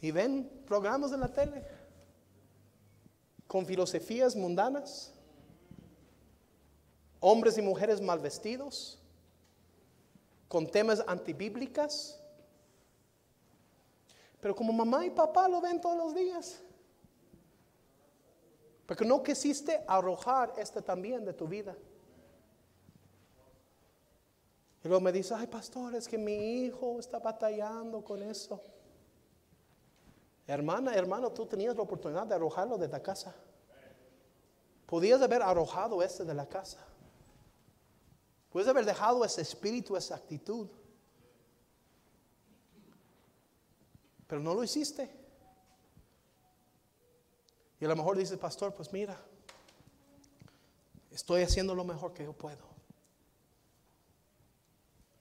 Y 0.00 0.10
ven 0.10 0.62
programas 0.66 1.12
en 1.12 1.20
la 1.20 1.28
tele 1.28 1.78
con 3.48 3.64
filosofías 3.64 4.36
mundanas, 4.36 5.12
hombres 7.18 7.56
y 7.56 7.62
mujeres 7.62 8.00
mal 8.00 8.20
vestidos, 8.20 9.00
con 10.48 10.70
temas 10.70 11.02
antibíblicas. 11.06 12.17
Pero 14.40 14.54
como 14.54 14.72
mamá 14.72 15.04
y 15.04 15.10
papá 15.10 15.48
lo 15.48 15.60
ven 15.60 15.80
todos 15.80 15.96
los 15.96 16.14
días. 16.14 16.60
Porque 18.86 19.04
no 19.04 19.22
quisiste 19.22 19.84
arrojar 19.86 20.54
este 20.56 20.80
también 20.80 21.24
de 21.24 21.32
tu 21.32 21.46
vida. 21.46 21.76
Y 24.82 24.88
luego 24.88 25.02
me 25.02 25.12
dice, 25.12 25.34
ay 25.34 25.46
pastor, 25.46 25.94
es 25.94 26.06
que 26.06 26.16
mi 26.16 26.62
hijo 26.62 26.98
está 26.98 27.18
batallando 27.18 28.02
con 28.02 28.22
eso. 28.22 28.62
Hermana, 30.46 30.94
hermano, 30.94 31.30
tú 31.30 31.44
tenías 31.44 31.76
la 31.76 31.82
oportunidad 31.82 32.26
de 32.26 32.34
arrojarlo 32.34 32.78
de 32.78 32.88
la 32.88 33.02
casa. 33.02 33.34
Podías 34.86 35.20
haber 35.20 35.42
arrojado 35.42 36.02
este 36.02 36.24
de 36.24 36.32
la 36.32 36.46
casa. 36.46 36.78
Puedes 38.48 38.66
haber 38.68 38.86
dejado 38.86 39.24
ese 39.24 39.42
espíritu, 39.42 39.96
esa 39.96 40.14
actitud. 40.14 40.68
Pero 44.28 44.40
no 44.40 44.54
lo 44.54 44.62
hiciste. 44.62 45.10
Y 47.80 47.84
a 47.84 47.88
lo 47.88 47.96
mejor 47.96 48.16
dices, 48.16 48.38
pastor, 48.38 48.74
pues 48.74 48.92
mira, 48.92 49.16
estoy 51.10 51.42
haciendo 51.42 51.74
lo 51.74 51.84
mejor 51.84 52.12
que 52.12 52.24
yo 52.24 52.32
puedo. 52.32 52.68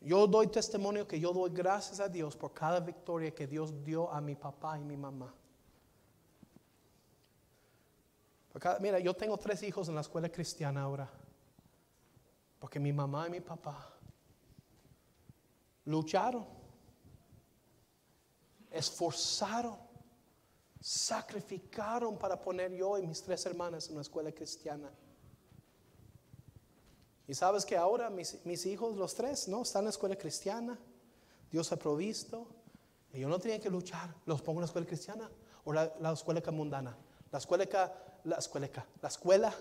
Yo 0.01 0.27
doy 0.27 0.47
testimonio 0.47 1.07
que 1.07 1.19
yo 1.19 1.33
doy 1.33 1.51
gracias 1.51 1.99
a 1.99 2.07
Dios 2.07 2.35
por 2.35 2.53
cada 2.53 2.79
victoria 2.79 3.33
que 3.33 3.47
Dios 3.47 3.83
dio 3.83 4.11
a 4.11 4.21
mi 4.21 4.35
papá 4.35 4.79
y 4.79 4.83
mi 4.83 4.97
mamá. 4.97 5.33
mira, 8.79 8.99
yo 8.99 9.13
tengo 9.13 9.37
tres 9.37 9.63
hijos 9.63 9.87
en 9.87 9.95
la 9.95 10.01
escuela 10.01 10.29
cristiana 10.29 10.83
ahora. 10.83 11.09
Porque 12.59 12.79
mi 12.79 12.91
mamá 12.91 13.27
y 13.27 13.31
mi 13.31 13.41
papá 13.41 13.93
lucharon, 15.85 16.45
esforzaron, 18.77 19.77
sacrificaron 20.79 22.17
para 22.17 22.39
poner 22.39 22.73
yo 22.73 22.97
y 22.97 23.07
mis 23.07 23.21
tres 23.21 23.45
hermanas 23.45 23.87
en 23.87 23.93
una 23.93 24.01
escuela 24.01 24.31
cristiana. 24.31 24.91
Y 27.27 27.33
sabes 27.33 27.65
que 27.65 27.75
ahora 27.75 28.09
mis, 28.09 28.65
hijos, 28.65 28.95
los 28.95 29.13
tres, 29.13 29.47
¿no? 29.49 29.63
Están 29.63 29.81
en 29.81 29.85
la 29.85 29.89
escuela 29.91 30.15
cristiana. 30.15 30.79
Dios 31.51 31.71
ha 31.73 31.75
provisto. 31.77 32.47
Y 33.13 33.19
yo 33.19 33.27
no 33.27 33.37
tenía 33.37 33.59
que 33.59 33.69
luchar. 33.69 34.15
Los 34.25 34.41
pongo 34.41 34.59
en 34.59 34.61
la 34.61 34.67
escuela 34.67 34.87
cristiana 34.87 35.29
o 35.65 35.73
la, 35.73 35.91
escuela 36.13 36.41
mundana. 36.51 36.97
La 37.31 37.39
escuela, 37.39 37.65
la 38.23 38.37
escuela, 38.37 38.69
la 39.01 39.07
escuela, 39.09 39.53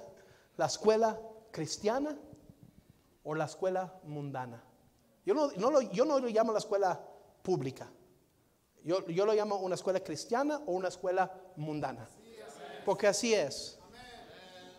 la 0.56 0.66
escuela 0.66 1.20
cristiana 1.50 2.16
o 3.24 3.34
la 3.34 3.46
escuela 3.46 3.98
mundana. 4.04 4.62
Yo 5.24 5.34
no, 5.34 5.48
lo, 5.70 5.80
yo 5.80 6.04
no 6.04 6.20
lo 6.20 6.28
llamo 6.28 6.52
la 6.52 6.60
escuela 6.60 7.00
pública. 7.42 7.90
Yo, 8.86 9.04
yo 9.08 9.26
lo 9.26 9.34
llamo 9.34 9.56
una 9.56 9.74
escuela 9.74 9.98
cristiana 9.98 10.62
o 10.64 10.70
una 10.70 10.86
escuela 10.86 11.34
mundana. 11.56 12.08
Porque 12.84 13.08
así 13.08 13.34
es. 13.34 13.80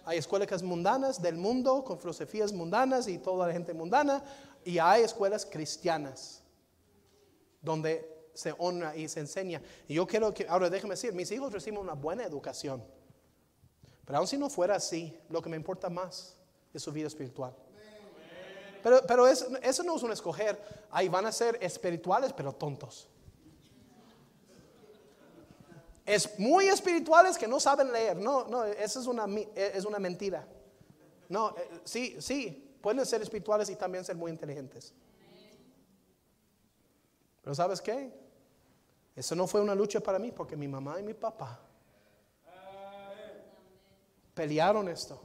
Hay 0.06 0.18
escuelas 0.18 0.64
mundanas 0.64 1.22
del 1.22 1.36
mundo 1.36 1.84
con 1.84 2.00
filosofías 2.00 2.54
mundanas 2.54 3.10
y 3.10 3.18
toda 3.18 3.48
la 3.48 3.52
gente 3.52 3.74
mundana. 3.74 4.24
Y 4.64 4.80
hay 4.80 5.04
escuelas 5.04 5.46
cristianas 5.46 6.42
donde 7.62 8.30
se 8.34 8.56
honra 8.58 8.96
y 8.96 9.10
se 9.10 9.20
enseña. 9.20 9.62
Y 9.90 9.96
yo 9.96 10.08
quiero 10.08 10.34
que, 10.34 10.48
ahora 10.48 10.70
déjeme 10.70 10.94
decir, 10.94 11.12
mis 11.12 11.30
hijos 11.32 11.52
reciben 11.52 11.82
una 11.82 11.94
buena 11.94 12.24
educación. 12.24 12.82
Pero 14.06 14.20
aun 14.20 14.28
si 14.28 14.38
no 14.38 14.50
fuera 14.50 14.76
así, 14.76 15.20
lo 15.28 15.42
que 15.42 15.50
me 15.50 15.58
importa 15.58 15.90
más 15.90 16.38
es 16.74 16.82
su 16.82 16.94
vida 16.94 17.08
espiritual. 17.08 17.54
Pero, 18.82 19.02
pero 19.06 19.28
eso, 19.28 19.48
eso 19.62 19.84
no 19.84 19.98
es 19.98 20.04
un 20.04 20.14
escoger. 20.14 20.58
Ahí 20.92 21.10
van 21.10 21.26
a 21.26 21.32
ser 21.34 21.58
espirituales, 21.62 22.32
pero 22.32 22.54
tontos 22.54 23.10
es 26.08 26.40
muy 26.40 26.70
espirituales 26.70 27.38
que 27.38 27.50
no 27.50 27.60
saben 27.60 27.92
leer. 27.92 28.16
No, 28.16 28.48
no, 28.48 28.64
eso 28.64 29.02
es 29.02 29.08
una, 29.08 29.26
es 29.56 29.84
una 29.84 30.00
mentira. 30.00 30.48
No, 31.28 31.50
eh, 31.50 31.82
sí, 31.84 32.16
sí, 32.22 32.78
pueden 32.82 33.06
ser 33.06 33.22
espirituales 33.22 33.70
y 33.70 33.76
también 33.76 34.06
ser 34.06 34.16
muy 34.16 34.32
inteligentes. 34.32 34.94
Pero 37.42 37.54
¿sabes 37.54 37.82
qué? 37.82 38.10
Eso 39.18 39.36
no 39.36 39.48
fue 39.48 39.60
una 39.60 39.76
lucha 39.76 40.00
para 40.00 40.18
mí 40.18 40.32
porque 40.32 40.56
mi 40.56 40.70
mamá 40.70 40.98
y 40.98 41.04
mi 41.04 41.14
papá 41.14 41.60
pelearon 44.34 44.88
esto 44.88 45.20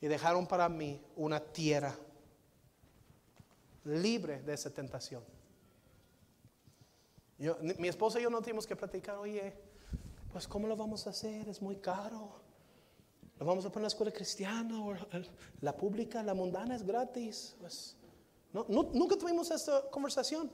y 0.00 0.08
dejaron 0.08 0.46
para 0.46 0.68
mí 0.68 1.00
una 1.14 1.38
tierra 1.38 1.94
libre 3.84 4.42
de 4.42 4.54
esa 4.54 4.70
tentación 4.70 5.22
mi 7.38 7.88
esposa 7.88 8.18
y 8.18 8.22
yo 8.22 8.30
no 8.30 8.40
tenemos 8.40 8.66
que 8.66 8.74
platicar, 8.74 9.16
oye, 9.16 9.52
pues 10.32 10.48
¿cómo 10.48 10.66
lo 10.66 10.76
vamos 10.76 11.06
a 11.06 11.10
hacer? 11.10 11.48
Es 11.48 11.60
muy 11.60 11.76
caro. 11.76 12.30
¿Lo 13.38 13.44
vamos 13.44 13.64
a 13.66 13.68
poner 13.68 13.80
en 13.80 13.82
la 13.82 13.88
escuela 13.88 14.12
cristiana 14.12 14.82
o 14.82 14.94
la 15.60 15.76
pública, 15.76 16.22
la 16.22 16.32
mundana 16.32 16.74
es 16.74 16.82
gratis? 16.82 17.54
Pues, 17.60 17.96
no, 18.52 18.64
nunca 18.68 19.16
tuvimos 19.16 19.50
esta 19.50 19.90
conversación. 19.90 20.50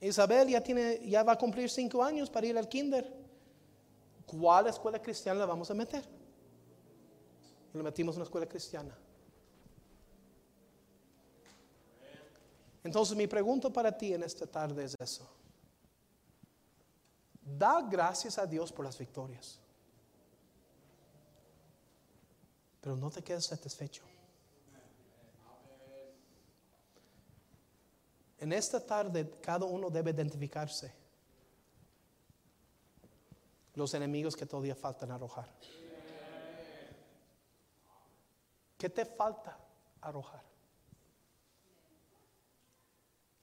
Isabel 0.00 0.48
ya, 0.48 0.60
tiene, 0.60 1.00
ya 1.08 1.22
va 1.22 1.32
a 1.32 1.38
cumplir 1.38 1.70
cinco 1.70 2.02
años 2.04 2.28
para 2.28 2.46
ir 2.46 2.58
al 2.58 2.68
kinder. 2.68 3.10
¿Cuál 4.26 4.66
escuela 4.66 5.00
cristiana 5.00 5.40
la 5.40 5.46
vamos 5.46 5.70
a 5.70 5.74
meter? 5.74 6.04
Y 7.72 7.78
lo 7.78 7.84
metimos 7.84 8.14
en 8.14 8.20
una 8.20 8.24
escuela 8.24 8.46
cristiana. 8.46 8.94
Entonces 12.84 13.16
mi 13.16 13.26
pregunta 13.26 13.70
para 13.70 13.96
ti 13.96 14.12
en 14.12 14.22
esta 14.22 14.46
tarde 14.46 14.84
es 14.84 14.94
eso. 15.00 15.26
Da 17.40 17.80
gracias 17.80 18.38
a 18.38 18.46
Dios 18.46 18.70
por 18.70 18.84
las 18.84 18.98
victorias. 18.98 19.58
Pero 22.82 22.96
no 22.96 23.10
te 23.10 23.22
quedes 23.22 23.46
satisfecho. 23.46 24.04
En 28.38 28.52
esta 28.52 28.84
tarde 28.84 29.30
cada 29.40 29.64
uno 29.64 29.88
debe 29.88 30.10
identificarse 30.10 30.92
los 33.74 33.94
enemigos 33.94 34.36
que 34.36 34.44
todavía 34.44 34.74
faltan 34.74 35.10
arrojar. 35.10 35.48
¿Qué 38.76 38.90
te 38.90 39.06
falta 39.06 39.56
arrojar? 40.02 40.53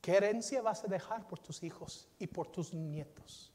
¿Qué 0.02 0.18
herencia 0.18 0.62
vas 0.64 0.84
a 0.84 0.88
dejar 0.88 1.28
por 1.28 1.40
tus 1.40 1.62
hijos 1.62 2.10
y 2.18 2.26
por 2.26 2.48
tus 2.48 2.74
nietos? 2.74 3.54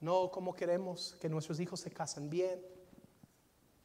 No 0.00 0.30
como 0.30 0.54
queremos 0.54 1.14
que 1.20 1.28
nuestros 1.28 1.60
hijos 1.60 1.80
se 1.80 1.90
casen 1.90 2.30
bien. 2.30 2.64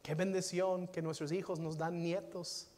Qué 0.01 0.15
bendición 0.15 0.87
que 0.87 1.01
nuestros 1.01 1.33
hijos 1.33 1.59
nos 1.59 1.77
dan 1.77 2.01
nietos. 2.01 2.69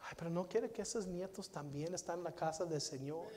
Ay, 0.00 0.14
pero 0.16 0.30
no 0.30 0.48
quiere 0.48 0.72
que 0.72 0.82
esos 0.82 1.06
nietos 1.06 1.48
también 1.48 1.94
estén 1.94 2.16
en 2.16 2.24
la 2.24 2.34
casa 2.34 2.64
del 2.64 2.80
Señor. 2.80 3.28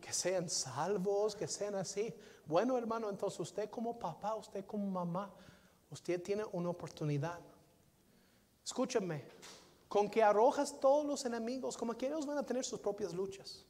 Que 0.00 0.12
sean 0.12 0.48
salvos, 0.48 1.36
que 1.36 1.46
sean 1.46 1.74
así. 1.74 2.14
Bueno, 2.46 2.78
hermano, 2.78 3.10
entonces 3.10 3.40
usted 3.40 3.68
como 3.68 3.98
papá, 3.98 4.34
usted 4.34 4.64
como 4.64 4.86
mamá, 4.86 5.34
usted 5.90 6.22
tiene 6.22 6.44
una 6.52 6.70
oportunidad. 6.70 7.40
Escúchame, 8.64 9.24
con 9.94 10.10
que 10.10 10.24
arrojas 10.24 10.80
todos 10.80 11.06
los 11.06 11.24
enemigos, 11.24 11.76
como 11.76 11.96
que 11.96 12.08
ellos 12.08 12.26
van 12.26 12.36
a 12.36 12.42
tener 12.42 12.64
sus 12.64 12.80
propias 12.80 13.14
luchas. 13.14 13.64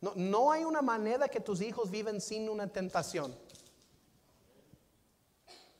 No, 0.00 0.14
no 0.16 0.50
hay 0.50 0.64
una 0.64 0.80
manera 0.80 1.28
que 1.28 1.40
tus 1.40 1.60
hijos 1.60 1.90
viven 1.90 2.22
sin 2.22 2.48
una 2.48 2.66
tentación. 2.66 3.36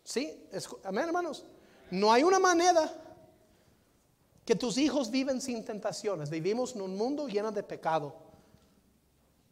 ¿Sí? 0.05 0.47
Amén, 0.85 1.07
hermanos. 1.07 1.47
No 1.91 2.13
hay 2.13 2.23
una 2.23 2.39
manera 2.39 2.93
que 4.45 4.57
tus 4.57 4.77
hijos 4.77 5.11
viven 5.11 5.41
sin 5.41 5.65
tentaciones. 5.65 6.29
Vivimos 6.29 6.75
en 6.75 6.83
un 6.83 6.95
mundo 6.95 7.29
lleno 7.29 7.51
de 7.51 7.63
pecado. 7.63 8.15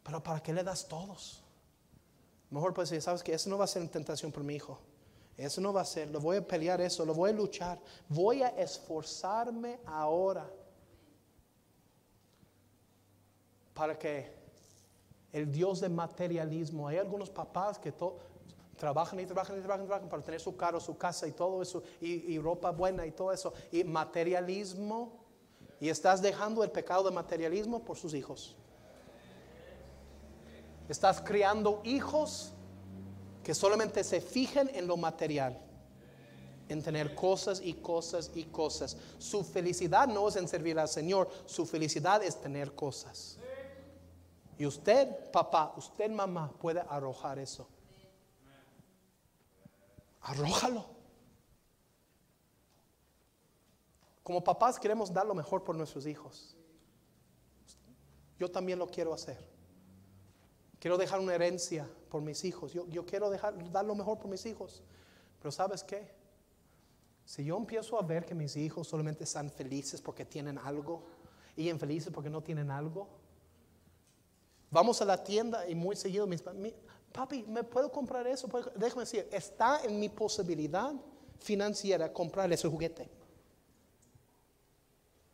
Pero 0.03 0.21
¿para 0.21 0.43
qué 0.43 0.53
le 0.53 0.63
das 0.63 0.87
todos? 0.87 1.41
Mejor 2.51 2.75
pues 2.75 2.89
sabes 3.03 3.23
que 3.23 3.33
eso 3.33 3.49
no 3.49 3.57
va 3.57 3.63
a 3.63 3.67
ser 3.67 3.81
una 3.81 3.89
tentación 3.89 4.31
por 4.31 4.43
mi 4.43 4.53
hijo. 4.53 4.79
Eso 5.37 5.61
no 5.61 5.73
va 5.73 5.81
a 5.81 5.85
ser, 5.85 6.09
lo 6.09 6.19
voy 6.19 6.37
a 6.37 6.47
pelear 6.47 6.81
eso, 6.81 7.05
lo 7.05 7.13
voy 7.13 7.31
a 7.31 7.33
luchar. 7.33 7.79
Voy 8.09 8.43
a 8.43 8.49
esforzarme 8.49 9.79
ahora 9.85 10.49
para 13.73 13.97
que 13.97 14.31
el 15.31 15.51
Dios 15.51 15.79
de 15.79 15.89
materialismo, 15.89 16.87
hay 16.87 16.97
algunos 16.97 17.29
papás 17.29 17.79
que 17.79 17.93
trabajan 18.77 19.19
y 19.19 19.25
trabajan 19.25 19.57
y 19.57 19.61
trabajan, 19.61 19.87
trabajan 19.87 20.09
para 20.09 20.21
tener 20.21 20.39
su 20.39 20.55
carro, 20.55 20.79
su 20.79 20.97
casa 20.97 21.27
y 21.27 21.31
todo 21.31 21.61
eso, 21.61 21.81
y, 22.01 22.33
y 22.33 22.39
ropa 22.39 22.71
buena 22.71 23.05
y 23.05 23.11
todo 23.11 23.31
eso, 23.31 23.53
y 23.71 23.83
materialismo, 23.83 25.19
y 25.79 25.89
estás 25.89 26.21
dejando 26.21 26.63
el 26.63 26.71
pecado 26.71 27.03
de 27.05 27.11
materialismo 27.11 27.83
por 27.83 27.97
sus 27.97 28.13
hijos. 28.13 28.55
Estás 30.89 31.21
criando 31.21 31.81
hijos 31.85 32.53
que 33.43 33.53
solamente 33.55 34.03
se 34.03 34.21
fijen 34.21 34.69
en 34.73 34.87
lo 34.87 34.97
material, 34.97 35.59
en 36.69 36.81
tener 36.81 37.15
cosas 37.15 37.61
y 37.63 37.73
cosas 37.73 38.31
y 38.35 38.43
cosas. 38.45 38.95
Su 39.17 39.43
felicidad 39.43 40.07
no 40.07 40.27
es 40.27 40.35
en 40.35 40.47
servir 40.47 40.77
al 40.79 40.87
Señor, 40.87 41.29
su 41.45 41.65
felicidad 41.65 42.23
es 42.23 42.39
tener 42.39 42.73
cosas. 42.75 43.37
Y 44.57 44.65
usted, 44.65 45.31
papá, 45.31 45.73
usted, 45.75 46.09
mamá, 46.11 46.51
puede 46.59 46.81
arrojar 46.81 47.39
eso. 47.39 47.67
Arrójalo. 50.21 50.85
Como 54.23 54.43
papás 54.43 54.79
queremos 54.79 55.11
dar 55.11 55.25
lo 55.25 55.33
mejor 55.33 55.63
por 55.63 55.75
nuestros 55.75 56.05
hijos. 56.05 56.55
Yo 58.37 58.49
también 58.49 58.77
lo 58.77 58.87
quiero 58.87 59.13
hacer. 59.13 59.37
Quiero 60.79 60.97
dejar 60.97 61.19
una 61.19 61.33
herencia 61.33 61.89
por 62.11 62.21
mis 62.21 62.43
hijos. 62.43 62.73
Yo, 62.73 62.85
yo 62.89 63.05
quiero 63.05 63.29
dejar, 63.29 63.71
dar 63.71 63.85
lo 63.85 63.95
mejor 63.95 64.19
por 64.19 64.29
mis 64.29 64.45
hijos. 64.45 64.83
Pero 65.39 65.51
¿sabes 65.51 65.81
qué? 65.83 66.11
Si 67.25 67.45
yo 67.45 67.55
empiezo 67.55 67.97
a 67.97 68.03
ver 68.03 68.25
que 68.25 68.35
mis 68.35 68.57
hijos 68.57 68.87
solamente 68.87 69.23
están 69.23 69.49
felices 69.49 70.01
porque 70.01 70.25
tienen 70.25 70.57
algo 70.57 71.03
y 71.55 71.69
infelices 71.69 72.11
porque 72.13 72.29
no 72.29 72.41
tienen 72.41 72.69
algo, 72.69 73.07
vamos 74.69 75.01
a 75.01 75.05
la 75.05 75.23
tienda 75.23 75.67
y 75.67 75.73
muy 75.73 75.95
seguido 75.95 76.27
mis 76.27 76.43
papi, 77.13 77.43
¿me 77.47 77.63
puedo 77.63 77.89
comprar 77.89 78.27
eso? 78.27 78.49
Déjame 78.75 79.03
decir, 79.03 79.27
está 79.31 79.81
en 79.83 79.99
mi 79.99 80.09
posibilidad 80.09 80.93
financiera 81.39 82.11
comprar 82.11 82.51
ese 82.51 82.67
juguete. 82.67 83.09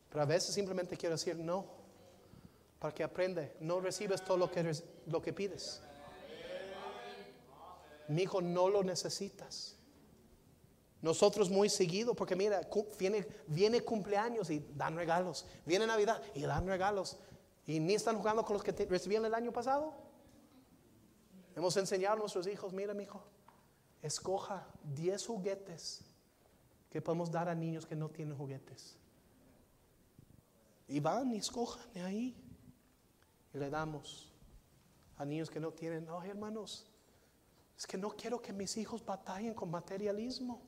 Pero 0.09 0.21
a 0.21 0.25
veces 0.25 0.53
simplemente 0.53 0.95
quiero 0.95 1.15
decir 1.15 1.36
no, 1.36 1.65
para 2.80 2.93
que 2.93 3.03
aprende, 3.03 3.55
no 3.59 3.80
recibes 3.80 4.23
todo 4.23 4.38
lo 4.38 4.51
que, 4.51 4.71
lo 5.07 5.21
que 5.21 5.34
pides. 5.34 5.82
Mi 8.08 8.24
hijo 8.24 8.41
no 8.41 8.70
lo 8.70 8.84
necesitas. 8.84 9.78
Nosotros 11.01 11.49
muy 11.49 11.70
seguido, 11.70 12.16
porque 12.16 12.36
mira, 12.36 12.68
viene, 12.97 13.28
viene 13.47 13.82
cumpleaños 13.82 14.49
y 14.49 14.66
dan 14.76 14.95
regalos, 14.95 15.45
viene 15.66 15.86
Navidad 15.86 16.22
y 16.34 16.41
dan 16.41 16.66
regalos, 16.66 17.18
y 17.68 17.80
ni 17.80 17.93
están 17.93 18.18
jugando 18.18 18.43
con 18.43 18.53
los 18.53 18.64
que 18.64 18.72
recibieron 18.72 19.26
el 19.26 19.34
año 19.34 19.51
pasado. 19.51 19.93
Hemos 21.55 21.78
enseñado 21.78 22.16
a 22.16 22.20
nuestros 22.20 22.47
hijos, 22.47 22.74
mira 22.74 22.93
mi 22.93 23.03
hijo, 23.03 23.24
escoja 24.01 24.68
10 24.95 25.26
juguetes 25.26 26.01
que 26.89 27.01
podemos 27.01 27.32
dar 27.32 27.49
a 27.49 27.55
niños 27.55 27.86
que 27.86 27.95
no 27.95 28.10
tienen 28.10 28.38
juguetes. 28.38 28.97
Y 30.88 30.99
van 30.99 31.32
y 31.34 31.38
escojan 31.38 31.91
de 31.93 32.01
ahí. 32.01 32.43
Y 33.53 33.58
le 33.58 33.70
damos 33.70 34.32
a 35.18 35.26
niños 35.26 35.49
que 35.49 35.60
no 35.60 35.72
tienen, 35.72 36.05
no 36.05 36.24
hermanos, 36.24 36.86
es 37.78 37.86
que 37.86 37.97
no 37.97 38.09
quiero 38.09 38.41
que 38.41 38.51
mis 38.51 38.75
hijos 38.78 39.05
batallen 39.05 39.53
con 39.53 39.69
materialismo. 39.69 40.61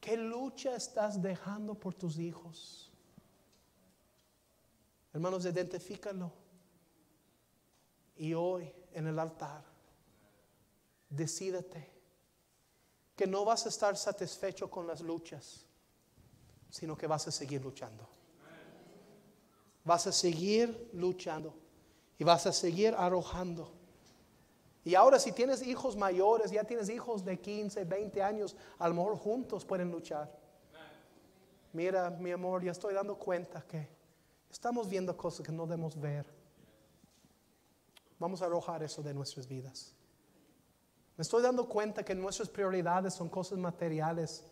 ¿Qué 0.00 0.16
lucha 0.16 0.74
estás 0.74 1.22
dejando 1.22 1.76
por 1.76 1.94
tus 1.94 2.18
hijos? 2.18 2.90
Hermanos, 5.12 5.44
identifícalo. 5.44 6.32
Y 8.16 8.34
hoy 8.34 8.72
en 8.92 9.06
el 9.06 9.18
altar, 9.18 9.64
decídete 11.08 11.88
que 13.14 13.26
no 13.26 13.44
vas 13.44 13.66
a 13.66 13.68
estar 13.68 13.96
satisfecho 13.96 14.68
con 14.68 14.86
las 14.86 15.00
luchas, 15.00 15.64
sino 16.70 16.96
que 16.96 17.06
vas 17.06 17.28
a 17.28 17.30
seguir 17.30 17.62
luchando. 17.62 18.08
Vas 19.84 20.08
a 20.08 20.12
seguir 20.12 20.90
luchando 20.92 21.54
y 22.18 22.24
vas 22.24 22.46
a 22.46 22.52
seguir 22.52 22.94
arrojando. 22.96 23.81
Y 24.84 24.94
ahora 24.94 25.18
si 25.18 25.32
tienes 25.32 25.62
hijos 25.62 25.96
mayores, 25.96 26.50
ya 26.50 26.64
tienes 26.64 26.88
hijos 26.88 27.24
de 27.24 27.38
15, 27.40 27.84
20 27.84 28.22
años, 28.22 28.56
a 28.78 28.88
lo 28.88 28.94
mejor 28.94 29.16
juntos 29.16 29.64
pueden 29.64 29.90
luchar. 29.90 30.30
Mira, 31.72 32.10
mi 32.10 32.32
amor, 32.32 32.64
ya 32.64 32.72
estoy 32.72 32.92
dando 32.94 33.16
cuenta 33.16 33.62
que 33.62 33.88
estamos 34.50 34.88
viendo 34.88 35.16
cosas 35.16 35.46
que 35.46 35.52
no 35.52 35.66
debemos 35.66 35.98
ver. 35.98 36.26
Vamos 38.18 38.42
a 38.42 38.46
arrojar 38.46 38.82
eso 38.82 39.02
de 39.02 39.14
nuestras 39.14 39.46
vidas. 39.46 39.94
Me 41.16 41.22
estoy 41.22 41.42
dando 41.42 41.68
cuenta 41.68 42.04
que 42.04 42.14
nuestras 42.14 42.48
prioridades 42.48 43.14
son 43.14 43.28
cosas 43.28 43.58
materiales. 43.58 44.44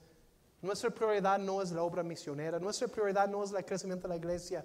Nuestra 0.62 0.90
prioridad 0.90 1.38
no 1.38 1.60
es 1.60 1.72
la 1.72 1.82
obra 1.82 2.02
misionera, 2.02 2.58
nuestra 2.58 2.86
prioridad 2.86 3.28
no 3.28 3.42
es 3.42 3.52
el 3.52 3.64
crecimiento 3.64 4.06
de 4.06 4.14
la 4.14 4.16
iglesia. 4.16 4.64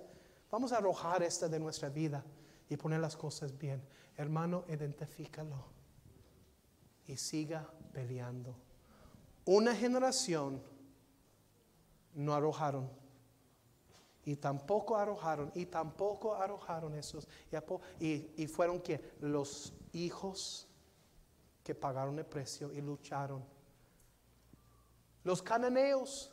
Vamos 0.51 0.71
a 0.71 0.77
arrojar 0.77 1.23
esta 1.23 1.47
de 1.47 1.59
nuestra 1.59 1.89
vida 1.89 2.23
y 2.69 2.77
poner 2.77 2.99
las 2.99 3.15
cosas 3.15 3.57
bien. 3.57 3.81
Hermano, 4.17 4.65
identifícalo 4.67 5.65
y 7.07 7.17
siga 7.17 7.69
peleando. 7.93 8.55
Una 9.45 9.75
generación 9.75 10.61
no 12.13 12.33
arrojaron 12.33 12.89
y 14.25 14.35
tampoco 14.35 14.97
arrojaron, 14.97 15.51
y 15.53 15.67
tampoco 15.67 16.33
arrojaron 16.33 16.95
esos. 16.95 17.27
Y, 17.99 18.31
y 18.35 18.47
fueron 18.47 18.81
que 18.81 19.13
los 19.21 19.73
hijos 19.93 20.67
que 21.63 21.75
pagaron 21.75 22.17
el 22.17 22.25
precio 22.25 22.73
y 22.73 22.81
lucharon. 22.81 23.45
Los 25.23 25.43
cananeos, 25.43 26.31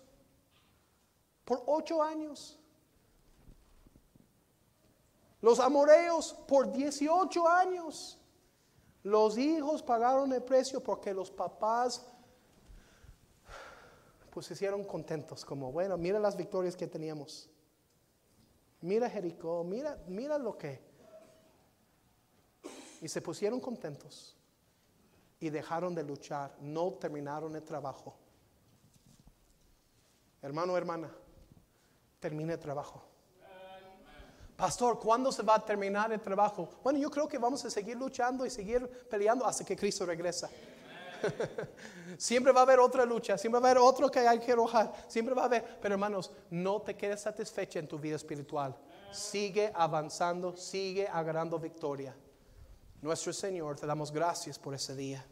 por 1.45 1.63
ocho 1.67 2.03
años. 2.03 2.59
Los 5.43 5.61
amoreos, 5.61 6.33
por 6.49 6.73
18 6.73 7.47
años. 7.47 8.19
Los 9.03 9.37
hijos 9.37 9.83
pagaron 9.83 10.33
el 10.33 10.43
precio 10.43 10.83
porque 10.83 11.13
los 11.13 11.31
papás 11.31 12.07
pues 14.31 14.47
se 14.47 14.55
hicieron 14.55 14.83
contentos, 14.85 15.45
como 15.45 15.71
bueno, 15.71 15.99
mira 15.99 16.19
las 16.19 16.39
victorias 16.39 16.75
que 16.75 16.87
teníamos 16.87 17.53
mira 18.83 19.09
Jericó, 19.09 19.65
mira, 19.65 19.99
mira 20.07 20.39
lo 20.39 20.59
que. 20.59 20.81
Y 23.01 23.09
se 23.09 23.21
pusieron 23.23 23.59
contentos 23.61 24.37
y 25.41 25.51
dejaron 25.51 25.95
de 25.95 26.05
luchar, 26.05 26.57
no 26.61 26.93
terminaron 26.95 27.57
el 27.57 27.65
trabajo. 27.65 28.17
Hermano, 30.41 30.77
hermana, 30.77 31.11
termine 32.21 32.53
el 32.53 32.59
trabajo. 32.61 33.05
Pastor, 34.63 35.01
¿cuándo 35.01 35.33
se 35.33 35.43
va 35.43 35.57
a 35.57 35.65
terminar 35.65 36.13
el 36.13 36.21
trabajo? 36.21 36.69
Bueno, 36.85 36.97
yo 36.97 37.11
creo 37.11 37.27
que 37.27 37.37
vamos 37.37 37.65
a 37.65 37.69
seguir 37.69 37.97
luchando 37.97 38.47
y 38.47 38.51
seguir 38.51 38.89
peleando 39.11 39.45
hasta 39.45 39.65
que 39.65 39.75
Cristo 39.75 40.07
regresa. 40.07 40.49
siempre 42.17 42.53
va 42.53 42.61
a 42.61 42.63
haber 42.63 42.79
otra 42.79 43.05
lucha, 43.05 43.37
siempre 43.37 43.61
va 43.61 43.67
a 43.67 43.71
haber 43.73 43.83
otro 43.83 44.09
que 44.09 44.21
hay 44.21 44.39
que 44.39 44.53
arrojar, 44.53 44.93
siempre 45.09 45.35
va 45.35 45.43
a 45.43 45.45
haber. 45.47 45.81
Pero 45.83 45.95
hermanos, 45.97 46.31
no 46.51 46.81
te 46.81 46.95
quedes 46.95 47.23
satisfecha 47.23 47.81
en 47.81 47.89
tu 47.89 47.99
vida 47.99 48.15
espiritual. 48.15 48.77
Sigue 49.11 49.73
avanzando, 49.75 50.57
sigue 50.57 51.09
agarrando 51.09 51.59
victoria. 51.59 52.15
Nuestro 53.01 53.33
Señor, 53.33 53.81
te 53.81 53.85
damos 53.85 54.13
gracias 54.13 54.61
por 54.61 54.75
ese 54.75 54.95
día. 54.95 55.27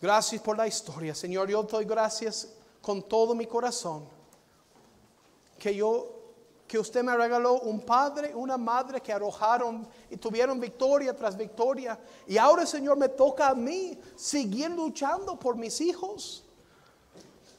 Gracias 0.00 0.40
por 0.40 0.56
la 0.56 0.68
historia. 0.68 1.16
Señor, 1.16 1.48
yo 1.48 1.66
te 1.66 1.72
doy 1.72 1.84
gracias 1.84 2.54
con 2.80 3.02
todo 3.02 3.34
mi 3.34 3.48
corazón. 3.48 4.06
Que 5.58 5.74
yo 5.74 6.14
que 6.66 6.78
usted 6.78 7.02
me 7.02 7.16
regaló 7.16 7.60
un 7.60 7.80
padre, 7.80 8.34
una 8.34 8.56
madre 8.56 9.00
que 9.00 9.12
arrojaron 9.12 9.86
y 10.10 10.16
tuvieron 10.16 10.58
victoria 10.58 11.14
tras 11.14 11.36
victoria. 11.36 11.98
Y 12.26 12.38
ahora, 12.38 12.64
Señor, 12.64 12.96
me 12.96 13.08
toca 13.08 13.48
a 13.48 13.54
mí 13.54 13.98
seguir 14.16 14.70
luchando 14.70 15.38
por 15.38 15.56
mis 15.56 15.80
hijos. 15.80 16.44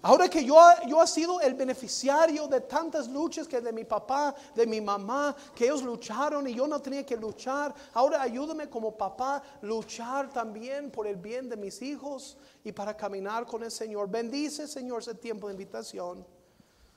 Ahora 0.01 0.29
que 0.29 0.45
yo, 0.45 0.55
yo 0.87 1.01
he 1.01 1.07
sido 1.07 1.41
el 1.41 1.55
beneficiario 1.55 2.47
de 2.47 2.61
tantas 2.61 3.07
luchas 3.07 3.47
que 3.47 3.59
de 3.59 3.73
mi 3.73 3.85
papá, 3.85 4.35
de 4.53 4.67
mi 4.67 4.79
mamá, 4.79 5.35
que 5.55 5.65
ellos 5.65 5.81
lucharon 5.81 6.47
y 6.47 6.53
yo 6.53 6.67
no 6.67 6.79
tenía 6.79 7.03
que 7.03 7.17
luchar. 7.17 7.73
Ahora 7.91 8.21
ayúdame 8.21 8.69
como 8.69 8.95
papá 8.95 9.41
luchar 9.61 10.29
también 10.29 10.91
por 10.91 11.07
el 11.07 11.15
bien 11.15 11.49
de 11.49 11.57
mis 11.57 11.81
hijos 11.81 12.37
y 12.63 12.71
para 12.71 12.95
caminar 12.95 13.47
con 13.47 13.63
el 13.63 13.71
Señor. 13.71 14.07
Bendice, 14.07 14.67
Señor, 14.67 15.01
ese 15.01 15.15
tiempo 15.15 15.47
de 15.47 15.53
invitación. 15.53 16.23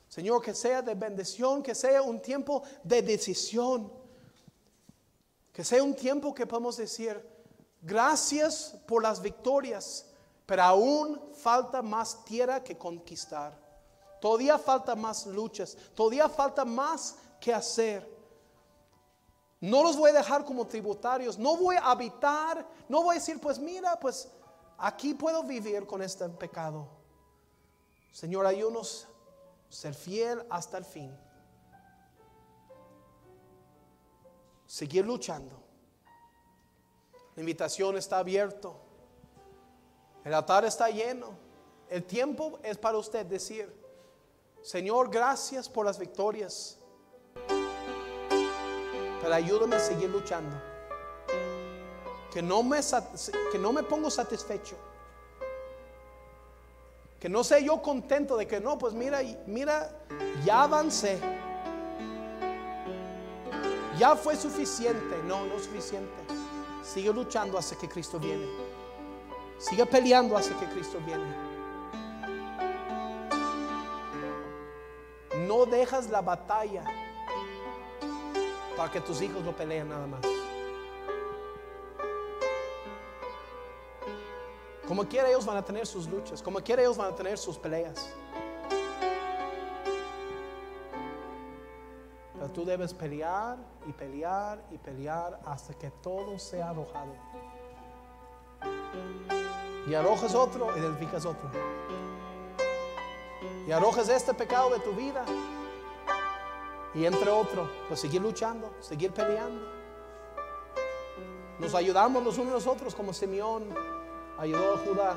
Señor, 0.09 0.43
que 0.43 0.55
sea 0.55 0.81
de 0.83 0.95
bendición, 0.95 1.63
que 1.63 1.75
sea 1.75 2.03
un 2.03 2.21
tiempo 2.21 2.63
de 2.83 3.03
decisión. 3.03 3.93
Que 5.53 5.63
sea 5.65 5.83
un 5.83 5.95
tiempo 5.95 6.35
que 6.35 6.47
podamos 6.47 6.77
decir, 6.77 7.23
gracias 7.83 8.77
por 8.87 9.03
las 9.03 9.21
victorias, 9.21 10.07
pero 10.47 10.63
aún 10.63 11.21
falta 11.35 11.83
más 11.83 12.25
tierra 12.25 12.63
que 12.63 12.79
conquistar. 12.79 13.59
Todavía 14.21 14.59
falta 14.59 14.97
más 14.97 15.27
luchas, 15.27 15.77
todavía 15.95 16.29
falta 16.29 16.65
más 16.65 17.17
que 17.41 17.53
hacer. 17.53 18.19
No 19.61 19.83
los 19.83 19.97
voy 19.97 20.11
a 20.11 20.15
dejar 20.15 20.45
como 20.45 20.67
tributarios. 20.67 21.39
No 21.39 21.57
voy 21.57 21.77
a 21.77 21.91
habitar. 21.91 22.67
No 22.89 23.03
voy 23.03 23.17
a 23.17 23.19
decir, 23.19 23.41
pues 23.41 23.59
mira, 23.59 23.99
pues 23.99 24.29
aquí 24.79 25.15
puedo 25.15 25.43
vivir 25.43 25.85
con 25.87 26.01
este 26.01 26.29
pecado. 26.29 26.87
Señor, 28.13 28.47
ayúdanos 28.47 29.09
ser 29.69 29.95
fiel 29.95 30.45
hasta 30.51 30.79
el 30.79 30.85
fin. 30.85 31.17
Seguir 34.67 35.07
luchando. 35.07 35.63
La 37.35 37.41
invitación 37.41 37.97
está 37.97 38.19
abierto. 38.19 38.77
El 40.25 40.35
altar 40.35 40.65
está 40.65 40.91
lleno. 40.91 41.31
El 41.89 42.05
tiempo 42.05 42.59
es 42.63 42.77
para 42.77 42.99
usted 42.99 43.25
decir, 43.25 43.73
Señor, 44.63 45.11
gracias 45.11 45.69
por 45.69 45.87
las 45.87 45.99
victorias. 45.99 46.79
Pero 49.21 49.35
ayúdame 49.35 49.77
a 49.77 49.81
seguir 49.81 50.11
luchando. 50.11 50.55
Que 52.33 52.43
no 52.43 52.63
me, 52.63 52.81
que 53.53 53.59
no 53.59 53.73
me 53.73 53.83
pongo 53.83 54.11
satisfecho. 54.11 54.77
Que 57.19 57.29
no 57.29 57.43
sea 57.43 57.59
yo 57.59 57.83
contento 57.83 58.37
de 58.37 58.47
que 58.47 58.61
no, 58.61 58.79
pues 58.79 58.95
mira, 58.95 59.21
mira, 59.47 59.91
ya 60.45 60.63
avancé. 60.63 61.19
Ya 63.99 64.15
fue 64.15 64.37
suficiente. 64.37 65.17
No, 65.27 65.45
no 65.47 65.57
es 65.57 65.65
suficiente. 65.65 66.15
Sigue 66.83 67.13
luchando 67.13 67.59
hasta 67.59 67.77
que 67.77 67.89
Cristo 67.89 68.21
viene. 68.21 68.47
Sigue 69.59 69.85
peleando 69.87 70.37
hasta 70.37 70.59
que 70.61 70.67
Cristo 70.67 70.99
viene. 71.05 71.49
No 75.49 75.67
dejas 75.67 76.09
la 76.11 76.21
batalla 76.21 76.85
para 78.77 78.93
que 78.93 79.01
tus 79.01 79.21
hijos 79.21 79.45
lo 79.45 79.57
peleen 79.57 79.89
nada 79.89 80.07
más. 80.07 80.21
Como 84.89 85.07
quiera 85.07 85.29
ellos 85.29 85.45
van 85.45 85.59
a 85.59 85.63
tener 85.63 85.87
sus 85.87 86.09
luchas, 86.09 86.43
como 86.43 86.61
quiera 86.61 86.81
ellos 86.81 86.97
van 86.97 87.13
a 87.13 87.15
tener 87.15 87.37
sus 87.37 87.59
peleas. 87.59 88.09
Pero 92.33 92.49
tú 92.51 92.65
debes 92.65 92.95
pelear 92.95 93.59
y 93.87 93.93
pelear 93.93 94.65
y 94.71 94.79
pelear 94.79 95.39
hasta 95.45 95.75
que 95.75 95.91
todo 95.91 96.39
sea 96.39 96.71
arrojado. 96.71 97.13
Y 99.87 99.93
arrojas 99.93 100.35
otro, 100.35 100.75
identificas 100.75 101.27
otro. 101.27 101.51
Y 103.67 103.73
arrojas 103.73 104.09
este 104.09 104.33
pecado 104.33 104.71
de 104.71 104.79
tu 104.79 104.93
vida. 104.93 105.23
Y 106.95 107.05
entre 107.05 107.29
otro, 107.29 107.71
pues 107.89 108.01
seguir 108.01 108.23
luchando, 108.23 108.73
seguir 108.81 109.13
peleando. 109.13 109.69
Nos 111.59 111.75
ayudamos 111.75 112.23
los 112.23 112.39
unos 112.39 112.53
a 112.53 112.55
los 112.55 112.67
otros 112.67 112.95
como 112.95 113.13
Simeón 113.13 113.98
ayudó 114.39 114.75
a 114.75 114.79
Judá. 114.79 115.17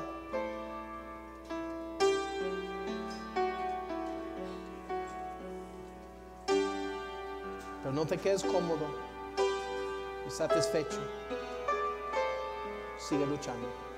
Pero 7.82 7.94
no 7.94 8.06
te 8.06 8.18
quedes 8.18 8.42
cómodo 8.42 8.86
y 10.26 10.30
satisfecho. 10.30 11.00
Sigue 12.98 13.26
luchando. 13.26 13.91